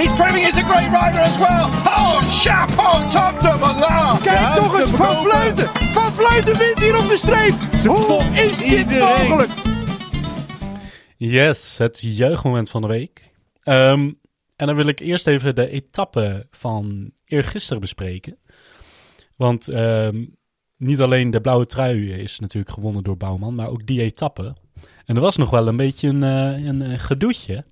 He's 0.03 0.15
proving 0.15 0.45
he's 0.45 0.57
a 0.57 0.63
great 0.63 0.91
rider 0.91 1.19
as 1.19 1.39
well. 1.39 1.71
Oh, 1.87 2.21
chapeau, 2.31 3.09
top 3.11 3.41
de 3.41 3.57
Malin. 3.61 4.23
Kijk 4.23 4.55
toch 4.55 4.81
eens, 4.81 4.91
Van 4.91 5.17
Vleuten! 5.17 5.69
Van 5.93 6.13
Vleuten 6.13 6.59
wint 6.59 6.79
hier 6.79 6.99
op 6.99 7.09
de 7.09 7.17
streep! 7.17 7.55
Hoe 7.87 8.25
is 8.25 8.59
dit 8.59 8.87
mogelijk? 8.87 9.51
Yes, 11.17 11.79
het 11.79 12.01
juichmoment 12.01 12.71
van 12.71 12.83
de 12.83 12.89
week. 12.89 13.31
Ehm, 13.63 14.11
en 14.57 14.67
dan 14.67 14.75
wil 14.75 14.87
ik 14.87 15.01
eerst 15.01 15.27
even 15.27 15.55
de 15.55 15.71
etappe 15.71 16.47
van 16.51 17.11
eergisteren 17.25 17.81
bespreken. 17.81 18.39
Want 19.37 19.69
ehm, 19.69 20.25
niet 20.77 21.01
alleen 21.01 21.31
de 21.31 21.41
blauwe 21.41 21.67
trui 21.67 22.13
is 22.13 22.39
natuurlijk 22.41 22.73
gewonnen 22.73 23.03
door 23.03 23.17
Bouwman, 23.17 23.55
maar 23.55 23.69
ook 23.69 23.87
die 23.87 24.03
etappe. 24.03 24.57
En 25.05 25.15
er 25.17 25.23
was 25.23 25.37
nog 25.37 25.51
wel 25.51 25.69
een 25.69 25.77
beetje 25.77 26.09
een, 26.09 26.23
eh, 26.23 26.67
een, 26.67 26.81
een 26.81 26.99
gedoetje. 26.99 27.65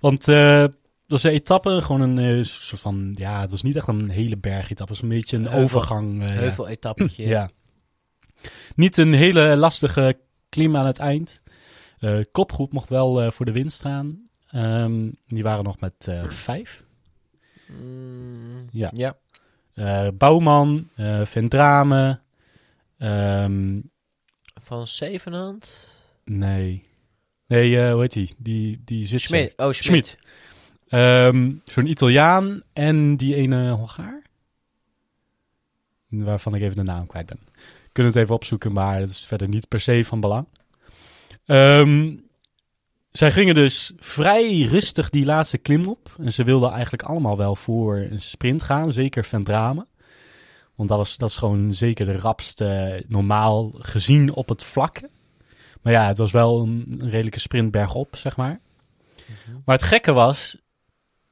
Want 0.00 0.28
eh, 0.28 0.58
dat 0.58 0.72
was 1.12 1.22
een 1.22 1.30
etappe, 1.32 1.80
gewoon 1.82 2.00
een 2.00 2.38
eh, 2.38 2.44
soort 2.44 2.80
van, 2.80 3.14
ja, 3.18 3.40
het 3.40 3.50
was 3.50 3.62
niet 3.62 3.76
echt 3.76 3.88
een 3.88 4.10
hele 4.10 4.36
bergetappe. 4.36 4.80
Het 4.80 4.88
was 4.88 5.02
een 5.02 5.08
beetje 5.08 5.36
een 5.36 5.42
Heuvel- 5.46 5.62
overgang. 5.62 6.22
eh, 6.30 6.36
Heuvel-etappetje. 6.36 7.26
ja. 7.26 7.50
Niet 8.74 8.96
een 8.96 9.12
hele 9.12 9.56
lastige 9.56 10.18
klim 10.48 10.76
aan 10.76 10.86
het 10.86 10.98
eind. 10.98 11.42
Eh, 11.98 12.18
kopgroep 12.32 12.72
mocht 12.72 12.88
wel 12.88 13.30
voor 13.32 13.46
de 13.46 13.52
winst 13.52 13.76
staan. 13.76 14.28
Ehm, 14.48 15.10
die 15.26 15.42
waren 15.42 15.64
nog 15.64 15.80
met 15.80 16.08
vijf. 16.28 16.84
Mm, 17.66 18.66
Ja. 18.70 18.90
ja. 18.92 19.16
Bouwman, 20.12 20.88
Vendrame. 21.24 22.20
ehm, 22.98 23.80
Van 24.62 24.86
Zevenhand. 24.86 25.96
nee. 26.24 26.90
Nee, 27.46 27.90
hoe 27.92 28.00
heet 28.00 28.12
die? 28.12 28.34
Die, 28.38 28.82
die 28.84 29.06
Zwitser. 29.06 29.36
Schmid. 29.36 29.52
Oh, 29.56 29.72
Schmid. 29.72 30.18
Ehm, 30.92 31.52
Zo'n 31.64 31.86
Italiaan 31.86 32.62
en 32.72 33.16
die 33.16 33.34
ene 33.34 33.70
Hongaar. 33.70 34.22
Waarvan 36.08 36.54
ik 36.54 36.62
even 36.62 36.76
de 36.76 36.82
naam 36.82 37.06
kwijt 37.06 37.26
ben. 37.26 37.38
Kunnen 37.92 38.12
het 38.12 38.22
even 38.22 38.34
opzoeken, 38.34 38.72
maar 38.72 39.00
dat 39.00 39.08
is 39.08 39.26
verder 39.26 39.48
niet 39.48 39.68
per 39.68 39.80
se 39.80 40.04
van 40.04 40.20
belang. 40.20 40.46
Ehm, 41.46 42.16
zij 43.10 43.30
gingen 43.30 43.54
dus 43.54 43.92
vrij 43.96 44.60
rustig 44.60 45.10
die 45.10 45.24
laatste 45.24 45.58
klim 45.58 45.86
op. 45.86 46.14
En 46.18 46.32
ze 46.32 46.44
wilden 46.44 46.70
eigenlijk 46.70 47.02
allemaal 47.02 47.36
wel 47.36 47.56
voor 47.56 47.96
een 47.96 48.18
sprint 48.18 48.62
gaan. 48.62 48.92
Zeker 48.92 49.24
Vendrame. 49.24 49.86
Want 50.74 50.88
dat, 50.88 50.98
was, 50.98 51.16
dat 51.16 51.28
is 51.28 51.36
gewoon 51.36 51.74
zeker 51.74 52.06
de 52.06 52.16
rapste 52.16 53.04
normaal 53.08 53.70
gezien 53.78 54.32
op 54.32 54.48
het 54.48 54.64
vlakke. 54.64 55.10
Maar 55.82 55.92
ja, 55.92 56.06
het 56.06 56.18
was 56.18 56.30
wel 56.30 56.62
een, 56.62 56.96
een 56.98 57.10
redelijke 57.10 57.40
sprint 57.40 57.70
bergop, 57.70 58.16
zeg 58.16 58.36
maar. 58.36 58.60
Maar 59.64 59.76
het 59.76 59.84
gekke 59.84 60.12
was, 60.12 60.61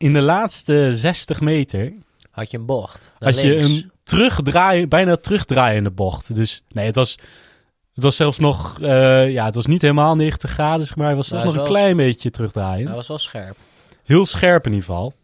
in 0.01 0.13
de 0.13 0.21
laatste 0.21 0.91
60 0.93 1.41
meter 1.41 1.93
Had 2.31 2.51
je 2.51 2.59
een 2.59 2.67
bocht. 2.67 3.15
Had 3.19 3.41
je 3.41 3.57
een 3.57 3.91
terugdraai, 4.03 4.87
bijna 4.87 5.17
terugdraaiende 5.17 5.91
bocht. 5.91 6.35
Dus 6.35 6.63
nee, 6.69 6.87
het 6.87 6.95
was, 6.95 7.11
het 7.95 8.05
was 8.05 8.17
zelfs 8.17 8.39
nog, 8.39 8.81
eh, 8.81 9.31
ja, 9.31 9.45
het 9.45 9.55
was 9.55 9.67
niet 9.67 9.83
helemaal 9.83 10.17
90 10.17 10.51
graden, 10.51 10.87
zeg 10.87 10.97
maar. 10.97 11.07
Het 11.07 11.17
was 11.17 11.29
zelfs 11.29 11.45
Maar 11.45 11.55
nog 11.55 11.63
een 11.63 11.71
klein 11.71 11.97
beetje 11.97 12.31
terugdraaiend. 12.31 12.87
Hij 12.87 12.97
was 12.97 13.09
wel 13.09 13.19
scherp. 13.19 13.57
Heel 14.05 14.27
scherp 14.27 14.67
in 14.67 14.73
ieder 14.73 14.87
geval. 14.87 15.15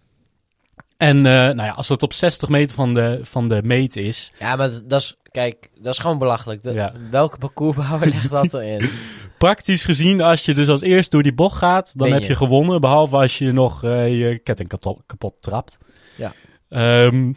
En 0.97 1.17
eh, 1.17 1.33
nou 1.33 1.63
ja, 1.63 1.71
als 1.71 1.87
dat 1.87 2.03
op 2.03 2.13
60 2.13 2.49
meter 2.49 2.75
van 2.77 2.95
de, 2.95 3.21
van 3.23 3.49
de 3.49 3.61
meet 3.65 3.97
is, 3.97 4.33
Ja, 4.39 4.57
maar 4.57 4.71
dat 4.85 5.01
is... 5.01 5.17
Kijk, 5.31 5.71
dat 5.81 5.93
is 5.93 5.99
gewoon 5.99 6.19
belachelijk. 6.19 6.63
De- 6.63 6.73
Ja. 6.73 6.93
Welke 7.11 7.39
parcoursbouwer 7.39 8.09
legt 8.15 8.31
dat 8.31 8.55
erin? 8.55 8.89
praktisch 9.39 9.85
gezien, 9.85 10.21
als 10.21 10.45
je 10.45 10.55
dus 10.55 10.69
als 10.69 10.81
eerst 10.81 11.11
door 11.11 11.23
die 11.23 11.35
bocht 11.35 11.57
gaat, 11.57 11.93
dan 11.99 12.07
Ben 12.09 12.13
heb 12.17 12.23
je. 12.27 12.29
je 12.33 12.37
gewonnen. 12.37 12.81
Behalve 12.81 13.17
als 13.17 13.39
je 13.39 13.53
nog 13.53 13.85
eh, 13.85 14.21
je 14.21 14.39
ketting 14.39 14.69
kapot, 14.69 15.03
kapot 15.07 15.35
trapt. 15.41 15.79
Ja. 16.17 16.33
Ehm, 16.69 17.33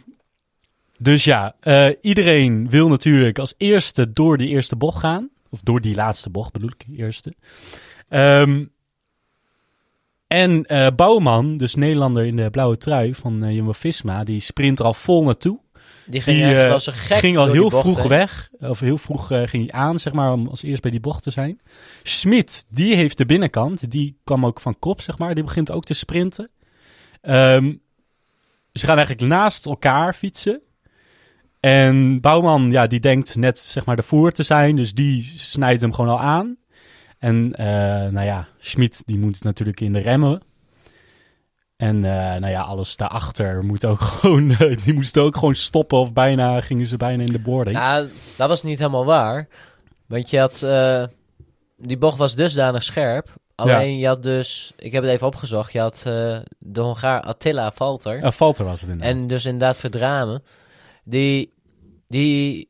dus 0.99 1.23
ja, 1.23 1.55
eh, 1.59 1.87
iedereen 2.01 2.69
wil 2.69 2.87
natuurlijk 2.87 3.39
als 3.39 3.53
eerste 3.57 4.11
door 4.11 4.37
die 4.37 4.47
eerste 4.47 4.75
bocht 4.75 4.99
gaan. 4.99 5.29
Of 5.49 5.59
door 5.61 5.81
die 5.81 5.95
laatste 5.95 6.29
bocht 6.29 6.51
bedoel 6.51 6.69
ik, 6.77 6.85
eerste. 6.97 7.33
Ehm, 8.09 8.65
en 10.29 10.65
eh, 10.65 10.87
Bouwman, 10.95 11.57
dus 11.57 11.75
Nederlander 11.75 12.25
in 12.25 12.35
de 12.35 12.49
blauwe 12.49 12.77
trui 12.77 13.13
van 13.15 13.43
eh 13.43 13.53
Jumbo-Visma, 13.53 14.23
die 14.23 14.39
sprint 14.39 14.79
er 14.79 14.85
al 14.85 14.93
vol 14.93 15.23
naartoe. 15.23 15.59
Die 16.05 16.21
ging 16.21 16.37
Die 16.37 16.55
eh, 16.55 16.77
gek 16.79 17.17
ging 17.17 17.37
al 17.37 17.51
heel 17.51 17.69
bocht 17.69 17.83
vroeg 17.83 18.03
weg. 18.03 18.49
Of 18.59 18.79
heel 18.79 18.97
vroeg 18.97 19.27
ging 19.27 19.49
hij 19.49 19.71
aan, 19.71 19.99
zeg 19.99 20.13
maar, 20.13 20.31
om 20.31 20.47
als 20.47 20.63
eerst 20.63 20.81
bij 20.81 20.91
die 20.91 20.99
bocht 20.99 21.23
te 21.23 21.31
zijn. 21.31 21.61
Schmid, 22.03 22.65
die 22.69 22.95
heeft 22.95 23.17
de 23.17 23.25
binnenkant. 23.25 23.91
Die 23.91 24.17
kwam 24.23 24.45
ook 24.45 24.59
van 24.59 24.79
kop, 24.79 25.01
zeg 25.01 25.17
maar. 25.17 25.35
Die 25.35 25.43
begint 25.43 25.71
ook 25.71 25.83
te 25.83 25.93
sprinten. 25.93 26.49
Ehm, 27.21 27.73
ze 28.73 28.85
gaan 28.85 28.97
eigenlijk 28.97 29.27
naast 29.27 29.65
elkaar 29.65 30.13
fietsen. 30.13 30.61
En 31.59 32.21
Bouwman, 32.21 32.71
ja, 32.71 32.87
die 32.87 32.99
denkt 32.99 33.35
net, 33.35 33.59
zeg 33.59 33.85
maar, 33.85 33.95
de 33.95 34.03
voor 34.03 34.31
te 34.31 34.43
zijn. 34.43 34.75
Dus 34.75 34.93
die 34.93 35.21
snijdt 35.21 35.81
hem 35.81 35.93
gewoon 35.93 36.11
al 36.11 36.19
aan. 36.19 36.57
En, 37.19 37.55
eh, 37.55 37.65
nou 38.11 38.25
ja, 38.25 38.47
Schmid, 38.59 39.03
die 39.05 39.19
moet 39.19 39.43
natuurlijk 39.43 39.79
in 39.79 39.93
de 39.93 39.99
remmen. 39.99 40.41
En 41.75 41.95
eh, 41.95 42.39
nou 42.39 42.47
ja, 42.47 42.61
alles 42.61 42.95
daarachter 42.95 43.63
moet 43.63 43.85
ook 43.85 44.01
gewoon, 44.11 44.51
eh, 44.51 44.83
die 44.83 44.93
moesten 44.93 45.21
ook 45.21 45.35
gewoon 45.35 45.55
stoppen 45.55 45.97
of 45.97 46.13
bijna 46.13 46.61
gingen 46.61 46.87
ze 46.87 46.97
bijna 46.97 47.23
in 47.23 47.31
de 47.31 47.39
boarding. 47.39 47.77
Nou, 47.77 48.09
dat 48.35 48.49
was 48.49 48.63
niet 48.63 48.79
helemaal 48.79 49.05
waar. 49.05 49.47
Want 50.07 50.29
je 50.29 50.39
had... 50.39 50.59
die 51.77 51.97
bocht 51.97 52.17
was 52.17 52.35
dusdanig 52.35 52.83
scherp. 52.83 53.33
Alleen 53.55 53.97
je 53.97 54.07
had 54.07 54.23
dus... 54.23 54.73
Ik 54.77 54.91
heb 54.91 55.03
het 55.03 55.11
even 55.11 55.27
opgezocht. 55.27 55.71
Je 55.71 55.79
had 55.79 56.01
de 56.57 56.81
Hongaar 56.81 57.21
Attila 57.21 57.71
Valter. 57.71 58.19
Ja, 58.19 58.31
Valter 58.31 58.65
was 58.65 58.81
het 58.81 58.89
inderdaad. 58.89 59.15
En 59.15 59.27
dus 59.27 59.45
inderdaad 59.45 59.77
Verdramen. 59.77 60.43
Die... 61.03 61.53
Die 62.07 62.69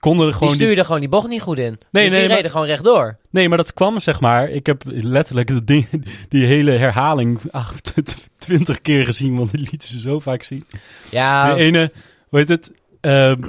konden 0.00 0.20
er 0.20 0.26
Die 0.26 0.34
gewoon... 0.38 0.52
die- 0.52 0.62
stuurde 0.62 0.84
gewoon 0.84 1.00
die 1.00 1.08
bocht 1.08 1.28
niet 1.28 1.42
goed 1.42 1.58
in. 1.58 1.78
Nee, 1.90 2.02
dus 2.04 2.12
nee, 2.12 2.20
die 2.20 2.26
maar- 2.28 2.36
reden 2.36 2.50
gewoon 2.50 2.66
rechtdoor. 2.66 3.18
Nee, 3.30 3.48
maar 3.48 3.56
dat 3.58 3.72
kwam 3.74 4.00
zeg 4.00 4.20
maar. 4.20 4.48
Ik 4.48 4.66
heb 4.66 4.82
letterlijk 4.86 5.66
ding, 5.66 6.04
die 6.28 6.44
hele 6.44 6.70
herhaling 6.70 7.40
ach, 7.50 7.74
twintig 8.38 8.80
keer 8.80 9.04
gezien, 9.04 9.36
want 9.36 9.50
die 9.50 9.60
lieten 9.70 9.88
ze 9.88 10.00
zo 10.00 10.20
vaak 10.20 10.42
zien. 10.42 10.66
Ja, 11.10 11.54
De 11.54 11.60
ene, 11.62 11.92
hoe 12.28 12.38
heet 12.38 12.48
het? 12.48 12.72
ehm, 13.00 13.42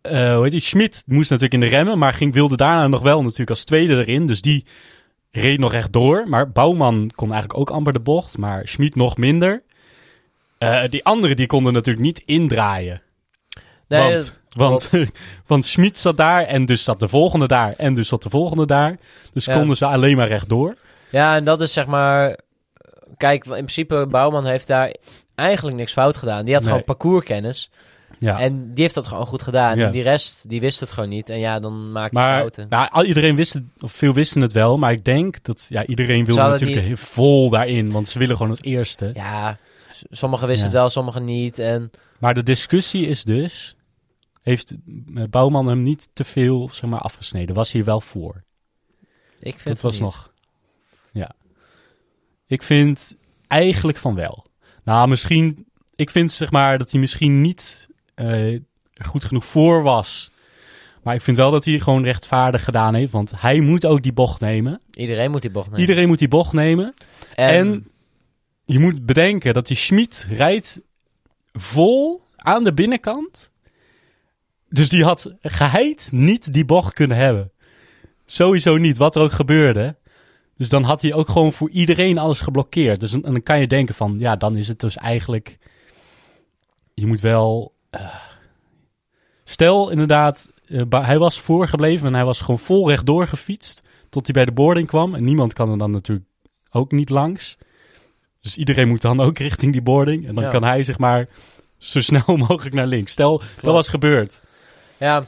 eh, 0.00 0.34
hoe 0.34 0.42
heet 0.42 0.50
die? 0.50 0.60
Schmid 0.60 1.02
moest 1.06 1.30
natuurlijk 1.30 1.62
in 1.62 1.68
de 1.70 1.76
remmen, 1.76 1.98
maar 1.98 2.14
ging, 2.14 2.32
wilde 2.34 2.56
daarna 2.56 2.86
nog 2.88 3.02
wel 3.02 3.22
natuurlijk 3.22 3.50
als 3.50 3.64
tweede 3.64 3.94
erin. 3.96 4.26
Dus 4.26 4.40
die 4.40 4.64
reed 5.30 5.58
nog 5.58 5.72
echt 5.72 5.92
door. 5.92 6.24
Maar 6.28 6.50
Bouwman 6.50 7.10
kon 7.14 7.30
eigenlijk 7.30 7.60
ook 7.60 7.70
amper 7.70 7.92
de 7.92 8.00
bocht, 8.00 8.38
maar 8.38 8.68
Schmid 8.68 8.94
nog 8.94 9.16
minder. 9.16 9.62
Eh, 10.58 10.82
die 10.88 11.04
anderen 11.04 11.36
die 11.36 11.46
konden 11.46 11.72
natuurlijk 11.72 12.04
niet 12.04 12.22
indraaien. 12.26 13.02
nee, 13.88 14.00
want 14.02 14.37
want, 14.56 14.90
want 15.46 15.64
Schmid 15.64 15.98
zat 15.98 16.16
daar 16.16 16.42
en 16.44 16.64
dus 16.66 16.84
zat 16.84 17.00
de 17.00 17.08
volgende 17.08 17.46
daar 17.46 17.72
en 17.72 17.94
dus 17.94 18.08
zat 18.08 18.22
de 18.22 18.30
volgende 18.30 18.66
daar. 18.66 18.96
Dus 19.32 19.44
Ja. 19.44 19.54
konden 19.54 19.76
ze 19.76 19.86
alleen 19.86 20.16
maar 20.16 20.28
rechtdoor. 20.28 20.74
ja, 21.10 21.36
en 21.36 21.44
dat 21.44 21.60
is 21.60 21.72
zeg 21.72 21.86
maar... 21.86 22.38
Kijk, 23.16 23.44
in 23.44 23.50
principe, 23.50 24.06
Bouwman 24.10 24.46
heeft 24.46 24.66
daar 24.66 24.94
eigenlijk 25.34 25.76
niks 25.76 25.92
fout 25.92 26.16
gedaan. 26.16 26.44
Die 26.44 26.52
had 26.54 26.62
Nee. 26.62 26.70
gewoon 26.72 26.86
parcourskennis. 26.86 27.70
Ja. 28.18 28.38
En 28.40 28.70
die 28.74 28.82
heeft 28.82 28.94
dat 28.94 29.06
gewoon 29.06 29.26
goed 29.26 29.42
gedaan. 29.42 29.78
Ja. 29.78 29.86
En 29.86 29.92
die 29.92 30.02
rest, 30.02 30.48
die 30.48 30.60
wist 30.60 30.80
het 30.80 30.92
gewoon 30.92 31.08
niet. 31.08 31.30
En 31.30 31.38
ja, 31.38 31.60
dan 31.60 31.92
maak 31.92 32.10
je 32.10 32.16
Maar 32.18 32.38
fouten. 32.38 32.66
nou, 32.68 32.88
al- 32.90 33.04
iedereen 33.04 33.36
wist 33.36 33.52
het, 33.52 33.62
of 33.80 33.92
veel 33.92 34.12
wisten 34.14 34.40
het 34.40 34.52
wel, 34.52 34.78
maar 34.78 34.92
ik 34.92 35.04
denk 35.04 35.44
dat 35.44 35.66
ja, 35.68 35.86
iedereen 35.86 36.24
wilde 36.24 36.40
hadden 36.40 36.60
natuurlijk 36.60 36.88
niet- 36.88 36.98
vol 36.98 37.50
daarin, 37.50 37.92
want 37.92 38.08
ze 38.08 38.18
willen 38.18 38.36
gewoon 38.36 38.50
als 38.50 38.62
eerste. 38.62 39.10
Ja, 39.14 39.56
sommigen 40.10 40.46
wisten 40.46 40.66
Ja. 40.66 40.72
het 40.72 40.80
wel, 40.80 40.90
sommigen 40.90 41.24
niet. 41.24 41.58
En 41.58 41.90
Maar 42.20 42.34
de 42.34 42.42
discussie 42.42 43.06
is 43.06 43.24
dus, 43.24 43.76
heeft 44.48 44.74
eh, 45.14 45.24
Bouwman 45.30 45.66
hem 45.66 45.82
niet 45.82 46.08
te 46.12 46.24
veel 46.24 46.68
zeg 46.72 46.90
maar, 46.90 47.00
afgesneden? 47.00 47.54
Was 47.54 47.72
hij 47.72 47.84
wel 47.84 48.00
voor? 48.00 48.44
ik 49.40 49.52
vind 49.52 49.64
Dat 49.64 49.72
het 49.72 49.82
was 49.82 49.92
niet. 49.92 50.02
nog, 50.02 50.32
ja. 51.12 51.34
Ik 52.46 52.62
vind 52.62 53.16
eigenlijk 53.46 53.98
van 53.98 54.14
wel. 54.14 54.46
Nou, 54.84 55.08
misschien, 55.08 55.66
ik 55.94 56.10
vind 56.10 56.32
zeg 56.32 56.50
maar 56.50 56.78
dat 56.78 56.90
hij 56.90 57.00
misschien 57.00 57.40
niet 57.40 57.88
eh, 58.14 58.60
goed 58.94 59.24
genoeg 59.24 59.44
voor 59.44 59.82
was. 59.82 60.30
Maar 61.02 61.14
ik 61.14 61.22
vind 61.22 61.36
wel 61.36 61.50
dat 61.50 61.64
hij 61.64 61.78
gewoon 61.78 62.04
rechtvaardig 62.04 62.64
gedaan 62.64 62.94
heeft, 62.94 63.12
want 63.12 63.40
hij 63.40 63.60
moet 63.60 63.86
ook 63.86 64.02
die 64.02 64.12
bocht 64.12 64.40
nemen. 64.40 64.80
Iedereen 64.90 65.30
moet 65.30 65.42
die 65.42 65.50
bocht 65.50 65.66
nemen. 65.66 65.80
Iedereen 65.80 66.08
moet 66.08 66.18
die 66.18 66.28
bocht 66.28 66.52
nemen. 66.52 66.94
En, 67.34 67.48
En 67.48 67.86
je 68.64 68.78
moet 68.78 69.06
bedenken 69.06 69.54
dat 69.54 69.66
die 69.66 69.76
Schmid 69.76 70.26
rijdt 70.30 70.80
vol 71.52 72.22
aan 72.36 72.64
de 72.64 72.74
binnenkant. 72.74 73.50
Dus 74.68 74.88
die 74.88 75.04
had 75.04 75.32
geheid 75.42 76.08
niet 76.12 76.52
die 76.52 76.64
bocht 76.64 76.92
kunnen 76.92 77.16
hebben. 77.16 77.50
Sowieso 78.26 78.76
niet, 78.76 78.96
wat 78.96 79.16
er 79.16 79.22
ook 79.22 79.32
gebeurde. 79.32 79.96
Dus 80.56 80.68
dan 80.68 80.82
had 80.82 81.02
hij 81.02 81.12
ook 81.14 81.28
gewoon 81.28 81.52
voor 81.52 81.70
iedereen 81.70 82.18
alles 82.18 82.40
geblokkeerd. 82.40 83.00
Dus 83.00 83.10
dan, 83.10 83.24
en 83.24 83.32
dan 83.32 83.42
kan 83.42 83.60
je 83.60 83.66
denken 83.66 83.94
van, 83.94 84.16
ja, 84.18 84.36
dan 84.36 84.56
is 84.56 84.68
het 84.68 84.80
dus 84.80 84.96
eigenlijk... 84.96 85.58
Je 86.94 87.06
moet 87.06 87.20
wel... 87.20 87.72
eh, 87.90 88.14
stel 89.44 89.90
inderdaad, 89.90 90.52
eh, 90.66 90.82
hij 90.90 91.18
was 91.18 91.40
voorgebleven 91.40 92.06
en 92.06 92.14
hij 92.14 92.24
was 92.24 92.40
gewoon 92.40 92.58
vol 92.58 92.88
rechtdoor 92.88 93.26
gefietst. 93.26 93.82
Tot 94.08 94.24
hij 94.26 94.34
bij 94.34 94.44
de 94.44 94.52
boarding 94.52 94.86
kwam. 94.88 95.14
En 95.14 95.24
niemand 95.24 95.52
kan 95.52 95.70
er 95.70 95.78
dan 95.78 95.90
natuurlijk 95.90 96.26
ook 96.70 96.92
niet 96.92 97.10
langs. 97.10 97.58
Dus 98.40 98.56
iedereen 98.56 98.88
moet 98.88 99.02
dan 99.02 99.20
ook 99.20 99.38
richting 99.48 99.72
die 99.72 99.82
boarding. 99.82 100.26
En 100.26 100.34
dan 100.34 100.44
Ja. 100.44 100.50
kan 100.50 100.62
hij 100.64 100.82
zeg 100.82 100.98
maar 100.98 101.28
zo 101.78 102.00
snel 102.00 102.36
mogelijk 102.48 102.74
naar 102.74 102.86
links. 102.86 103.12
Stel, 103.12 103.42
dat 103.60 103.72
was 103.74 103.88
gebeurd. 103.88 104.40
Ja, 104.98 105.22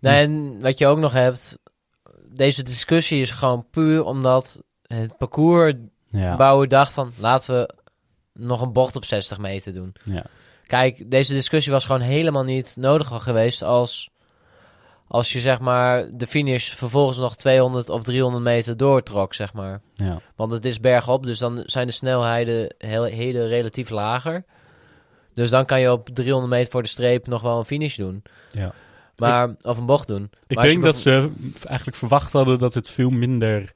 nee, 0.00 0.22
en 0.22 0.60
wat 0.60 0.78
je 0.78 0.86
ook 0.86 0.98
nog 0.98 1.12
hebt... 1.12 1.58
Deze 2.28 2.62
discussie 2.62 3.20
is 3.20 3.30
gewoon 3.30 3.66
puur 3.70 4.04
omdat 4.04 4.62
het 4.86 5.16
parcours 5.18 5.74
Ja. 6.10 6.66
dacht 6.66 6.92
van... 6.92 7.12
Laten 7.18 7.54
we 7.54 7.74
nog 8.32 8.60
een 8.60 8.72
bocht 8.72 8.96
op 8.96 9.04
60 9.04 9.38
meter 9.38 9.74
doen. 9.74 9.94
ja. 10.04 10.24
Kijk, 10.66 11.10
deze 11.10 11.32
discussie 11.32 11.72
was 11.72 11.84
gewoon 11.84 12.00
helemaal 12.00 12.44
niet 12.44 12.74
nodig 12.78 13.22
geweest 13.22 13.62
als... 13.62 14.10
Als 15.08 15.32
je 15.32 15.40
zeg 15.40 15.60
maar 15.60 16.06
de 16.10 16.26
finish 16.26 16.70
vervolgens 16.70 17.18
nog 17.18 17.36
200 17.36 17.88
of 17.88 18.02
300 18.02 18.44
meter 18.44 18.76
doortrok, 18.76 19.34
zeg 19.34 19.52
maar. 19.52 19.80
ja. 19.94 20.18
Want 20.36 20.50
het 20.50 20.64
is 20.64 20.80
bergop, 20.80 21.22
dus 21.22 21.38
dan 21.38 21.62
zijn 21.66 21.86
de 21.86 21.92
snelheden 21.92 22.74
heel, 22.78 23.04
heel 23.04 23.46
relatief 23.46 23.90
lager. 23.90 24.44
Dus 25.34 25.50
dan 25.50 25.64
kan 25.64 25.80
je 25.80 25.92
op 25.92 26.08
300 26.12 26.52
meter 26.52 26.70
voor 26.70 26.82
de 26.82 26.88
streep 26.88 27.26
nog 27.26 27.42
wel 27.42 27.58
een 27.58 27.64
finish 27.64 27.96
doen. 27.96 28.22
Ja. 28.52 28.72
Maar, 29.16 29.54
of 29.62 29.78
een 29.78 29.86
bocht 29.86 30.06
doen. 30.08 30.30
Ik 30.46 30.60
denk 30.60 30.82
dat 30.82 30.96
ze 30.96 31.30
eigenlijk 31.66 31.96
verwacht 31.96 32.32
hadden 32.32 32.58
dat 32.58 32.74
het 32.74 32.90
veel 32.90 33.10
minder... 33.10 33.72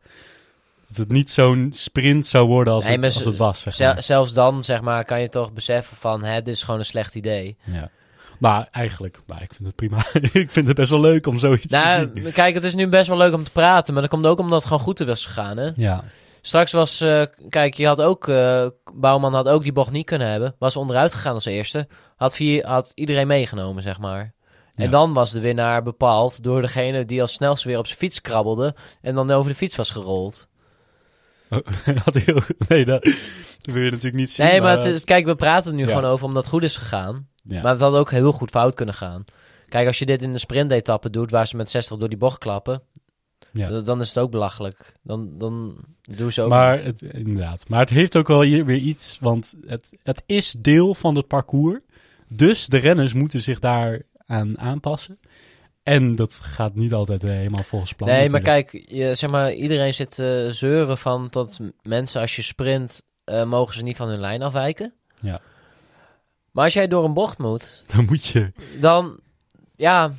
Dat 0.89 0.97
het 0.99 1.11
niet 1.11 1.31
zo'n 1.31 1.69
sprint 1.73 2.27
zou 2.27 2.47
worden 2.47 2.73
als, 2.73 2.85
Nee, 2.85 2.97
het, 2.97 3.05
als 3.05 3.25
het 3.25 3.37
was. 3.37 3.61
Zeg 3.61 3.79
maar. 3.79 4.03
zelfs 4.03 4.33
dan, 4.33 4.65
zeg 4.65 4.81
maar, 4.81 5.05
kan 5.05 5.21
je 5.21 5.29
toch 5.29 5.53
beseffen 5.53 5.97
van... 5.97 6.25
Hè, 6.25 6.43
dit 6.43 6.55
is 6.55 6.63
gewoon 6.63 6.81
een 6.81 6.87
slecht 6.87 7.15
idee. 7.15 7.57
Ja. 7.65 7.91
Maar 8.39 8.69
eigenlijk, 8.71 9.21
maar 9.27 9.43
ik 9.43 9.53
vind 9.55 9.67
het 9.67 9.77
prima. 9.77 9.99
ik 10.43 10.51
vind 10.51 10.67
het 10.67 10.77
best 10.77 10.91
wel 10.91 11.01
leuk 11.01 11.27
om 11.27 11.39
zoiets 11.39 11.67
te 11.67 11.77
Nou, 11.77 12.11
zien. 12.15 12.33
kijk, 12.33 12.55
het 12.55 12.65
is 12.65 12.75
nu 12.75 12.89
best 12.89 13.09
wel 13.09 13.17
leuk 13.17 13.35
om 13.35 13.45
te 13.45 13.51
praten. 13.53 13.93
Maar 13.93 14.03
dat 14.03 14.11
komt 14.11 14.27
ook 14.27 14.39
omdat 14.39 14.59
het 14.59 14.67
gewoon 14.69 14.83
goed 14.83 14.99
was 14.99 15.27
gegaan, 15.27 15.57
hè? 15.57 15.71
Ja. 15.77 16.05
Straks 16.41 16.73
was... 16.73 17.01
eh, 17.01 17.25
kijk, 17.49 17.75
je 17.75 17.87
had 17.87 18.01
ook... 18.01 18.29
eh, 18.29 18.67
Bouwman 18.95 19.35
had 19.35 19.49
ook 19.49 19.63
die 19.63 19.73
bocht 19.73 19.91
niet 19.91 20.07
kunnen 20.07 20.29
hebben. 20.29 20.55
Was 20.59 20.77
onderuit 20.77 21.15
gegaan 21.15 21.35
als 21.35 21.45
eerste. 21.45 21.89
Had, 22.17 22.35
vier, 22.35 22.67
had 22.67 22.93
iedereen 22.95 23.27
meegenomen, 23.27 23.83
zeg 23.83 23.99
maar. 23.99 24.33
En 24.81 24.87
Ja. 24.87 24.91
dan 24.91 25.13
was 25.13 25.31
de 25.31 25.41
winnaar 25.41 25.83
bepaald 25.83 26.43
door 26.43 26.61
degene 26.61 27.05
die 27.05 27.21
als 27.21 27.33
snelste 27.33 27.69
weer 27.69 27.79
op 27.79 27.87
zijn 27.87 27.99
fiets 27.99 28.21
krabbelde. 28.21 28.75
En 29.01 29.15
dan 29.15 29.31
over 29.31 29.51
de 29.51 29.57
fiets 29.57 29.77
was 29.77 29.91
gerold. 29.91 30.49
Had 32.05 32.15
hij 32.15 32.35
ook- 32.35 32.47
nee, 32.69 32.85
dat, 32.85 33.03
dat 33.03 33.15
wil 33.75 33.83
je 33.83 33.91
natuurlijk 33.91 34.17
niet 34.17 34.31
zien. 34.31 34.47
nee, 34.47 34.61
maar 34.61 34.79
het 34.85 35.05
kijk, 35.05 35.25
we 35.25 35.35
praten 35.35 35.71
er 35.71 35.77
nu 35.77 35.83
Ja. 35.83 35.89
gewoon 35.89 36.05
over 36.11 36.27
omdat 36.27 36.43
het 36.43 36.53
goed 36.53 36.63
is 36.63 36.77
gegaan. 36.77 37.29
ja. 37.45 37.63
Maar 37.63 37.71
het 37.73 37.81
had 37.81 37.95
ook 37.95 38.11
heel 38.11 38.33
goed 38.33 38.51
fout 38.51 38.75
kunnen 38.75 38.95
gaan. 38.95 39.25
Kijk, 39.69 39.87
als 39.87 39.99
je 39.99 40.07
dit 40.07 40.23
in 40.23 40.33
de 40.33 40.39
sprintetappe 40.39 41.11
doet, 41.11 41.31
waar 41.31 41.47
ze 41.47 41.57
met 41.57 41.71
60 41.71 41.97
door 41.99 42.09
die 42.09 42.19
bocht 42.19 42.39
klappen, 42.39 42.83
Ja. 43.53 43.81
dan 43.81 44.01
is 44.01 44.09
het 44.09 44.19
ook 44.19 44.31
belachelijk. 44.31 44.95
Dan, 45.03 45.39
dan 45.39 45.77
doen 46.03 46.33
ze 46.33 46.43
ook 46.43 46.49
maar 46.51 46.77
niet. 46.77 46.85
het, 46.85 47.03
inderdaad. 47.03 47.69
Maar 47.69 47.81
het 47.81 47.91
heeft 47.91 48.17
ook 48.17 48.29
wel 48.29 48.43
hier 48.43 48.65
weer 48.65 48.77
iets, 48.79 49.19
want 49.21 49.55
het, 49.67 49.89
het 50.03 50.23
is 50.27 50.55
deel 50.59 50.95
van 50.95 51.17
het 51.17 51.27
parcours. 51.27 51.79
Dus 52.35 52.67
de 52.67 52.79
renners 52.79 53.13
moeten 53.13 53.41
zich 53.41 53.59
daar 53.59 54.03
aan 54.31 54.59
aanpassen. 54.59 55.19
En 55.83 56.17
dat 56.17 56.35
gaat 56.35 56.75
niet 56.75 56.93
altijd 56.93 57.25
eh, 57.25 57.31
helemaal 57.31 57.63
volgens 57.63 57.93
plan. 57.93 58.09
Nee, 58.09 58.31
maar 58.31 58.41
kijk, 58.41 58.85
je, 58.89 59.15
zeg 59.15 59.31
maar, 59.31 59.53
iedereen 59.53 59.95
zit 59.95 60.15
te 60.15 60.49
zeuren 60.51 60.99
van 60.99 61.29
dat 61.31 61.61
mensen 61.83 62.21
als 62.21 62.37
je 62.37 62.43
sprint, 62.43 63.03
eh, 63.25 63.45
mogen 63.45 63.75
ze 63.75 63.83
niet 63.83 63.97
van 63.97 64.09
hun 64.09 64.21
lijn 64.21 64.43
afwijken. 64.43 64.93
Ja. 65.21 65.41
Maar 66.51 66.65
als 66.65 66.73
jij 66.73 66.89
door 66.89 67.05
een 67.05 67.15
bocht 67.15 67.39
moet, 67.39 67.85
Dan 67.95 68.05
moet 68.05 68.25
je, 68.25 68.53
dan, 68.81 69.21
ja, 69.77 70.13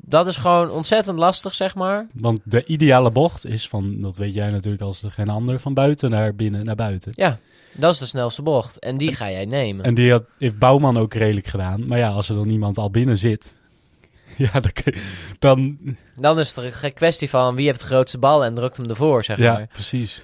dat 0.00 0.26
is 0.26 0.36
gewoon 0.36 0.70
ontzettend 0.70 1.18
lastig, 1.18 1.54
zeg 1.54 1.74
maar. 1.74 2.06
want 2.14 2.40
de 2.44 2.64
ideale 2.64 3.10
bocht 3.10 3.44
is 3.44 3.68
van, 3.68 4.00
dat 4.00 4.16
weet 4.16 4.34
jij 4.34 4.50
natuurlijk 4.50 4.82
als 4.82 5.04
geen 5.08 5.28
ander, 5.28 5.60
van 5.60 5.74
buiten 5.74 6.10
naar 6.10 6.34
binnen 6.34 6.64
naar 6.64 6.74
buiten. 6.74 7.12
Ja, 7.14 7.38
dat 7.76 7.92
is 7.92 7.98
de 7.98 8.06
snelste 8.06 8.42
bocht. 8.42 8.78
En 8.78 8.96
die 8.96 9.14
ga 9.14 9.30
jij 9.30 9.44
nemen. 9.44 9.84
En 9.84 9.94
die 9.94 10.10
had, 10.10 10.24
heeft 10.38 10.58
Bouwman 10.58 10.98
ook 10.98 11.14
redelijk 11.14 11.46
gedaan. 11.46 11.86
Maar 11.86 11.98
ja, 11.98 12.08
als 12.08 12.28
er 12.28 12.34
dan 12.34 12.48
iemand 12.48 12.78
al 12.78 12.90
binnen 12.90 13.18
zit, 13.18 13.54
ja, 14.36 14.50
dan, 14.60 14.72
dan 15.38 15.78
Dan 16.16 16.38
is 16.38 16.54
het 16.54 16.82
een 16.82 16.92
kwestie 16.92 17.28
van 17.30 17.54
wie 17.54 17.66
heeft 17.66 17.80
de 17.80 17.86
grootste 17.86 18.18
bal 18.18 18.44
en 18.44 18.54
drukt 18.54 18.76
hem 18.76 18.88
ervoor, 18.88 19.24
zeg 19.24 19.38
ja, 19.38 19.52
maar. 19.52 19.66
precies. 19.72 20.22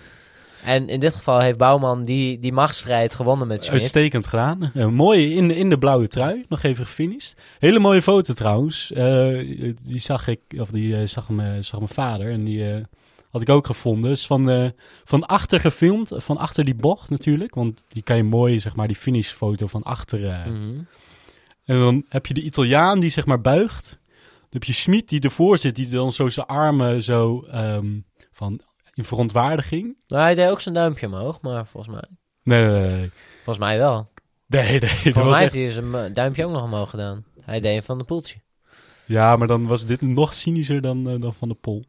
En 0.64 0.88
in 0.88 1.00
dit 1.00 1.14
geval 1.14 1.40
heeft 1.40 1.58
Bouwman 1.58 2.02
die, 2.02 2.38
die 2.38 2.52
machtsstrijd 2.52 3.14
gewonnen 3.14 3.46
met 3.46 3.62
Schmidt. 3.64 3.82
Uitstekend 3.82 4.26
gedaan. 4.26 4.70
Eh, 4.74 4.86
mooi 4.86 5.34
in, 5.34 5.48
de- 5.48 5.56
in 5.56 5.70
de 5.70 5.78
blauwe 5.78 6.08
trui. 6.08 6.44
Nog 6.48 6.62
even 6.62 6.86
gefinished. 6.86 7.34
Hele 7.58 7.78
mooie 7.78 8.02
foto 8.02 8.32
trouwens. 8.34 8.92
Eh, 8.92 9.38
die 9.82 10.00
zag 10.00 10.28
ik, 10.28 10.40
of 10.58 10.68
die 10.70 10.96
eh, 10.96 11.06
zag, 11.06 11.28
me, 11.28 11.62
zag 11.62 11.78
mijn 11.80 11.92
vader. 11.92 12.30
En 12.30 12.44
die 12.44 12.64
had 13.32 13.40
ik 13.40 13.48
ook 13.48 13.66
gevonden. 13.66 14.10
Dus 14.10 14.26
van, 14.26 14.50
eh, 14.50 14.68
van 15.04 15.26
achter 15.26 15.60
gefilmd. 15.60 16.10
Van 16.14 16.36
achter 16.36 16.64
die 16.64 16.74
bocht 16.74 17.10
natuurlijk. 17.10 17.54
Want 17.54 17.84
die 17.88 18.02
kan 18.02 18.16
je 18.16 18.22
mooi, 18.22 18.60
zeg 18.60 18.76
maar, 18.76 18.86
die 18.86 18.96
finishfoto 18.96 19.66
van 19.66 19.82
achter. 19.82 20.26
eh. 20.28 20.46
Mhm. 20.46 20.80
En 21.64 21.78
dan 21.78 22.04
heb 22.08 22.26
je 22.26 22.34
de 22.34 22.42
Italiaan 22.42 23.00
die 23.00 23.10
zeg 23.10 23.26
maar 23.26 23.40
buigt. 23.40 23.98
Dan 24.40 24.60
heb 24.60 24.64
je 24.64 24.72
Schmid 24.72 25.08
die 25.08 25.20
ervoor 25.20 25.58
zit. 25.58 25.76
Die 25.76 25.88
dan 25.88 26.12
zo 26.12 26.28
zijn 26.28 26.46
armen 26.46 27.02
zo 27.02 27.40
ehm, 27.42 27.98
van 28.32 28.60
in 28.94 29.04
verontwaardiging. 29.04 29.96
Nou, 30.06 30.22
hij 30.22 30.34
deed 30.34 30.48
ook 30.50 30.60
zijn 30.60 30.74
duimpje 30.74 31.06
omhoog, 31.06 31.40
maar 31.40 31.66
volgens 31.66 31.94
mij, 31.94 32.04
Nee, 32.42 32.62
nee, 32.70 32.90
nee. 32.96 33.10
volgens 33.34 33.58
mij 33.58 33.78
wel. 33.78 34.10
Nee, 34.46 34.80
nee, 34.80 34.88
Volgens 34.90 35.14
was 35.14 35.24
mij 35.30 35.42
echt... 35.42 35.52
heeft 35.52 35.74
hij 35.76 35.84
zijn 35.90 36.12
duimpje 36.12 36.44
ook 36.44 36.52
nog 36.52 36.62
omhoog 36.62 36.90
gedaan. 36.90 37.24
Hij 37.40 37.60
deed 37.60 37.84
van 37.84 37.98
de 37.98 38.04
poeltje. 38.04 38.38
Ja, 39.04 39.36
maar 39.36 39.46
dan 39.46 39.66
was 39.66 39.86
dit 39.86 40.00
nog 40.00 40.34
cynischer 40.34 40.80
dan, 40.80 41.08
eh, 41.08 41.18
dan 41.18 41.34
Van 41.34 41.48
de 41.48 41.54
Pol. 41.54 41.84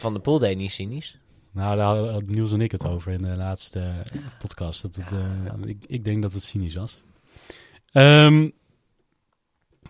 Van 0.00 0.14
de 0.14 0.20
Poel 0.20 0.38
deed 0.38 0.56
niet 0.56 0.72
cynisch. 0.72 1.18
Nou, 1.52 1.76
daar 1.76 1.86
hadden 1.86 2.24
Niels 2.26 2.52
en 2.52 2.60
ik 2.60 2.72
het 2.72 2.86
over 2.86 3.12
in 3.12 3.22
de 3.22 3.36
laatste 3.36 3.78
eh, 3.80 4.20
podcast. 4.38 4.82
Dat 4.82 4.94
het, 4.94 5.12
eh, 5.12 5.68
ik, 5.68 5.84
ik 5.86 6.04
denk 6.04 6.22
dat 6.22 6.32
het 6.32 6.42
cynisch 6.42 6.74
was. 6.74 6.98
Ehm, 7.92 8.50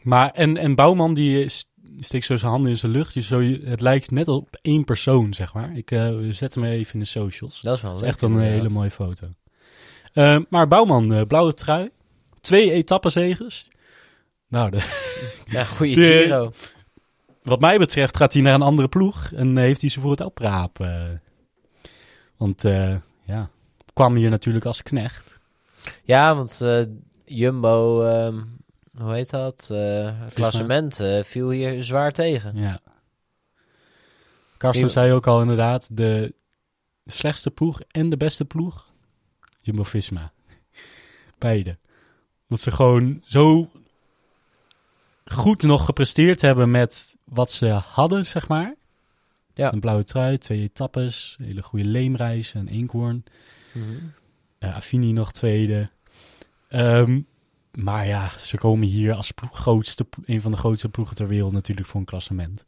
maar, 0.02 0.30
en, 0.30 0.56
en 0.56 0.74
Bouwman 0.74 1.14
die, 1.14 1.48
steekt 1.98 2.24
zo 2.24 2.36
zijn 2.36 2.50
handen 2.50 2.70
in 2.70 2.78
zijn 2.78 2.92
lucht. 2.92 3.14
Je 3.14 3.20
zo, 3.22 3.40
het 3.40 3.80
lijkt 3.80 4.10
net 4.10 4.28
op 4.28 4.58
één 4.62 4.84
persoon, 4.84 5.34
zeg 5.34 5.54
maar. 5.54 5.76
Ik 5.76 5.90
eh, 5.90 6.16
zet 6.30 6.54
hem 6.54 6.64
even 6.64 6.92
in 6.94 7.00
de 7.00 7.04
socials. 7.06 7.60
Dat 7.60 7.76
is 7.76 7.82
wel 7.82 7.92
Dat 7.92 8.02
is 8.02 8.08
echt 8.08 8.22
een 8.22 8.28
inderdaad. 8.30 8.52
hele 8.54 8.68
mooie 8.68 8.90
foto. 8.90 9.28
Eh, 10.12 10.38
maar 10.48 10.68
Bouwman, 10.68 11.26
blauwe 11.26 11.54
trui. 11.54 11.88
Twee 12.40 12.72
etappenzegers. 12.72 13.68
Nou, 14.48 14.70
de, 14.70 14.78
Ja, 15.46 15.64
goede 15.64 15.94
De- 15.94 16.00
Giro. 16.22 16.52
Wat 17.48 17.60
mij 17.60 17.78
betreft 17.78 18.16
gaat 18.16 18.32
hij 18.32 18.42
naar 18.42 18.54
een 18.54 18.62
andere 18.62 18.88
ploeg. 18.88 19.32
En 19.32 19.58
eh, 19.58 19.64
heeft 19.64 19.80
hij 19.80 19.90
ze 19.90 20.00
voor 20.00 20.10
het 20.10 20.20
opraap. 20.20 20.80
eh. 20.80 21.04
want 22.36 22.64
eh, 22.64 22.96
ja, 23.24 23.50
kwam 23.92 24.14
hier 24.14 24.30
natuurlijk 24.30 24.64
als 24.64 24.82
knecht. 24.82 25.38
Ja, 26.02 26.34
want 26.34 26.64
Jumbo, 27.24 28.02
ehm, 28.04 28.42
hoe 28.96 29.12
heet 29.12 29.30
dat? 29.30 29.74
Klassement 30.34 31.02
viel 31.22 31.50
hier 31.50 31.84
zwaar 31.84 32.12
tegen. 32.12 32.56
Ja. 32.56 32.80
Karsten 34.56 34.90
zei 34.90 35.12
ook 35.12 35.26
al 35.26 35.40
inderdaad, 35.40 35.96
de 35.96 36.34
slechtste 37.06 37.50
ploeg 37.50 37.80
en 37.90 38.08
de 38.08 38.16
beste 38.16 38.44
ploeg, 38.44 38.92
Jumbo-Visma. 39.60 40.32
Beide. 41.38 41.78
Dat 42.48 42.60
ze 42.60 42.70
gewoon 42.70 43.22
zo 43.24 43.68
goed 45.32 45.62
nog 45.62 45.84
gepresteerd 45.84 46.40
hebben 46.40 46.70
met 46.70 47.16
wat 47.24 47.52
ze 47.52 47.66
hadden, 47.68 48.26
zeg 48.26 48.48
maar. 48.48 48.74
Ja. 49.54 49.72
Een 49.72 49.80
blauwe 49.80 50.04
trui, 50.04 50.38
twee 50.38 50.60
etappes, 50.62 51.36
een 51.38 51.44
hele 51.44 51.62
goede 51.62 51.84
leemreis 51.84 52.54
en 52.54 52.68
eenkhoorn. 52.68 53.24
Mhm. 53.72 53.84
Eh, 54.58 54.76
Affini 54.76 55.12
nog 55.12 55.32
tweede. 55.32 55.90
Ehm, 56.68 57.20
maar 57.72 58.06
ja, 58.06 58.30
ze 58.38 58.56
komen 58.56 58.88
hier 58.88 59.14
als 59.14 59.32
grootste, 59.52 60.06
een 60.24 60.40
van 60.40 60.50
de 60.50 60.56
grootste 60.56 60.88
ploegen 60.88 61.16
ter 61.16 61.28
wereld 61.28 61.52
natuurlijk 61.52 61.88
voor 61.88 62.00
een 62.00 62.06
klassement. 62.06 62.66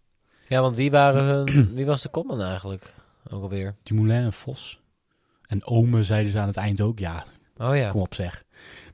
Ja, 0.49 0.61
want 0.61 0.77
wie, 0.77 0.91
waren 0.91 1.25
hun, 1.25 1.69
wie 1.75 1.87
was 1.87 2.03
de 2.03 2.09
kopman 2.09 2.43
eigenlijk? 2.43 2.95
Ook 3.31 3.43
alweer. 3.43 3.75
Dumoulin 3.83 4.23
en 4.25 4.33
Vos. 4.33 4.81
En 5.47 5.67
Ome 5.67 6.03
zeiden 6.03 6.33
ze 6.33 6.39
aan 6.39 6.47
het 6.47 6.57
eind 6.57 6.81
ook. 6.81 6.99
Ja, 6.99 7.25
Oh 7.57 7.77
ja. 7.77 7.91
kom 7.91 8.01
op 8.01 8.15
zeg. 8.15 8.45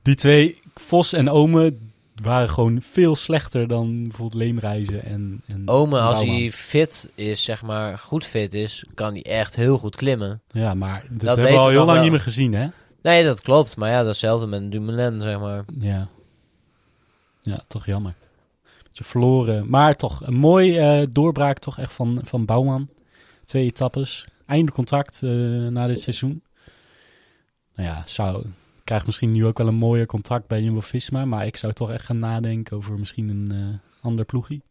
Die 0.03 0.15
twee, 0.15 0.61
Vos 0.75 1.13
en 1.13 1.29
Ome, 1.29 1.77
waren 2.23 2.49
gewoon 2.49 2.83
veel 2.83 3.17
slechter 3.17 3.69
dan 3.69 4.03
bijvoorbeeld 4.03 4.43
Leemreizen 4.43 5.05
en, 5.05 5.43
en 5.47 5.69
Ome, 5.69 6.01
als 6.01 6.25
hij 6.25 6.51
fit 6.51 7.11
is, 7.15 7.43
zeg 7.43 7.63
maar, 7.63 7.99
goed 7.99 8.25
fit 8.25 8.55
is, 8.55 8.85
kan 8.95 9.13
hij 9.13 9.23
echt 9.23 9.57
heel 9.57 9.79
goed 9.79 9.97
klimmen. 9.97 10.41
Ja, 10.51 10.75
maar 10.75 11.07
dat, 11.11 11.37
hebben 11.37 11.55
we 11.55 11.61
al 11.61 11.69
heel 11.69 11.79
lang 11.85 11.93
wel. 11.93 12.03
niet 12.03 12.11
meer 12.11 12.21
gezien, 12.21 12.53
hè? 12.53 12.69
Nee, 13.03 13.25
dat 13.25 13.41
klopt. 13.41 13.77
Maar 13.77 13.91
ja, 13.91 14.03
datzelfde 14.03 14.47
met 14.47 14.73
Dumoulin, 14.73 15.21
zeg 15.21 15.39
maar. 15.39 15.65
Ja. 15.79 16.09
Ja, 17.43 17.61
toch 17.69 17.87
jammer. 17.87 18.15
Beetje 18.83 19.05
verloren. 19.05 19.71
Maar 19.71 19.95
toch 19.95 20.27
een 20.27 20.35
mooi 20.35 20.79
eh, 20.79 21.07
doorbraak 21.11 21.59
toch 21.59 21.79
echt 21.79 21.93
van, 21.93 22.21
van 22.25 22.45
Bouwman. 22.45 22.89
Twee 23.45 23.65
etappes. 23.65 24.27
Einde 24.47 24.73
contract 24.73 25.23
eh, 25.23 25.31
na 25.67 25.87
dit 25.87 26.01
seizoen. 26.01 26.43
Nou 27.75 27.89
ja, 27.89 28.03
zou, 28.07 28.47
krijgt 28.87 29.07
misschien 29.07 29.33
nu 29.33 29.47
ook 29.47 29.59
wel 29.59 29.67
een 29.69 29.75
mooier 29.75 30.07
contract 30.07 30.47
bij 30.47 30.63
Jumbo-Visma. 30.63 31.25
Maar 31.25 31.47
ik 31.47 31.57
zou 31.57 31.73
toch 31.73 31.91
echt 31.91 32.05
gaan 32.05 32.19
nadenken 32.19 32.77
over 32.77 32.99
misschien 32.99 33.29
een 33.29 33.53
eh, 33.53 34.05
ander 34.05 34.25
ploegie. 34.25 34.63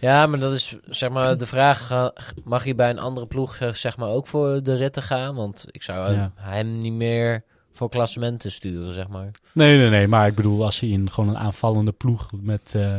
Ja, 0.00 0.26
maar 0.26 0.38
dat 0.38 0.52
is 0.52 0.76
zeg 0.88 1.10
maar 1.10 1.38
de 1.38 1.46
vraag: 1.46 1.86
ga- 1.86 2.12
mag 2.44 2.64
hij 2.64 2.74
bij 2.74 2.90
een 2.90 2.98
andere 2.98 3.26
ploeg 3.26 3.54
zeg, 3.56 3.76
zeg 3.76 3.96
maar 3.96 4.08
ook 4.08 4.26
voor 4.26 4.62
de 4.62 4.76
ritten 4.76 5.02
gaan? 5.02 5.34
Want 5.34 5.64
ik 5.70 5.82
zou 5.82 6.06
hem- 6.06 6.14
Ja. 6.16 6.32
hem 6.34 6.78
niet 6.78 6.92
meer 6.92 7.44
voor 7.72 7.88
klassementen 7.88 8.52
sturen, 8.52 8.94
zeg 8.94 9.08
maar. 9.08 9.30
Nee, 9.52 9.76
nee, 9.78 9.88
nee. 9.90 10.08
Maar 10.08 10.26
ik 10.26 10.34
bedoel, 10.34 10.64
als 10.64 10.80
je 10.80 10.86
in 10.88 11.10
gewoon 11.10 11.30
een 11.30 11.38
aanvallende 11.38 11.92
ploeg 11.92 12.30
met... 12.42 12.74
eh, 12.74 12.98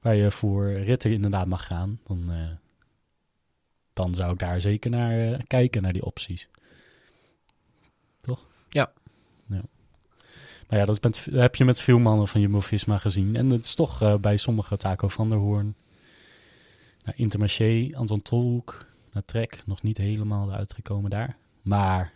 waar 0.00 0.14
je 0.14 0.30
voor 0.30 0.72
ritten 0.72 1.10
inderdaad 1.12 1.46
mag 1.46 1.66
gaan, 1.66 2.00
dan, 2.06 2.24
eh, 2.30 2.50
dan 3.92 4.14
zou 4.14 4.32
ik 4.32 4.38
daar 4.38 4.60
zeker 4.60 4.90
naar 4.90 5.18
eh, 5.32 5.38
kijken, 5.46 5.82
naar 5.82 5.92
die 5.92 6.04
opties. 6.04 6.48
Toch? 8.20 8.46
Ja. 8.68 8.92
Maar 10.68 10.78
ja, 10.78 10.84
dat 10.84 11.02
dat 11.02 11.28
heb 11.30 11.54
je 11.54 11.64
met 11.64 11.80
veel 11.80 11.98
mannen 11.98 12.28
van 12.28 12.40
Jumbo-Visma 12.40 12.98
gezien. 12.98 13.36
En 13.36 13.50
het 13.50 13.64
is 13.64 13.74
toch 13.74 14.02
eh, 14.02 14.16
bij 14.16 14.36
sommige 14.36 14.76
Taco 14.76 15.08
van 15.08 15.28
der 15.28 15.38
Hoorn, 15.38 15.74
naar 17.04 17.14
Intermarché, 17.16 17.88
Anton 17.92 18.22
Tolhoek, 18.22 18.86
naar 19.12 19.24
Trek, 19.24 19.62
nog 19.66 19.82
niet 19.82 19.98
helemaal 19.98 20.48
eruit 20.48 20.72
gekomen 20.72 21.10
daar. 21.10 21.36
Maar, 21.62 22.12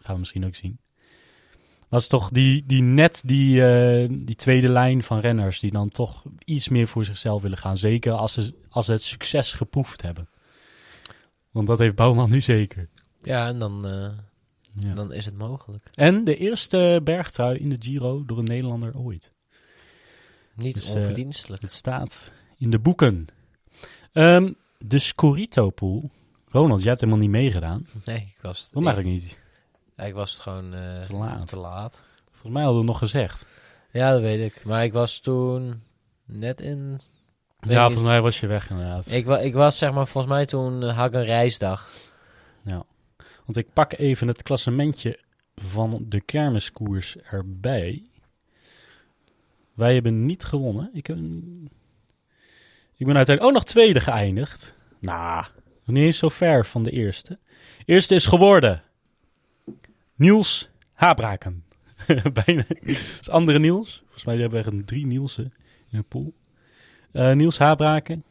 gaan 0.00 0.12
we 0.12 0.18
misschien 0.18 0.46
ook 0.46 0.54
zien. 0.54 0.78
Dat 1.88 2.00
is 2.00 2.08
toch 2.08 2.30
die, 2.30 2.64
die 2.66 2.82
net 2.82 3.22
die, 3.26 3.64
eh, 3.64 4.08
die 4.10 4.36
tweede 4.36 4.68
lijn 4.68 5.02
van 5.02 5.20
renners 5.20 5.60
die 5.60 5.70
dan 5.70 5.88
toch 5.88 6.22
iets 6.44 6.68
meer 6.68 6.88
voor 6.88 7.04
zichzelf 7.04 7.42
willen 7.42 7.58
gaan. 7.58 7.78
Zeker 7.78 8.12
als 8.12 8.32
ze, 8.32 8.54
als 8.68 8.86
het 8.86 9.02
succes 9.02 9.52
geproefd 9.52 10.02
hebben. 10.02 10.28
Want 11.50 11.66
dat 11.66 11.78
heeft 11.78 11.94
Bouwman 11.94 12.30
nu 12.30 12.40
zeker. 12.40 12.88
Ja, 13.22 13.46
en 13.46 13.58
dan, 13.58 13.86
eh, 13.86 14.08
Ja. 14.74 14.94
dan 14.94 15.12
is 15.12 15.24
het 15.24 15.38
mogelijk. 15.38 15.88
En 15.94 16.24
de 16.24 16.36
eerste 16.36 17.00
bergtrui 17.04 17.58
in 17.58 17.68
de 17.68 17.76
Giro 17.78 18.24
door 18.24 18.38
een 18.38 18.44
Nederlander 18.44 18.96
ooit. 18.98 19.32
Niet 20.54 20.74
Dus, 20.74 20.88
eh, 20.88 20.96
onverdienstelijk. 20.96 21.62
Het 21.62 21.72
staat 21.72 22.32
in 22.58 22.70
de 22.70 22.78
boeken. 22.78 23.26
Ehm, 24.12 24.52
de 24.78 24.98
Scorito 24.98 25.70
pool. 25.70 26.10
Ronald, 26.48 26.80
jij 26.80 26.88
hebt 26.88 27.00
helemaal 27.00 27.22
niet 27.22 27.30
meegedaan. 27.30 27.86
nee, 28.04 28.16
ik 28.16 28.38
was, 28.42 28.68
Waarom 28.72 28.92
eigenlijk 28.92 29.22
niet? 29.22 29.38
ik, 29.96 30.04
ik 30.06 30.14
was 30.14 30.38
gewoon 30.38 30.74
eh, 30.74 31.00
Te 31.00 31.12
laat. 31.16 31.46
te 31.48 31.60
laat. 31.60 32.04
Volgens 32.30 32.52
mij 32.52 32.62
hadden 32.62 32.80
we 32.80 32.86
nog 32.86 32.98
gezegd. 32.98 33.46
Ja, 33.92 34.12
dat 34.12 34.20
weet 34.20 34.52
ik. 34.54 34.64
Maar 34.64 34.84
ik 34.84 34.92
was 34.92 35.18
toen 35.18 35.82
net 36.24 36.60
in... 36.60 37.00
ja, 37.60 37.84
volgens 37.86 38.06
mij 38.08 38.20
was 38.20 38.40
je 38.40 38.46
weg 38.46 38.70
inderdaad. 38.70 39.10
Ik, 39.10 39.24
wa 39.26 39.38
ik 39.38 39.54
was 39.54 39.78
zeg 39.78 39.92
maar, 39.92 40.06
volgens 40.06 40.32
mij 40.32 40.46
toen 40.46 40.82
had 40.82 41.06
ik 41.06 41.14
een 41.14 41.24
reisdag. 41.24 41.90
Want 43.50 43.66
ik 43.66 43.72
pak 43.72 43.92
even 43.92 44.28
het 44.28 44.42
klassementje 44.42 45.18
van 45.54 46.04
de 46.08 46.20
kermiskoers 46.20 47.16
erbij. 47.16 48.02
Wij 49.74 49.94
hebben 49.94 50.26
niet 50.26 50.44
gewonnen. 50.44 50.90
Ik, 50.92 51.06
heb, 51.06 51.16
ik 52.96 53.06
ben 53.06 53.16
uiteindelijk 53.16 53.42
ook 53.42 53.52
nog 53.52 53.64
tweede 53.64 54.00
geëindigd. 54.00 54.74
Nou, 54.98 55.44
niet 55.84 56.04
eens 56.04 56.18
zo 56.18 56.28
ver 56.28 56.66
van 56.66 56.82
de 56.82 56.90
eerste. 56.90 57.38
Eerste 57.84 58.14
is 58.14 58.26
geworden 58.26 58.82
Niels 60.14 60.70
Habraken. 60.92 61.64
Bijna. 62.44 62.64
Dat 62.68 62.96
is 63.20 63.30
andere 63.30 63.58
Niels. 63.58 63.98
Volgens 64.02 64.24
mij 64.24 64.36
hebben 64.36 64.64
we 64.64 64.84
drie 64.84 65.06
Nielsen 65.06 65.52
in 65.90 65.98
een 65.98 66.08
pool. 66.08 66.34
Eh, 67.12 67.32
Niels 67.32 67.58
Habraken. 67.58 68.24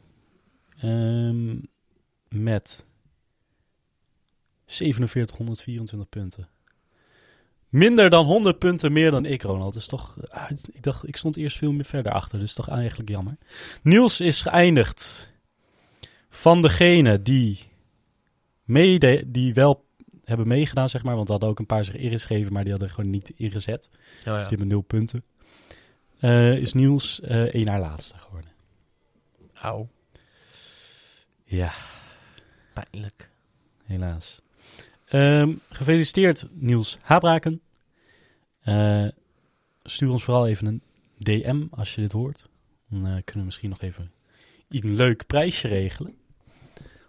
Ehm, 0.78 1.56
met 2.28 2.88
4724 4.70 6.08
punten. 6.08 6.48
Minder 7.68 8.10
dan 8.10 8.26
100 8.26 8.58
punten 8.58 8.92
meer 8.92 9.10
dan 9.10 9.24
ik, 9.24 9.42
Ronald. 9.42 9.76
Is 9.76 9.86
toch, 9.86 10.16
ah, 10.28 10.50
ik, 10.72 10.82
dacht, 10.82 11.08
ik 11.08 11.16
stond 11.16 11.36
eerst 11.36 11.56
veel 11.56 11.72
meer 11.72 11.84
verder 11.84 12.12
achter, 12.12 12.38
dus 12.38 12.54
toch 12.54 12.68
eigenlijk 12.68 13.08
jammer. 13.08 13.36
Niels 13.82 14.20
is 14.20 14.42
geëindigd 14.42 15.32
van 16.28 16.62
degene 16.62 17.22
die, 17.22 17.68
mede, 18.64 19.30
die 19.30 19.54
wel 19.54 19.84
hebben 20.24 20.48
meegedaan, 20.48 20.88
zeg 20.88 21.02
maar. 21.02 21.14
Want 21.14 21.26
er 21.26 21.32
hadden 21.32 21.50
ook 21.50 21.58
een 21.58 21.66
paar 21.66 21.84
zich 21.84 21.94
ingeschreven, 21.96 22.52
maar 22.52 22.62
die 22.62 22.72
hadden 22.72 22.90
gewoon 22.90 23.10
niet 23.10 23.30
ingezet. 23.36 23.88
Oh, 23.92 23.98
Dus 24.14 24.24
ja. 24.24 24.38
die 24.38 24.48
hebben 24.48 24.68
nul 24.68 24.80
punten. 24.80 25.24
Eh, 26.18 26.56
is 26.56 26.72
Niels 26.72 27.20
eh 27.20 27.42
één 27.54 27.64
naar 27.64 27.80
laatste 27.80 28.18
geworden. 28.18 28.50
Auw, 29.54 29.88
Ja, 31.44 31.72
pijnlijk. 32.72 33.30
helaas. 33.84 34.40
Ehm, 35.10 35.54
gefeliciteerd 35.68 36.46
Niels 36.52 36.98
Habraken. 37.02 37.60
Eh, 38.60 39.06
stuur 39.82 40.10
ons 40.10 40.24
vooral 40.24 40.46
even 40.46 40.66
een 40.66 40.82
DM 41.18 41.66
als 41.70 41.94
je 41.94 42.00
dit 42.00 42.12
hoort. 42.12 42.48
Dan 42.88 42.98
eh, 42.98 43.12
kunnen 43.12 43.34
we 43.34 43.44
misschien 43.44 43.70
nog 43.70 43.82
even 43.82 44.12
een 44.68 44.94
leuk 44.94 45.26
prijsje 45.26 45.68
regelen. 45.68 46.14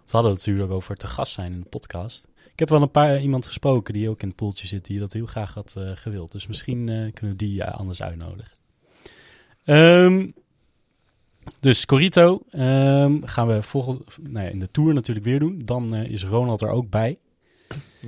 We 0.04 0.18
hadden 0.18 0.30
het 0.30 0.46
natuurlijk 0.46 0.72
over 0.72 0.96
te 0.96 1.06
gast 1.06 1.32
zijn 1.32 1.52
in 1.52 1.60
de 1.60 1.68
podcast. 1.68 2.26
Ik 2.52 2.58
heb 2.58 2.68
wel 2.68 2.82
een 2.82 2.90
paar 2.90 3.20
iemand 3.20 3.46
gesproken 3.46 3.94
die 3.94 4.08
ook 4.08 4.22
in 4.22 4.28
het 4.28 4.36
poeltje 4.36 4.66
zit, 4.66 4.84
die 4.84 4.98
dat 4.98 5.12
heel 5.12 5.26
graag 5.26 5.54
had 5.54 5.74
eh, 5.76 5.90
gewild. 5.94 6.32
Dus 6.32 6.46
misschien 6.46 6.88
eh, 6.88 7.12
kunnen 7.12 7.30
we 7.30 7.36
die 7.36 7.62
eh, 7.62 7.74
anders 7.74 8.02
uitnodigen. 8.02 8.56
Ehm, 9.64 10.30
dus 11.60 11.86
Corito 11.86 12.42
ehm, 12.50 13.22
gaan 13.22 13.46
we 13.46 13.62
volgende, 13.62 14.04
nou 14.20 14.44
ja, 14.46 14.50
in 14.50 14.58
de 14.58 14.68
Tour 14.68 14.94
natuurlijk 14.94 15.26
weer 15.26 15.38
doen. 15.38 15.62
Dan 15.64 15.94
eh, 15.94 16.10
is 16.10 16.24
Ronald 16.24 16.62
er 16.62 16.70
ook 16.70 16.90
bij. 16.90 17.18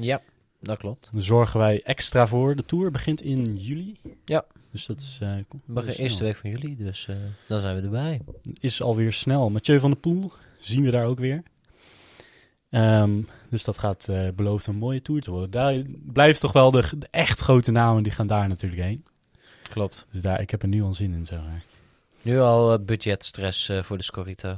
Ja, 0.00 0.20
dat 0.60 0.78
klopt. 0.78 1.08
Dan 1.12 1.22
zorgen 1.22 1.60
wij 1.60 1.82
extra 1.82 2.26
voor. 2.26 2.56
De 2.56 2.64
Tour 2.64 2.90
begint 2.90 3.22
in 3.22 3.56
juli. 3.56 3.96
Ja. 4.24 4.44
Dus 4.70 4.86
dat 4.86 5.00
is, 5.00 5.18
eh, 5.22 5.28
We 5.28 5.44
beginnen 5.66 5.94
snel. 5.94 6.06
eerste 6.06 6.24
week 6.24 6.36
van 6.36 6.50
juli, 6.50 6.76
dus 6.76 7.08
eh, 7.08 7.16
dan 7.48 7.60
zijn 7.60 7.76
we 7.76 7.82
erbij. 7.82 8.20
is 8.60 8.82
alweer 8.82 9.12
snel. 9.12 9.50
Mathieu 9.50 9.80
van 9.80 9.90
der 9.90 10.00
Poel 10.00 10.32
zien 10.60 10.84
we 10.84 10.90
daar 10.90 11.06
ook 11.06 11.18
weer. 11.18 11.42
Ehm, 12.70 13.20
dus 13.50 13.64
dat 13.64 13.78
gaat 13.78 14.08
eh 14.08 14.28
beloofd 14.34 14.66
een 14.66 14.76
mooie 14.76 15.02
Tour 15.02 15.20
te 15.20 15.30
worden. 15.30 15.50
Daar 15.50 15.82
blijft 16.12 16.40
toch 16.40 16.52
wel 16.52 16.70
de, 16.70 16.82
de 16.98 17.06
echt 17.10 17.40
grote 17.40 17.70
namen, 17.70 18.02
die 18.02 18.12
gaan 18.12 18.26
daar 18.26 18.48
natuurlijk 18.48 18.82
heen. 18.82 19.04
Klopt. 19.68 20.06
Dus 20.10 20.22
daar, 20.22 20.40
ik 20.40 20.50
heb 20.50 20.62
er 20.62 20.68
nu 20.68 20.82
al 20.82 20.92
zin 20.92 21.14
in, 21.14 21.26
zeg 21.26 21.38
maar. 21.40 21.64
Nu 22.22 22.38
al 22.40 22.72
eh, 22.72 22.78
budgetstress 22.84 23.68
eh, 23.68 23.82
voor 23.82 23.96
de 23.96 24.02
Scorito. 24.02 24.48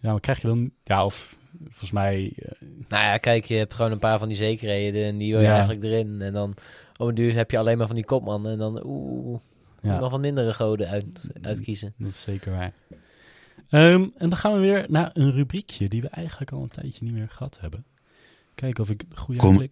Ja, 0.00 0.10
maar 0.10 0.20
krijg 0.20 0.40
je 0.40 0.46
dan... 0.46 0.70
Ja, 0.84 1.04
of 1.04 1.36
volgens 1.62 1.90
mij... 1.90 2.32
eh, 2.36 2.50
Nou 2.88 3.04
ja, 3.04 3.16
kijk, 3.16 3.44
je 3.44 3.54
hebt 3.54 3.74
gewoon 3.74 3.90
een 3.92 3.98
paar 3.98 4.18
van 4.18 4.28
die 4.28 4.36
zekerheden 4.36 5.04
en 5.04 5.18
die 5.18 5.30
wil 5.32 5.40
je 5.40 5.46
Ja. 5.46 5.52
eigenlijk 5.52 5.84
erin. 5.84 6.22
En 6.22 6.32
dan 6.32 6.54
op 6.96 7.08
een 7.08 7.14
duur 7.14 7.34
heb 7.34 7.50
je 7.50 7.58
alleen 7.58 7.78
maar 7.78 7.86
van 7.86 7.96
die 7.96 8.04
kopmannen 8.04 8.52
en 8.52 8.58
dan 8.58 8.80
oeh, 8.84 9.40
ja, 9.82 9.98
nog 9.98 10.10
van 10.10 10.20
mindere 10.20 10.54
goden 10.54 10.88
uit, 10.88 11.30
uitkiezen. 11.42 11.94
dat 11.98 12.10
is 12.10 12.22
zeker 12.22 12.52
waar. 12.52 12.72
Ehm, 13.68 14.02
en 14.16 14.28
dan 14.28 14.36
gaan 14.36 14.52
we 14.52 14.58
weer 14.58 14.84
naar 14.88 15.10
een 15.12 15.32
rubriekje 15.32 15.88
die 15.88 16.00
we 16.02 16.08
eigenlijk 16.08 16.52
al 16.52 16.62
een 16.62 16.68
tijdje 16.68 17.04
niet 17.04 17.14
meer 17.14 17.28
gehad 17.30 17.58
hebben. 17.60 17.84
Kijken 18.54 18.82
of 18.82 18.90
ik 18.90 19.04
goede 19.14 19.40
Kom. 19.40 19.68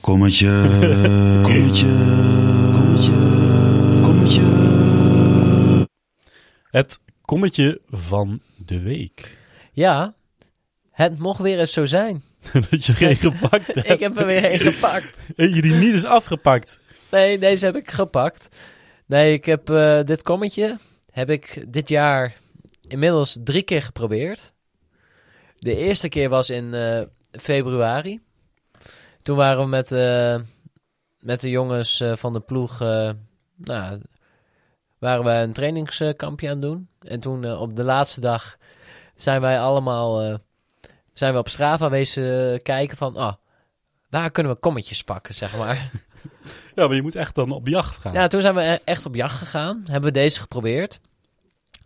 Kommetje, 0.00 0.48
kommetje, 1.48 1.86
kommetje, 2.72 3.12
kommetje. 4.02 4.40
Het 6.70 7.00
kommetje 7.20 7.80
van 7.90 8.40
de 8.66 8.80
week. 8.80 9.36
Ja, 9.72 10.14
het 10.98 11.18
mocht 11.18 11.40
weer 11.40 11.58
eens 11.58 11.72
zo 11.72 11.84
zijn. 11.84 12.22
dat 12.70 12.84
je 12.84 12.92
geen 12.92 13.16
gepakt 13.16 13.66
hebt. 13.66 13.90
Ik 13.94 14.00
heb 14.00 14.16
er 14.16 14.26
weer 14.26 14.52
een 14.52 14.60
gepakt. 14.60 15.18
Eentje 15.36 15.62
die 15.62 15.74
niet 15.74 15.94
is 15.94 16.04
afgepakt. 16.04 16.80
Nee, 17.10 17.38
deze 17.38 17.64
heb 17.64 17.76
ik 17.76 17.90
gepakt. 17.90 18.48
Nee, 19.06 19.32
ik 19.32 19.44
heb 19.44 19.70
eh, 19.70 20.00
dit 20.04 20.22
kommetje 20.22 20.78
heb 21.10 21.30
ik 21.30 21.64
dit 21.68 21.88
jaar 21.88 22.36
inmiddels 22.88 23.38
drie 23.44 23.62
keer 23.62 23.82
geprobeerd. 23.82 24.52
De 25.58 25.76
eerste 25.76 26.08
keer 26.08 26.28
was 26.28 26.50
in 26.50 26.74
eh, 26.74 27.02
februari. 27.30 28.20
Toen 29.20 29.36
waren 29.36 29.62
we 29.62 29.68
met, 29.68 29.92
eh, 29.92 30.38
met 31.20 31.40
de 31.40 31.50
jongens 31.50 32.02
van 32.14 32.32
de 32.32 32.40
ploeg, 32.40 32.78
nou, 33.56 34.00
waren 34.98 35.24
wij 35.24 35.42
een 35.42 35.52
trainingskampje 35.52 36.46
aan 36.48 36.52
het 36.52 36.62
doen. 36.62 36.88
En 37.00 37.20
toen 37.20 37.56
op 37.56 37.76
de 37.76 37.84
laatste 37.84 38.20
dag 38.20 38.56
zijn 39.16 39.40
wij 39.40 39.60
allemaal, 39.60 40.40
zijn 41.18 41.32
we 41.32 41.38
op 41.38 41.48
Strava 41.48 41.90
wezen 41.90 42.62
kijken 42.62 42.96
van, 42.96 43.16
ah, 43.16 43.32
waar 44.10 44.30
kunnen 44.30 44.52
we 44.52 44.58
kommetjes 44.58 45.02
pakken, 45.04 45.34
zeg 45.34 45.56
maar. 45.56 45.90
Ja, 46.74 46.86
maar 46.86 46.96
je 46.96 47.02
moet 47.02 47.14
echt 47.14 47.34
dan 47.34 47.50
op 47.50 47.68
jacht 47.68 47.96
gaan. 47.96 48.12
Ja, 48.12 48.26
toen 48.26 48.40
zijn 48.40 48.54
we 48.54 48.60
e- 48.62 48.78
echt 48.84 49.06
op 49.06 49.14
jacht 49.14 49.36
gegaan. 49.38 49.82
Hebben 49.84 50.12
we 50.12 50.18
deze 50.18 50.40
geprobeerd. 50.40 51.00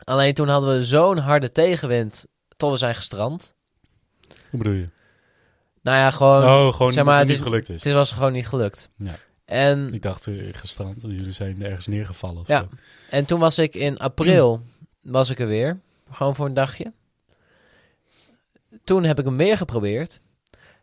Alleen 0.04 0.34
toen 0.34 0.48
hadden 0.48 0.76
we 0.76 0.84
zo'n 0.84 1.18
harde 1.18 1.52
tegenwind 1.52 2.26
tot 2.56 2.70
we 2.70 2.76
zijn 2.76 2.94
gestrand. 2.94 3.54
Hoe 4.50 4.58
bedoel 4.58 4.72
je? 4.72 4.88
Nou 5.82 5.98
ja, 5.98 6.10
gewoon... 6.10 6.44
oh, 6.44 6.72
gewoon 6.72 6.92
zeg 6.92 7.04
dat 7.04 7.12
maar, 7.12 7.18
het 7.18 7.28
het 7.28 7.36
niet 7.36 7.46
is- 7.46 7.52
gelukt 7.52 7.68
is. 7.68 7.84
Het 7.84 7.92
was 7.94 8.12
gewoon 8.12 8.32
niet 8.32 8.48
gelukt. 8.48 8.90
Ja. 8.96 9.16
En, 9.44 9.94
Ik 9.94 10.02
dacht 10.02 10.26
eh, 10.26 10.34
gestrand. 10.52 11.02
Jullie 11.02 11.32
zijn 11.32 11.62
ergens 11.64 11.86
neergevallen. 11.86 12.40
of 12.40 12.48
Ja. 12.48 12.60
zo. 12.60 12.68
en 13.10 13.24
toen 13.24 13.40
was 13.40 13.58
ik 13.58 13.74
in 13.74 13.98
april 13.98 14.62
was 15.02 15.30
ik 15.30 15.38
er 15.40 15.46
weer. 15.48 15.80
Gewoon 16.10 16.34
voor 16.34 16.46
een 16.46 16.54
dagje. 16.54 16.92
Toen 18.84 19.04
heb 19.04 19.18
ik 19.18 19.24
hem 19.24 19.36
weer 19.36 19.56
geprobeerd. 19.56 20.20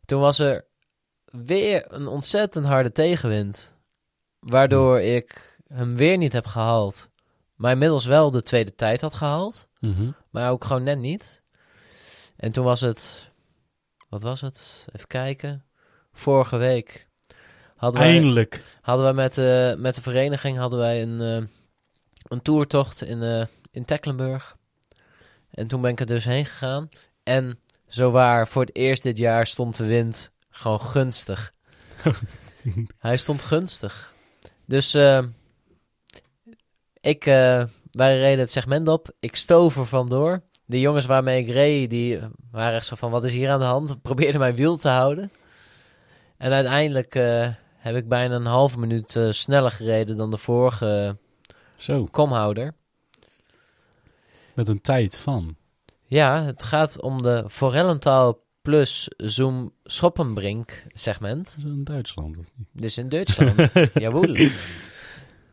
Toen 0.06 0.22
was 0.22 0.39
er 0.39 0.66
weer 1.26 1.86
een 1.88 2.08
ontzettend 2.08 2.66
harde 2.66 2.91
tegenwind. 2.91 3.76
Waardoor 4.39 5.00
ik 5.02 5.58
hem 5.68 5.95
weer 5.95 6.18
niet 6.18 6.34
heb 6.34 6.45
gehaald. 6.45 7.10
Maar 7.56 7.72
inmiddels 7.72 8.06
wel 8.06 8.32
de 8.32 8.41
tweede 8.41 8.76
tijd 8.76 9.02
had 9.02 9.14
gehaald. 9.14 9.68
Mhm. 9.80 10.12
Maar 10.30 10.52
ook 10.52 10.64
gewoon 10.64 10.84
net 10.84 11.00
niet. 11.00 11.43
En 12.36 12.52
toen 12.52 12.64
was 12.64 12.82
het... 12.82 13.32
Wat 14.10 14.22
was 14.22 14.41
het? 14.41 14.86
Even 14.95 15.08
kijken. 15.08 15.66
Vorige 16.14 16.58
week 16.58 17.08
hadden 17.76 18.02
wij, 18.02 18.12
Eindelijk. 18.12 18.64
hadden 18.82 19.06
wij 19.06 19.14
met, 19.14 19.34
de 19.34 19.76
met 19.78 19.95
de 19.95 20.02
vereniging 20.02 20.58
hadden 20.58 20.80
wij 20.80 21.02
een, 21.02 21.22
eh, 21.22 21.47
een 22.24 22.41
toertocht 22.41 23.02
in, 23.02 23.24
eh 23.24 23.45
in 23.72 23.86
Tecklenburg. 23.86 24.58
En 25.52 25.68
toen 25.68 25.82
ben 25.82 25.91
ik 25.91 26.00
er 26.00 26.06
dus 26.06 26.26
heen 26.26 26.45
gegaan. 26.45 26.89
En 27.24 27.60
zowaar 27.89 28.47
voor 28.47 28.61
het 28.61 28.75
eerst 28.75 29.03
dit 29.03 29.17
jaar 29.17 29.47
stond 29.47 29.77
de 29.77 29.85
wind 29.85 30.31
gewoon 30.49 30.81
gunstig. 30.81 31.53
Hij 32.99 33.17
stond 33.17 33.41
gunstig. 33.41 34.13
Dus 34.65 34.93
eh, 34.93 35.23
ik, 37.01 37.25
eh, 37.25 37.63
wij 37.91 38.17
reden 38.19 38.39
het 38.39 38.51
segment 38.51 38.87
op. 38.87 39.11
Ik 39.19 39.35
stoof 39.35 39.77
er 39.77 39.85
vandoor. 39.85 40.41
De 40.65 40.79
jongens 40.79 41.05
waarmee 41.05 41.41
ik 41.41 41.49
reed, 41.49 41.89
die 41.89 42.19
waren 42.51 42.75
echt 42.75 42.85
zo 42.85 42.95
van, 42.95 43.11
wat 43.11 43.23
is 43.23 43.31
hier 43.31 43.49
aan 43.49 43.59
de 43.59 43.65
hand? 43.65 44.01
Probeerden 44.01 44.39
mijn 44.39 44.55
wiel 44.55 44.77
te 44.77 44.89
houden. 44.89 45.31
En 46.37 46.51
uiteindelijk 46.51 47.15
eh, 47.15 47.49
heb 47.77 47.95
ik 47.95 48.07
bijna 48.07 48.35
een 48.35 48.45
halve 48.45 48.79
minuut 48.79 49.19
sneller 49.29 49.71
gereden 49.71 50.17
dan 50.17 50.31
de 50.31 50.37
vorige 50.37 51.17
Zo, 51.75 52.05
komhouder. 52.05 52.73
met 54.55 54.67
een 54.67 54.81
tijd 54.81 55.17
van. 55.17 55.57
Ja, 56.10 56.43
het 56.43 56.64
gaat 56.64 57.01
om 57.01 57.22
de 57.22 57.45
Forellentaal 57.49 58.43
plus 58.62 59.10
Zoom 59.18 59.74
Schoppenbrink 59.84 60.84
segment. 60.93 61.45
Dat 61.55 61.66
is 61.66 61.72
in 61.72 61.84
Duitsland. 61.84 62.38
of 62.38 62.45
niet? 62.55 62.68
Dus 62.72 62.97
in 62.97 63.10
Duitsland. 63.10 63.72
Jawohl. 63.93 64.36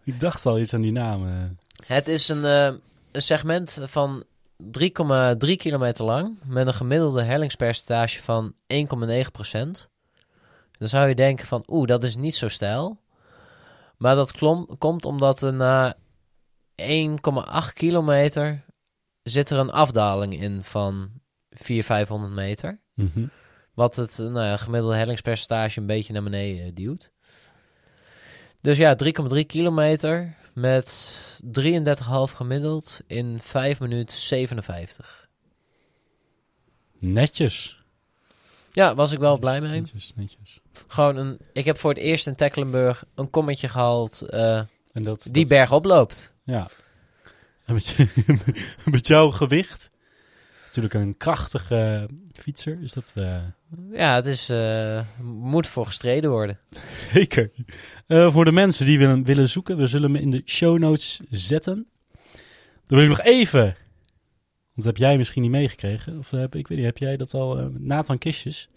Ik 0.04 0.20
dacht 0.20 0.46
al 0.46 0.58
iets 0.58 0.74
aan 0.74 0.80
die 0.80 0.92
naam. 0.92 1.26
eh. 1.26 1.44
Het 1.86 2.08
is 2.08 2.28
een, 2.28 2.44
eh, 2.44 2.74
een 3.12 3.22
segment 3.22 3.78
van 3.82 4.24
3,3 4.56 5.56
kilometer 5.56 6.04
lang 6.04 6.38
met 6.44 6.66
een 6.66 6.74
gemiddelde 6.74 7.22
hellingspercentage 7.22 8.22
van 8.22 8.54
1,9%. 8.66 9.88
Dan 10.78 10.88
zou 10.88 11.08
je 11.08 11.14
denken 11.14 11.46
van, 11.46 11.64
oeh, 11.66 11.86
dat 11.86 12.02
is 12.02 12.16
niet 12.16 12.34
zo 12.34 12.48
stijl. 12.48 13.00
Maar 13.96 14.14
dat 14.14 14.32
klom, 14.32 14.68
komt 14.78 15.04
omdat 15.04 15.42
er 15.42 15.52
na 15.52 15.94
1,8 16.76 17.72
kilometer 17.72 18.64
zit 19.30 19.50
er 19.50 19.58
een 19.58 19.70
afdaling 19.70 20.40
in 20.40 20.62
van 20.62 21.10
400, 21.50 21.86
500 21.86 22.32
meter. 22.32 22.80
Mhm. 22.94 23.26
Wat 23.74 23.96
het 23.96 24.18
eh, 24.18 24.26
nou 24.26 24.46
ja, 24.46 24.56
gemiddelde 24.56 24.96
hellingspercentage 24.96 25.80
een 25.80 25.86
beetje 25.86 26.12
naar 26.12 26.22
beneden 26.22 26.64
eh, 26.66 26.70
duwt. 26.74 27.12
Dus 28.60 28.78
ja, 28.78 28.96
3,3 29.04 29.10
kilometer 29.46 30.36
met 30.54 31.40
33,5 31.60 32.34
gemiddeld 32.34 33.00
in 33.06 33.40
5 33.40 33.80
minuten 33.80 34.16
57. 34.16 35.28
Netjes. 36.98 37.84
Ja, 38.72 38.94
was 38.94 39.12
ik 39.12 39.18
wel 39.18 39.38
blij 39.38 39.60
mee. 39.60 39.80
Netjes, 39.80 40.12
netjes. 40.16 40.60
Gewoon 40.86 41.16
een, 41.16 41.38
ik 41.52 41.64
heb 41.64 41.78
voor 41.78 41.90
het 41.90 41.98
eerst 41.98 42.26
in 42.26 42.34
Tecklenburg 42.34 43.04
een 43.14 43.30
kommetje 43.30 43.68
gehaald 43.68 44.22
eh, 44.22 44.58
En 44.92 45.02
dat, 45.02 45.22
die 45.22 45.32
dat- 45.32 45.48
berg 45.48 45.72
oploopt. 45.72 46.34
Ja. 46.44 46.68
En 48.26 48.40
met, 48.90 49.06
jouw 49.06 49.30
gewicht. 49.30 49.90
Natuurlijk 50.64 50.94
een 50.94 51.16
krachtige 51.16 52.08
fietser. 52.32 52.78
Is 52.82 52.92
dat 52.92 53.12
eh, 53.14 53.42
Ja, 53.92 54.14
het 54.14 54.26
is, 54.26 54.48
eh, 54.48 55.00
moet 55.20 55.66
voor 55.66 55.86
gestreden 55.86 56.30
worden. 56.30 56.58
zeker. 57.12 57.50
Eh, 58.06 58.32
voor 58.32 58.44
de 58.44 58.52
mensen 58.52 58.86
die 58.86 58.98
willen, 58.98 59.24
willen 59.24 59.48
zoeken. 59.48 59.76
We 59.76 59.86
zullen 59.86 60.12
hem 60.12 60.22
in 60.22 60.30
de 60.30 60.42
show 60.44 60.78
notes 60.78 61.20
zetten. 61.30 61.86
Dan 62.86 62.98
wil 62.98 63.02
ik 63.02 63.08
nog 63.08 63.20
even. 63.20 63.62
Want 63.62 63.74
dat 64.74 64.84
heb 64.84 64.96
jij 64.96 65.16
misschien 65.16 65.42
niet 65.42 65.50
meegekregen. 65.50 66.18
Of 66.18 66.30
heb, 66.30 66.54
ik 66.54 66.68
weet 66.68 66.78
niet, 66.78 66.86
heb 66.86 66.98
jij 66.98 67.16
dat 67.16 67.34
al? 67.34 67.70
Nathan 67.78 68.18
Kistjes. 68.18 68.68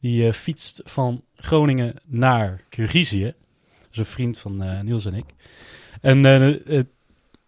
Die 0.00 0.32
fietst 0.32 0.80
van 0.84 1.24
Groningen 1.34 1.94
naar 2.04 2.60
Kirgizië. 2.68 3.24
Dat 3.24 3.88
is 3.90 3.98
een 3.98 4.04
vriend 4.04 4.38
van 4.38 4.84
Niels 4.84 5.06
en 5.06 5.14
ik. 5.14 5.26
En 6.00 6.22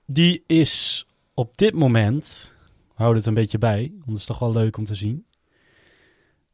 die 0.07 0.45
is 0.47 1.07
op 1.35 1.57
dit 1.57 1.75
moment, 1.75 2.53
houd 2.95 3.17
het 3.17 3.27
een 3.27 3.35
beetje 3.35 3.59
bij, 3.59 3.91
want 3.95 4.07
het 4.07 4.17
is 4.17 4.25
toch 4.25 4.39
wel 4.39 4.53
leuk 4.53 4.77
om 4.77 4.85
te 4.85 4.95
zien. 4.95 5.27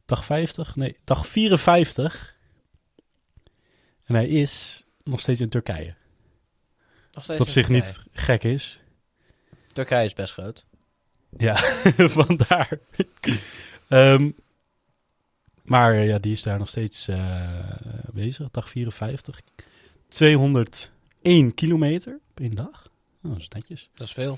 Dag 0.05 0.25
50? 0.25 0.75
Nee, 0.75 0.97
dag 1.03 1.27
54. 1.27 2.37
En 4.03 4.15
hij 4.15 4.27
is 4.27 4.83
nog 5.03 5.19
steeds 5.19 5.41
in 5.41 5.49
Turkije. 5.49 5.95
Nog 7.11 7.23
steeds 7.23 7.39
Wat 7.39 7.39
op 7.39 7.47
in 7.47 7.53
zich 7.53 7.67
Turkije. 7.67 7.97
niet 7.97 8.05
gek 8.11 8.43
is. 8.43 8.81
Turkije 9.67 10.05
is 10.05 10.13
best 10.13 10.33
groot. 10.33 10.65
Ja, 11.37 11.55
vandaar. 12.19 12.79
Ehm, 13.87 14.31
maar 15.61 15.93
eh, 15.93 16.07
ja, 16.07 16.19
die 16.19 16.31
is 16.31 16.41
daar 16.41 16.59
nog 16.59 16.69
steeds 16.69 17.07
eh, 17.07 17.59
bezig. 18.13 18.49
Dag 18.51 18.69
54. 18.69 19.41
201 20.07 21.53
kilometer 21.53 22.19
op 22.29 22.39
één 22.39 22.55
dag. 22.55 22.91
Oh, 23.23 23.31
dat 23.31 23.39
is 23.39 23.47
netjes. 23.49 23.89
Dat 23.93 24.07
is 24.07 24.13
veel. 24.13 24.37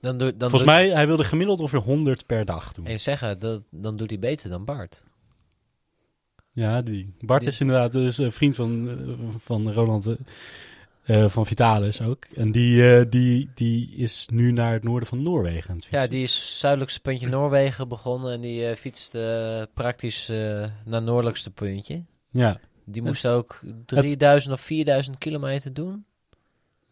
Dan 0.00 0.18
doe, 0.18 0.36
dan 0.36 0.50
Volgens 0.50 0.70
mij, 0.70 0.88
hij 0.90 1.06
wilde 1.06 1.24
gemiddeld 1.24 1.60
ongeveer 1.60 1.80
100 1.80 2.26
per 2.26 2.44
dag 2.44 2.72
doen. 2.72 2.86
En 2.86 3.00
zeggen, 3.00 3.38
dat, 3.38 3.62
dan 3.70 3.96
doet 3.96 4.10
hij 4.10 4.18
beter 4.18 4.50
dan 4.50 4.64
Bart. 4.64 5.04
Ja, 6.52 6.82
die. 6.82 7.14
Bart 7.20 7.40
Die- 7.40 7.48
is 7.50 7.60
inderdaad 7.60 7.92
dus 7.92 8.18
een 8.18 8.32
vriend 8.32 8.56
van, 8.56 8.98
van 9.40 9.72
Roland 9.72 10.06
eh, 10.06 10.14
eh, 11.24 11.30
van 11.30 11.46
Vitalis 11.46 12.00
ook. 12.00 12.24
En 12.24 12.52
die, 12.52 12.90
eh, 12.98 13.04
die, 13.10 13.50
die 13.54 13.94
is 13.96 14.28
nu 14.32 14.52
naar 14.52 14.72
het 14.72 14.82
noorden 14.84 15.08
van 15.08 15.22
Noorwegen 15.22 15.70
aan 15.70 15.76
het 15.76 15.84
fietsen. 15.84 16.02
Ja, 16.02 16.08
die 16.08 16.22
is 16.22 16.58
zuidelijkste 16.58 17.00
puntje 17.00 17.28
Noorwegen 17.28 17.88
begonnen 17.88 18.32
en 18.32 18.40
die 18.40 18.66
eh, 18.66 18.76
fietst 18.76 19.14
eh, 19.14 19.62
praktisch 19.74 20.28
eh, 20.28 20.36
naar 20.36 20.70
het 20.84 21.04
noordelijkste 21.04 21.50
puntje. 21.50 22.04
Ja, 22.30 22.52
Die 22.84 22.94
Het- 22.94 23.04
moest 23.04 23.26
ook 23.26 23.60
3000 23.86 24.54
of 24.54 24.60
4000 24.60 25.18
kilometer 25.18 25.74
doen. 25.74 26.04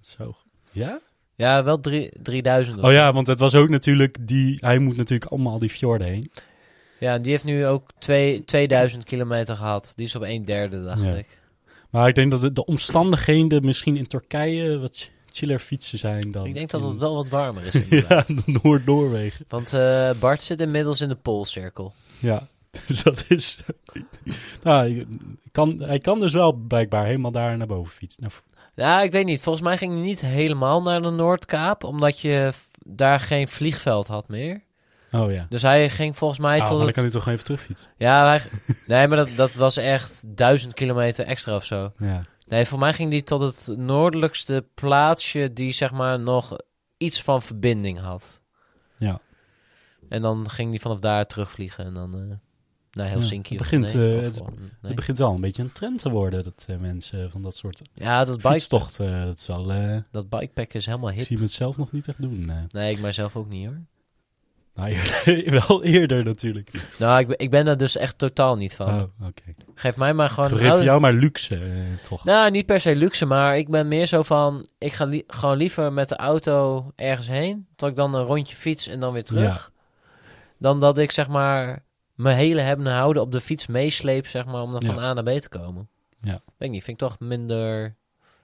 zo. 0.00 0.34
Ja? 0.72 1.00
Ja, 1.42 1.64
wel 1.64 1.80
drie, 1.80 2.10
3000 2.22 2.78
of 2.78 2.84
Oh 2.84 2.92
ja, 2.92 3.12
want 3.12 3.26
het 3.26 3.38
was 3.38 3.54
ook 3.54 3.68
natuurlijk 3.68 4.16
die... 4.20 4.56
Hij 4.60 4.78
moet 4.78 4.96
natuurlijk 4.96 5.30
allemaal 5.30 5.52
al 5.52 5.58
die 5.58 5.70
fjorden 5.70 6.06
heen. 6.06 6.30
Ja, 6.98 7.18
die 7.18 7.30
heeft 7.30 7.44
nu 7.44 7.66
ook 7.66 7.88
twee, 7.98 8.44
2000 8.44 9.04
kilometer 9.04 9.56
gehad. 9.56 9.92
Die 9.96 10.06
is 10.06 10.16
op 10.16 10.22
een 10.22 10.44
derde, 10.44 10.84
dacht 10.84 11.04
Ja. 11.04 11.14
ik. 11.14 11.40
Maar 11.90 12.08
ik 12.08 12.14
denk 12.14 12.30
dat 12.30 12.40
de, 12.40 12.52
de 12.52 12.64
omstandigheden 12.64 13.64
misschien 13.64 13.96
in 13.96 14.06
Turkije 14.06 14.78
wat 14.78 14.96
ch- 14.96 15.08
chiller 15.30 15.58
fietsen 15.58 15.98
zijn 15.98 16.30
dan... 16.30 16.46
Ik 16.46 16.54
denk 16.54 16.70
dat 16.70 16.82
het 16.82 16.96
wel 16.96 17.14
wat 17.14 17.28
warmer 17.28 17.64
is 17.74 17.88
Ja. 18.08 18.24
Noord-Noorwegen. 18.62 19.44
Want 19.48 19.72
eh, 19.72 20.10
Bart 20.20 20.42
zit 20.42 20.60
inmiddels 20.60 21.00
in 21.00 21.08
de 21.08 21.14
Poolcirkel. 21.14 21.92
Ja, 22.18 22.46
dus 22.86 23.02
dat 23.02 23.24
is... 23.28 23.58
nou, 24.62 24.86
je- 24.88 25.06
kan, 25.52 25.80
hij 25.82 25.98
kan 25.98 26.20
dus 26.20 26.32
wel 26.32 26.52
blijkbaar 26.52 27.04
helemaal 27.06 27.30
daar 27.32 27.56
naar 27.56 27.66
boven 27.66 27.92
fietsen. 27.94 28.24
Ja, 28.74 29.00
ik 29.02 29.12
weet 29.12 29.24
niet. 29.24 29.42
Volgens 29.42 29.64
mij 29.64 29.76
ging 29.76 29.92
hij 29.92 30.02
niet 30.02 30.20
helemaal 30.20 30.82
naar 30.82 31.02
de 31.02 31.10
Noordkaap, 31.10 31.84
omdat 31.84 32.20
je 32.20 32.52
daar 32.86 33.20
geen 33.20 33.48
vliegveld 33.48 34.06
had 34.06 34.28
meer. 34.28 34.62
oh 35.12 35.32
ja. 35.32 35.46
Dus 35.48 35.62
hij 35.62 35.90
ging 35.90 36.16
volgens 36.16 36.40
mij 36.40 36.60
Ah, 36.60 36.66
tot 36.66 36.76
maar 36.76 36.84
dan 36.84 36.94
kan 36.94 37.02
hij 37.02 37.12
toch 37.12 37.28
even 37.28 37.44
terugfietsen? 37.44 37.90
Ja, 37.96 38.26
hij... 38.26 38.42
nee, 38.86 39.08
maar 39.08 39.16
dat, 39.16 39.28
dat 39.36 39.54
was 39.54 39.76
echt 39.76 40.36
duizend 40.36 40.74
kilometer 40.74 41.26
extra 41.26 41.54
of 41.56 41.64
zo. 41.64 41.92
Ja. 41.98 42.22
Nee, 42.46 42.64
voor 42.66 42.78
mij 42.78 42.92
ging 42.92 43.10
hij 43.10 43.22
tot 43.22 43.40
het 43.40 43.76
noordelijkste 43.78 44.64
plaatsje 44.74 45.52
die 45.52 45.72
zeg 45.72 45.92
maar 45.92 46.20
nog 46.20 46.56
iets 46.96 47.22
van 47.22 47.42
verbinding 47.42 48.00
had. 48.00 48.42
Ja. 48.98 49.20
En 50.08 50.22
dan 50.22 50.50
ging 50.50 50.70
hij 50.70 50.78
vanaf 50.78 50.98
daar 50.98 51.26
terugvliegen 51.26 51.84
en 51.84 51.94
dan 51.94 52.14
eh, 52.14 52.36
naar 52.92 53.08
Helsinki. 53.08 53.54
het 53.54 53.62
of- 53.64 53.70
begint, 53.70 53.94
nee, 53.94 54.10
eh, 54.12 54.18
of- 54.18 54.24
het- 54.24 54.40
of- 54.40 54.48
nee. 54.58 54.68
Het 54.82 54.94
begint 54.94 55.18
wel 55.18 55.34
een 55.34 55.40
beetje 55.40 55.62
een 55.62 55.72
trend 55.72 55.98
te 55.98 56.10
worden, 56.10 56.44
dat 56.44 56.64
eh, 56.68 56.76
mensen 56.76 57.30
van 57.30 57.42
dat 57.42 57.56
soort 57.56 57.82
Ja, 57.94 58.24
dat, 58.24 58.36
bike, 58.36 58.48
fietstochten, 58.52 59.24
dat 59.26 59.38
is 59.38 59.48
al... 59.50 59.72
eh, 59.72 59.96
dat 60.10 60.28
bikepacken 60.28 60.78
is 60.78 60.86
helemaal 60.86 61.10
ik 61.10 61.16
hip. 61.16 61.24
zie 61.26 61.36
me 61.36 61.42
het 61.42 61.52
zelf 61.52 61.76
nog 61.76 61.92
niet 61.92 62.08
echt 62.08 62.20
doen. 62.20 62.50
eh. 62.50 62.56
Nee, 62.68 62.90
ik 62.92 63.00
mijzelf 63.00 63.36
ook 63.36 63.48
niet 63.48 63.66
hoor. 63.66 63.80
Nou, 64.74 64.96
wel 65.68 65.84
eerder 65.84 66.24
natuurlijk. 66.24 66.70
Nou, 66.98 67.20
ik 67.20 67.26
ben, 67.26 67.38
ik 67.38 67.50
ben 67.50 67.64
daar 67.64 67.76
dus 67.76 67.96
echt 67.96 68.18
totaal 68.18 68.56
niet 68.56 68.74
van. 68.74 68.88
Oh, 69.02 69.26
oké. 69.28 69.42
Geef 69.74 69.96
mij 69.96 70.14
maar 70.14 70.30
gewoon... 70.30 70.50
Geef 70.50 70.68
oude- 70.70 70.84
jou 70.84 71.00
maar 71.00 71.12
luxe, 71.12 71.56
eh, 71.56 72.06
toch? 72.08 72.24
Nou, 72.24 72.50
niet 72.50 72.66
per 72.66 72.80
se 72.80 72.96
luxe, 72.96 73.26
maar 73.26 73.58
ik 73.58 73.68
ben 73.68 73.88
meer 73.88 74.06
zo 74.06 74.22
van... 74.22 74.66
Ik 74.78 74.92
ga 74.92 75.04
li- 75.04 75.24
gewoon 75.26 75.56
liever 75.56 75.92
met 75.92 76.08
de 76.08 76.16
auto 76.16 76.90
ergens 76.96 77.26
heen. 77.28 77.66
Tot 77.76 77.88
ik 77.88 77.96
dan 77.96 78.14
een 78.14 78.24
rondje 78.24 78.56
fiets 78.56 78.86
en 78.86 79.00
dan 79.00 79.12
weer 79.12 79.24
terug. 79.24 79.72
Dan 80.58 80.80
dat 80.80 80.98
ik 80.98 81.10
zeg 81.12 81.28
maar 81.28 81.84
mijn 82.22 82.36
hele 82.36 82.60
hebben 82.60 82.86
en 82.86 82.92
houden 82.92 83.22
op 83.22 83.32
de 83.32 83.40
fiets 83.40 83.66
meesleep, 83.66 84.26
zeg 84.26 84.44
maar, 84.44 84.62
om 84.62 84.72
dan 84.72 84.84
van. 84.84 84.98
A 84.98 85.12
naar 85.12 85.24
B 85.24 85.38
te 85.38 85.48
komen. 85.48 85.88
Ja. 86.20 86.30
Weet 86.30 86.68
ik 86.68 86.70
niet, 86.70 86.84
vind 86.84 87.02
ik 87.02 87.08
toch 87.08 87.18
minder... 87.18 87.96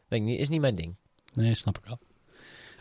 Weet 0.09 0.21
ik 0.21 0.27
niet, 0.27 0.39
is 0.39 0.49
niet 0.49 0.61
mijn 0.61 0.75
ding. 0.75 0.97
Nee, 1.35 1.55
snap 1.55 1.79
ik 1.79 1.85
wel. 1.85 1.99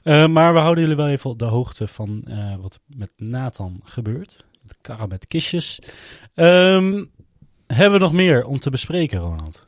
Eh, 0.04 0.28
maar 0.28 0.54
we 0.54 0.60
houden 0.60 0.84
jullie 0.84 0.98
wel 0.98 1.08
even 1.08 1.30
op 1.30 1.40
de 1.40 1.46
hoogte 1.46 1.88
van 1.88 2.24
eh, 2.26 2.56
wat 2.56 2.80
met 2.86 3.12
Nathan 3.18 3.82
gebeurt. 3.84 4.46
De 4.62 4.76
karren 4.82 5.10
met 5.10 5.28
kistjes. 5.28 5.80
Ehm, 6.34 7.06
hebben 7.68 8.00
we 8.00 8.06
nog 8.06 8.14
meer 8.14 8.46
om 8.46 8.60
te 8.60 8.70
bespreken, 8.70 9.20
Ronald? 9.20 9.66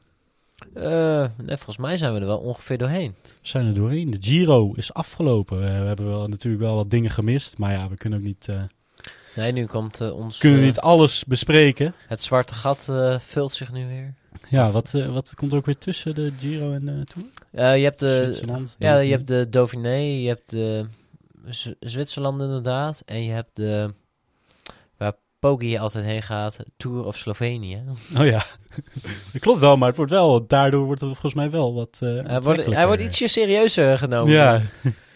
Eh, 0.74 1.26
nee, 1.38 1.56
volgens 1.56 1.78
mij 1.78 1.98
zijn 1.98 2.14
we 2.14 2.20
er 2.20 2.26
wel 2.26 2.40
ongeveer 2.40 2.78
doorheen. 2.78 3.16
We 3.24 3.30
zijn 3.42 3.66
er 3.66 3.74
doorheen. 3.74 4.10
De 4.10 4.18
Giro 4.22 4.74
is 4.74 4.94
afgelopen. 4.94 5.60
We 5.60 5.66
hebben 5.66 6.08
wel, 6.08 6.28
natuurlijk 6.28 6.64
wel 6.64 6.76
wat 6.76 6.90
dingen 6.90 7.10
gemist. 7.10 7.58
Maar 7.58 7.72
ja, 7.72 7.90
we 7.90 7.96
kunnen 7.96 8.20
ook 8.20 8.26
niet, 8.26 8.50
Nee, 9.40 9.52
nu 9.52 9.66
komt 9.66 10.02
eh, 10.02 10.16
ons... 10.16 10.38
kunnen 10.38 10.60
eh, 10.60 10.66
niet 10.66 10.80
alles 10.80 11.26
bespreken. 11.26 11.94
Het 12.08 12.24
zwarte 12.24 12.54
gat 12.54 12.88
eh, 12.90 13.20
vult 13.20 13.52
zich 13.52 13.72
nu 13.72 13.88
weer. 13.88 14.14
Ja, 14.50 14.72
wat, 14.72 14.92
wat 14.92 15.34
komt 15.36 15.54
ook 15.54 15.66
weer 15.66 15.78
tussen 15.78 16.16
de 16.16 16.32
Giro 16.40 16.74
en 16.74 16.86
de 16.86 17.04
Tour? 17.06 17.78
Je 17.78 17.84
hebt 17.84 18.00
de... 18.00 18.16
Zwitserland. 18.16 18.76
Ja, 18.80 18.98
je 18.98 19.12
hebt 19.12 19.28
de 19.28 19.48
Dauphiné, 19.50 19.96
je 19.96 20.28
hebt 20.28 20.50
de 20.50 20.86
Z- 21.46 21.74
Zwitserland 21.80 22.40
inderdaad. 22.40 23.04
En 23.06 23.24
je 23.24 23.32
hebt 23.32 23.56
de... 23.56 23.94
Waar 24.98 25.14
Poggi 25.40 25.78
altijd 25.78 26.06
heen 26.06 26.22
gaat, 26.22 26.60
Tour 26.78 27.06
of 27.06 27.18
Slovenië. 27.18 27.84
Oh 28.18 28.26
ja, 28.26 28.44
dat 29.34 29.42
klopt 29.42 29.60
wel, 29.60 29.78
maar 29.78 29.88
het 29.88 29.98
wordt 29.98 30.12
wel, 30.12 30.48
daardoor 30.48 30.86
wordt 30.86 31.02
het 31.02 31.10
volgens 31.10 31.34
mij 31.34 31.50
wel 31.50 31.74
wat 31.74 31.98
Hij 32.00 32.42
wordt, 32.42 32.66
hij 32.66 32.86
wordt 32.86 33.02
ietsje 33.02 33.28
serieuzer 33.28 33.98
genomen. 33.98 34.34
Ja, 34.34 34.62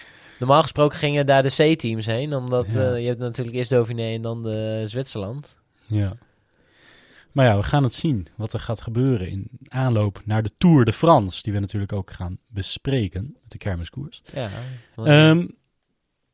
Normaal 0.46 0.62
gesproken 0.62 0.98
gingen 0.98 1.26
daar 1.26 1.42
de 1.42 1.74
C-teams 1.74 2.06
heen, 2.06 2.34
omdat 2.36 2.74
Ja. 2.74 2.92
eh, 2.94 3.02
je 3.02 3.08
hebt 3.08 3.20
natuurlijk 3.20 3.56
eerst 3.56 3.70
Dauphiné 3.70 4.14
en 4.14 4.22
dan 4.22 4.44
de 4.44 4.84
Zwitserland. 4.86 5.58
ja. 5.88 6.18
Maar 7.32 7.46
ja, 7.46 7.58
we 7.58 7.64
gaan 7.64 7.84
het 7.84 7.94
zien 7.94 8.28
wat 8.36 8.54
er 8.54 8.60
gaat 8.60 8.82
gebeuren 8.82 9.30
in 9.30 9.48
aanloop 9.68 10.22
naar 10.26 10.44
de 10.44 10.52
Tour 10.58 10.86
de 10.86 10.94
France, 10.94 11.42
die 11.44 11.54
we 11.54 11.60
natuurlijk 11.60 11.94
ook 11.94 12.12
gaan 12.12 12.38
bespreken 12.48 13.24
met 13.42 13.52
de 13.52 13.58
kermiskoers. 13.58 14.22
Ja, 14.34 14.50
Ehm, 14.96 15.48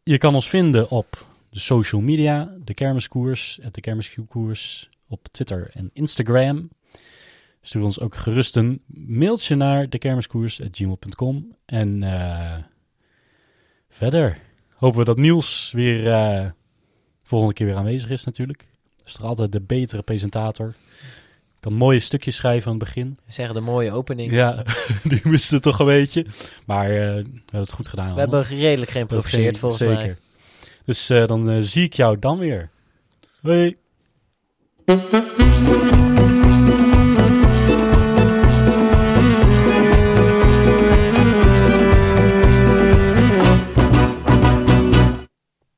je 0.03 0.17
kan 0.17 0.35
ons 0.35 0.49
vinden 0.49 0.89
op 0.89 1.25
de 1.49 1.59
social 1.59 2.01
media, 2.01 2.53
de 2.63 2.73
kermiskoers, 2.73 3.59
de 3.71 3.81
kermiskoers 3.81 4.89
op 5.07 5.27
Twitter 5.31 5.69
en 5.73 5.89
Instagram. 5.93 6.69
Stuur 7.61 7.83
ons 7.83 7.99
ook 7.99 8.15
gerust 8.15 8.55
een 8.55 8.81
mailtje 8.87 9.55
naar 9.55 9.89
dekermiskoers.gmail.com. 9.89 11.55
En 11.65 12.03
eh, 12.03 12.57
verder 13.89 14.37
hopen 14.79 14.99
we 14.99 15.05
dat 15.05 15.17
Niels 15.17 15.71
weer 15.75 16.11
eh, 16.11 16.45
volgende 17.23 17.53
keer 17.53 17.65
weer 17.65 17.75
aanwezig 17.75 18.09
is 18.09 18.23
natuurlijk. 18.23 18.67
Dat 18.97 19.07
is 19.07 19.13
toch 19.13 19.25
altijd 19.25 19.51
de 19.51 19.61
betere 19.61 20.01
presentator. 20.01 20.73
Kan 21.59 21.73
mooie 21.73 21.99
stukjes 21.99 22.35
schrijven 22.35 22.71
aan 22.71 22.77
het 22.77 22.85
begin. 22.85 23.17
zeggen 23.27 23.55
de 23.55 23.61
mooie 23.61 23.91
opening. 23.91 24.31
Ja, 24.31 24.63
die 25.03 25.21
miste 25.23 25.53
het 25.53 25.63
toch 25.63 25.79
een 25.79 25.85
beetje. 25.85 26.25
Maar 26.65 26.85
eh, 26.85 26.95
we 26.95 26.97
hebben 27.05 27.41
het 27.59 27.71
goed 27.71 27.87
gedaan. 27.87 28.13
We 28.13 28.19
hebben 28.19 28.41
redelijk 28.41 28.91
geïmproviseerd 28.91 29.57
volgens 29.57 29.81
zeker. 29.81 29.95
mij. 29.95 30.15
Dus 30.85 31.09
eh, 31.09 31.27
dan 31.27 31.63
zie 31.63 31.83
ik 31.83 31.93
jou 31.93 32.19
dan 32.19 32.37
weer. 32.37 32.69
Hoi. 33.41 33.77